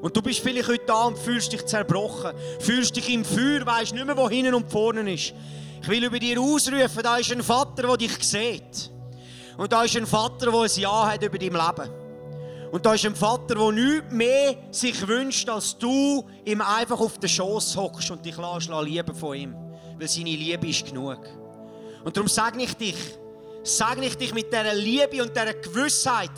Und 0.00 0.16
du 0.16 0.22
bist 0.22 0.38
vielleicht 0.38 0.68
heute 0.68 0.86
da 0.86 1.06
und 1.06 1.18
fühlst 1.18 1.52
dich 1.52 1.66
zerbrochen, 1.66 2.30
fühlst 2.60 2.94
dich 2.94 3.12
im 3.12 3.24
Feuer, 3.24 3.66
weißt 3.66 3.92
nicht 3.92 4.06
mehr, 4.06 4.16
wo 4.16 4.30
hinten 4.30 4.54
und 4.54 4.70
vorne 4.70 5.12
ist. 5.12 5.34
Ich 5.82 5.88
will 5.88 6.04
über 6.04 6.20
dir 6.20 6.40
ausrufen, 6.40 7.02
da 7.02 7.16
ist 7.16 7.32
ein 7.32 7.42
Vater, 7.42 7.88
der 7.88 7.96
dich 7.96 8.16
sieht. 8.20 8.92
Und 9.56 9.72
da 9.72 9.82
ist 9.82 9.96
ein 9.96 10.06
Vater, 10.06 10.52
der 10.52 10.60
ein 10.60 10.70
Ja 10.76 11.10
hat 11.10 11.24
über 11.24 11.38
dein 11.38 11.54
Leben. 11.54 11.90
Und 12.70 12.86
da 12.86 12.94
ist 12.94 13.04
ein 13.04 13.16
Vater, 13.16 13.56
der 13.56 13.72
nichts 13.72 14.12
mehr 14.12 14.54
sich 14.70 15.08
wünscht, 15.08 15.48
als 15.48 15.76
du 15.76 16.24
ihm 16.44 16.60
einfach 16.60 17.00
auf 17.00 17.18
den 17.18 17.28
Schoß 17.28 17.76
hockst 17.76 18.12
und 18.12 18.24
dich 18.24 18.36
lässt 18.36 18.70
lieben 18.84 19.14
von 19.16 19.36
ihm. 19.36 19.56
Weil 19.98 20.06
seine 20.06 20.30
Liebe 20.30 20.68
ist 20.68 20.86
genug. 20.86 21.41
Und 22.04 22.16
darum 22.16 22.28
sage 22.28 22.62
ich 22.62 22.74
dich, 22.74 22.96
sage 23.62 24.04
ich 24.04 24.16
dich 24.16 24.34
mit 24.34 24.52
dieser 24.52 24.74
Liebe 24.74 25.22
und 25.22 25.36
dieser 25.36 25.54
Gewissheit, 25.54 26.30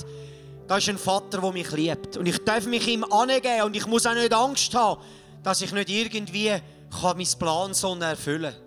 da 0.67 0.79
ist 0.79 0.89
ein 0.89 0.99
Vater, 0.99 1.41
der 1.41 1.53
mich 1.53 1.71
liebt. 1.73 2.17
Und 2.17 2.27
ich 2.27 2.43
darf 2.45 2.67
mich 2.67 2.87
ihm 2.89 3.05
angeben 3.05 3.63
und 3.65 3.77
ich 3.77 3.87
muss 3.87 4.07
auch 4.07 4.15
nicht 4.15 4.33
Angst 4.33 4.75
haben, 4.75 5.01
dass 5.43 5.61
ich 5.61 5.73
nicht 5.73 5.91
irgendwie 5.91 6.53
kann 6.91 7.17
meinen 7.17 7.39
Plan 7.39 7.75
soll 7.75 8.01
erfüllen 8.03 8.53
kann. 8.53 8.65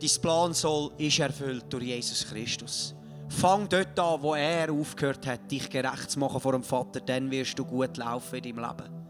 Dein 0.00 0.22
Plan 0.22 0.54
soll 0.54 0.90
ist 0.98 1.18
erfüllt 1.18 1.64
durch 1.68 1.84
Jesus 1.84 2.26
Christus. 2.26 2.94
Fang 3.28 3.68
dort 3.68 3.98
an, 3.98 4.22
wo 4.22 4.34
er 4.34 4.72
aufgehört 4.72 5.26
hat, 5.26 5.50
dich 5.50 5.70
gerecht 5.70 6.10
zu 6.10 6.18
machen 6.18 6.40
vor 6.40 6.52
dem 6.52 6.64
Vater, 6.64 7.00
dann 7.00 7.30
wirst 7.30 7.58
du 7.58 7.64
gut 7.64 7.96
laufen 7.96 8.36
in 8.36 8.42
deinem 8.42 8.68
Leben. 8.68 9.00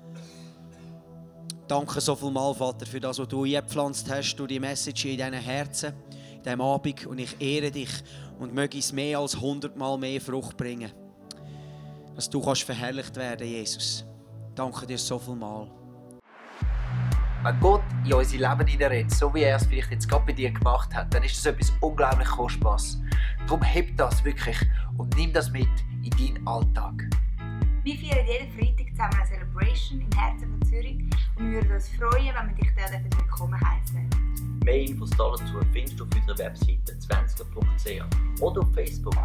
Danke 1.67 2.01
so 2.01 2.17
viel 2.17 2.31
mal, 2.31 2.53
Vater, 2.53 2.85
für 2.85 3.01
das, 3.01 3.19
was 3.19 3.29
du 3.29 3.45
eingepflanzt 3.45 4.11
hast, 4.11 4.35
durch 4.35 4.49
die 4.49 4.61
Message 4.61 5.05
in 5.05 5.19
deinen 5.19 5.41
Herzen, 5.41 5.95
diesem 6.45 6.61
Abend. 6.61 7.07
Und 7.07 7.19
ich 7.19 7.41
ehre 7.41 7.71
dich 7.71 7.91
und 8.39 8.55
möge 8.55 8.79
es 8.79 8.93
mehr 8.93 9.19
als 9.19 9.41
hundertmal 9.41 9.99
mehr 9.99 10.21
Frucht 10.21 10.57
bringen. 10.57 10.91
Dass 12.15 12.29
du 12.29 12.41
kannst 12.41 12.63
verherrlicht 12.63 13.17
werden, 13.17 13.47
Jesus. 13.47 14.05
Danke 14.55 14.87
dir 14.87 14.99
so 14.99 15.19
viel 15.19 15.37
mal. 15.37 15.71
Wenn 17.43 17.59
Gott 17.61 17.83
in 18.05 18.13
unser 18.13 18.37
Leben 18.37 18.67
hineinredet, 18.67 19.11
so 19.11 19.33
wie 19.33 19.45
er 19.45 19.57
es 19.57 19.65
vielleicht 19.65 19.91
jetzt 19.91 20.09
gerade 20.09 20.27
bei 20.27 20.33
dir 20.33 20.51
gemacht 20.51 20.95
hat, 20.95 21.15
dann 21.15 21.23
ist 21.23 21.39
das 21.39 21.47
etwas 21.47 21.73
unglaublich 21.81 22.29
Kostbares. 22.29 23.01
Darum 23.47 23.63
heb 23.63 23.97
das 23.97 24.23
wirklich 24.25 24.59
und 24.99 25.17
nimm 25.17 25.33
das 25.33 25.51
mit 25.51 25.69
in 26.03 26.11
deinen 26.11 26.47
Alltag. 26.47 27.09
Wir 27.83 27.97
feiern 27.97 28.27
jeden 28.27 28.53
Freitag 28.53 28.91
zusammen 28.91 29.15
eine 29.15 29.27
Celebration 29.27 30.01
im 30.03 30.19
Herzen 30.19 30.51
von 30.51 30.69
Zürich 30.69 31.01
und 31.37 31.51
wir 31.51 31.63
würden 31.63 31.73
uns 31.73 31.89
freuen, 31.89 32.35
wenn 32.35 32.49
wir 32.49 32.55
dich 32.57 32.73
dort 32.77 33.19
willkommen 33.19 33.59
heißen. 33.59 34.50
Mehr 34.71 34.83
Infos 34.83 35.11
dazu 35.11 35.59
findest 35.73 35.99
du 35.99 36.05
auf 36.05 36.11
unserer 36.15 36.39
Webseite 36.39 36.93
20.ch 36.93 38.41
oder 38.41 38.61
auf 38.61 38.73
Facebook. 38.73 39.17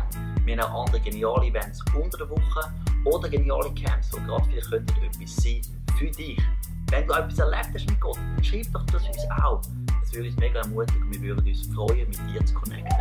Wir 0.43 0.57
haben 0.57 0.71
auch 0.71 0.85
andere 0.87 0.99
geniale 0.99 1.45
Events 1.45 1.85
unter 1.93 2.17
der 2.17 2.29
Woche 2.31 2.73
oder 3.03 3.29
geniale 3.29 3.71
Camps, 3.75 4.09
die 4.09 4.23
gerade 4.23 4.43
vielleicht 4.45 4.69
könnten 4.71 5.03
etwas 5.03 5.35
sein 5.35 5.61
für 5.99 6.09
dich. 6.09 6.41
Wenn 6.89 7.05
du 7.05 7.13
etwas 7.13 7.37
erlebt 7.37 7.69
hast 7.75 7.87
mit 7.87 8.01
Gott, 8.01 8.17
dann 8.17 8.43
schreib 8.43 8.73
doch 8.73 8.85
das 8.87 9.07
uns 9.07 9.23
auch. 9.39 9.61
Das 10.01 10.13
würde 10.13 10.29
uns 10.29 10.37
mega 10.37 10.61
ermutigen 10.61 11.03
und 11.03 11.13
wir 11.13 11.21
würden 11.21 11.47
uns 11.47 11.67
freuen, 11.67 12.09
mit 12.09 12.19
dir 12.33 12.43
zu 12.43 12.53
connecten. 12.55 12.97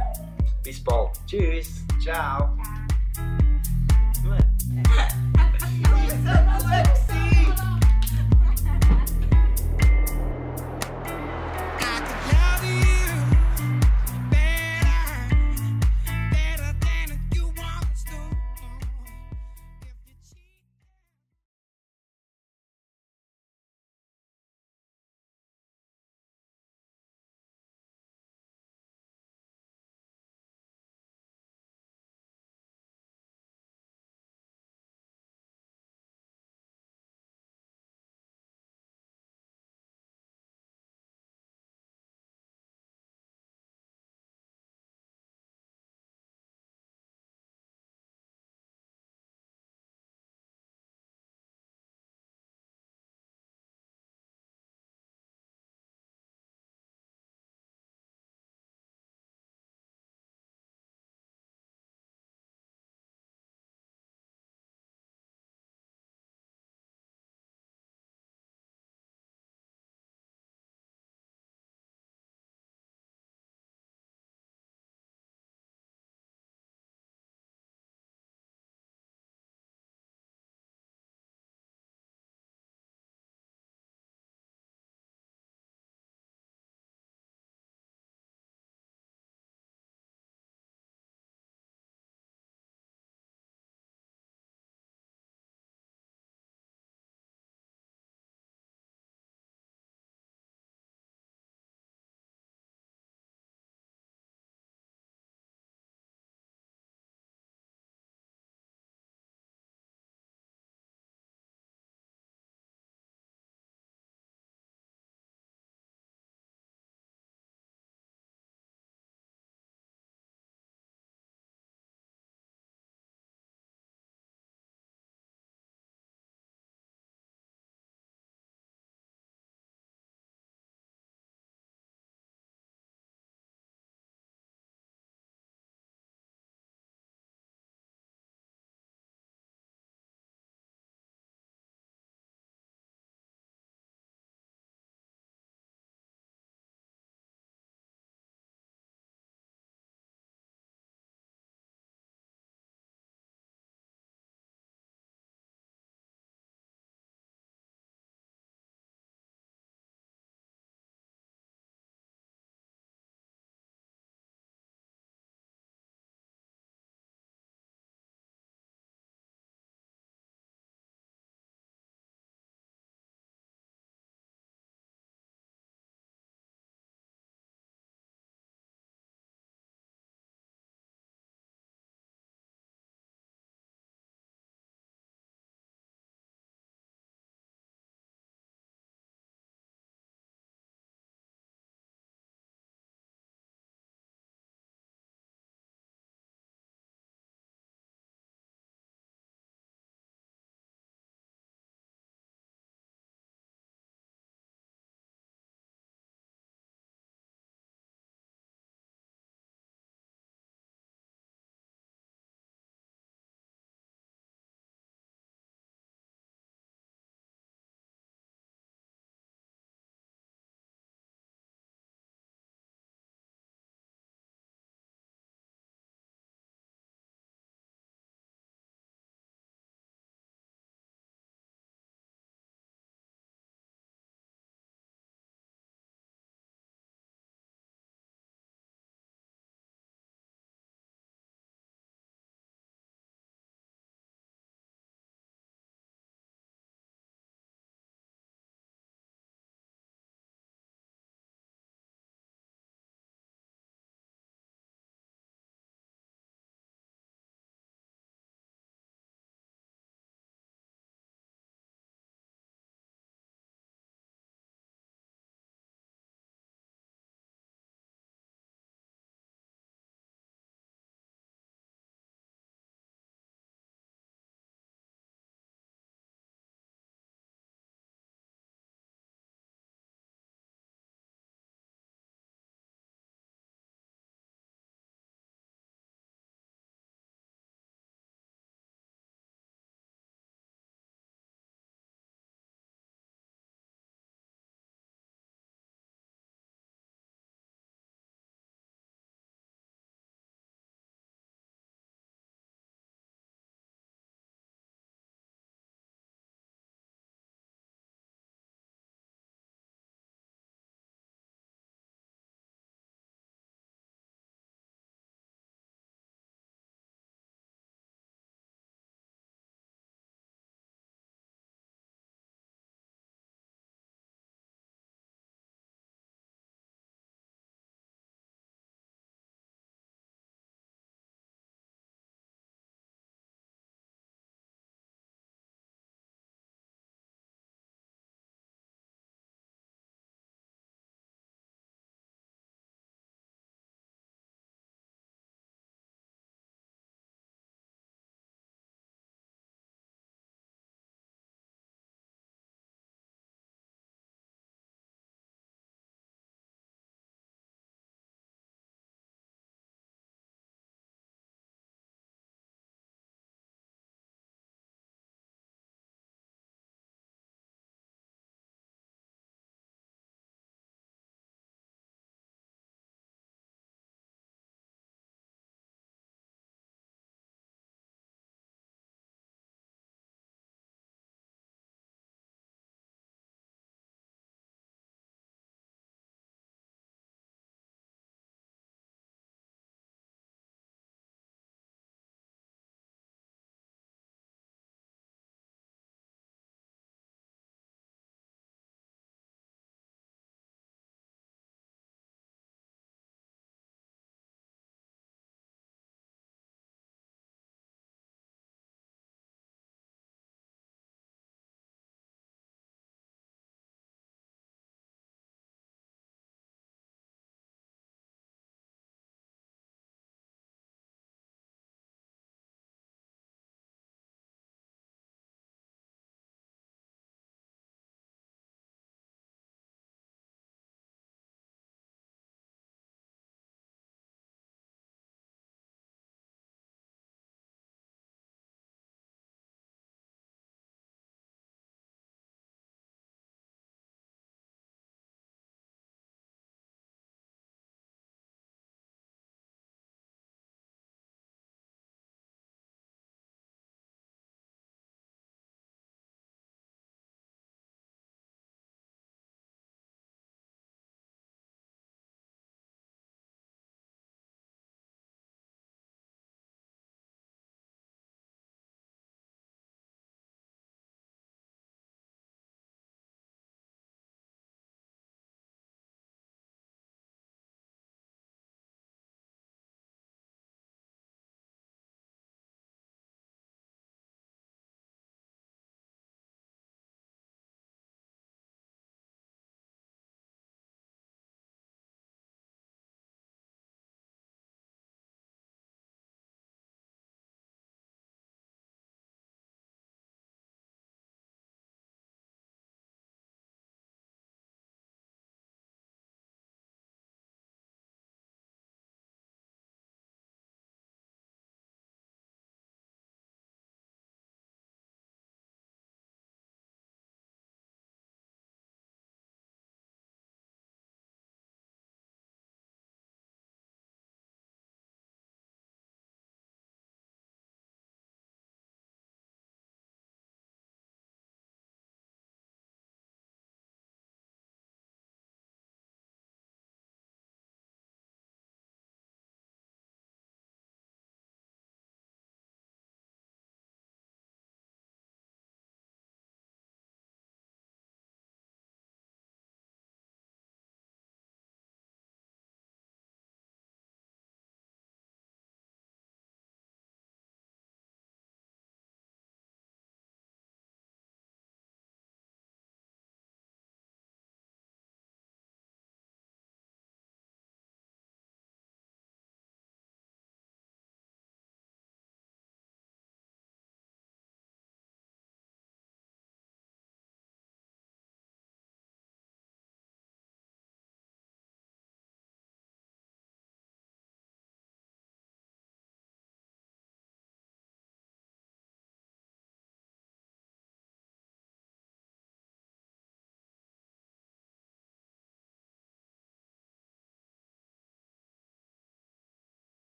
Bis 0.63 0.85
bald. 0.85 1.19
Tschüss. 1.27 1.83
Ciao. 2.03 2.55
Ciao. 4.13 4.45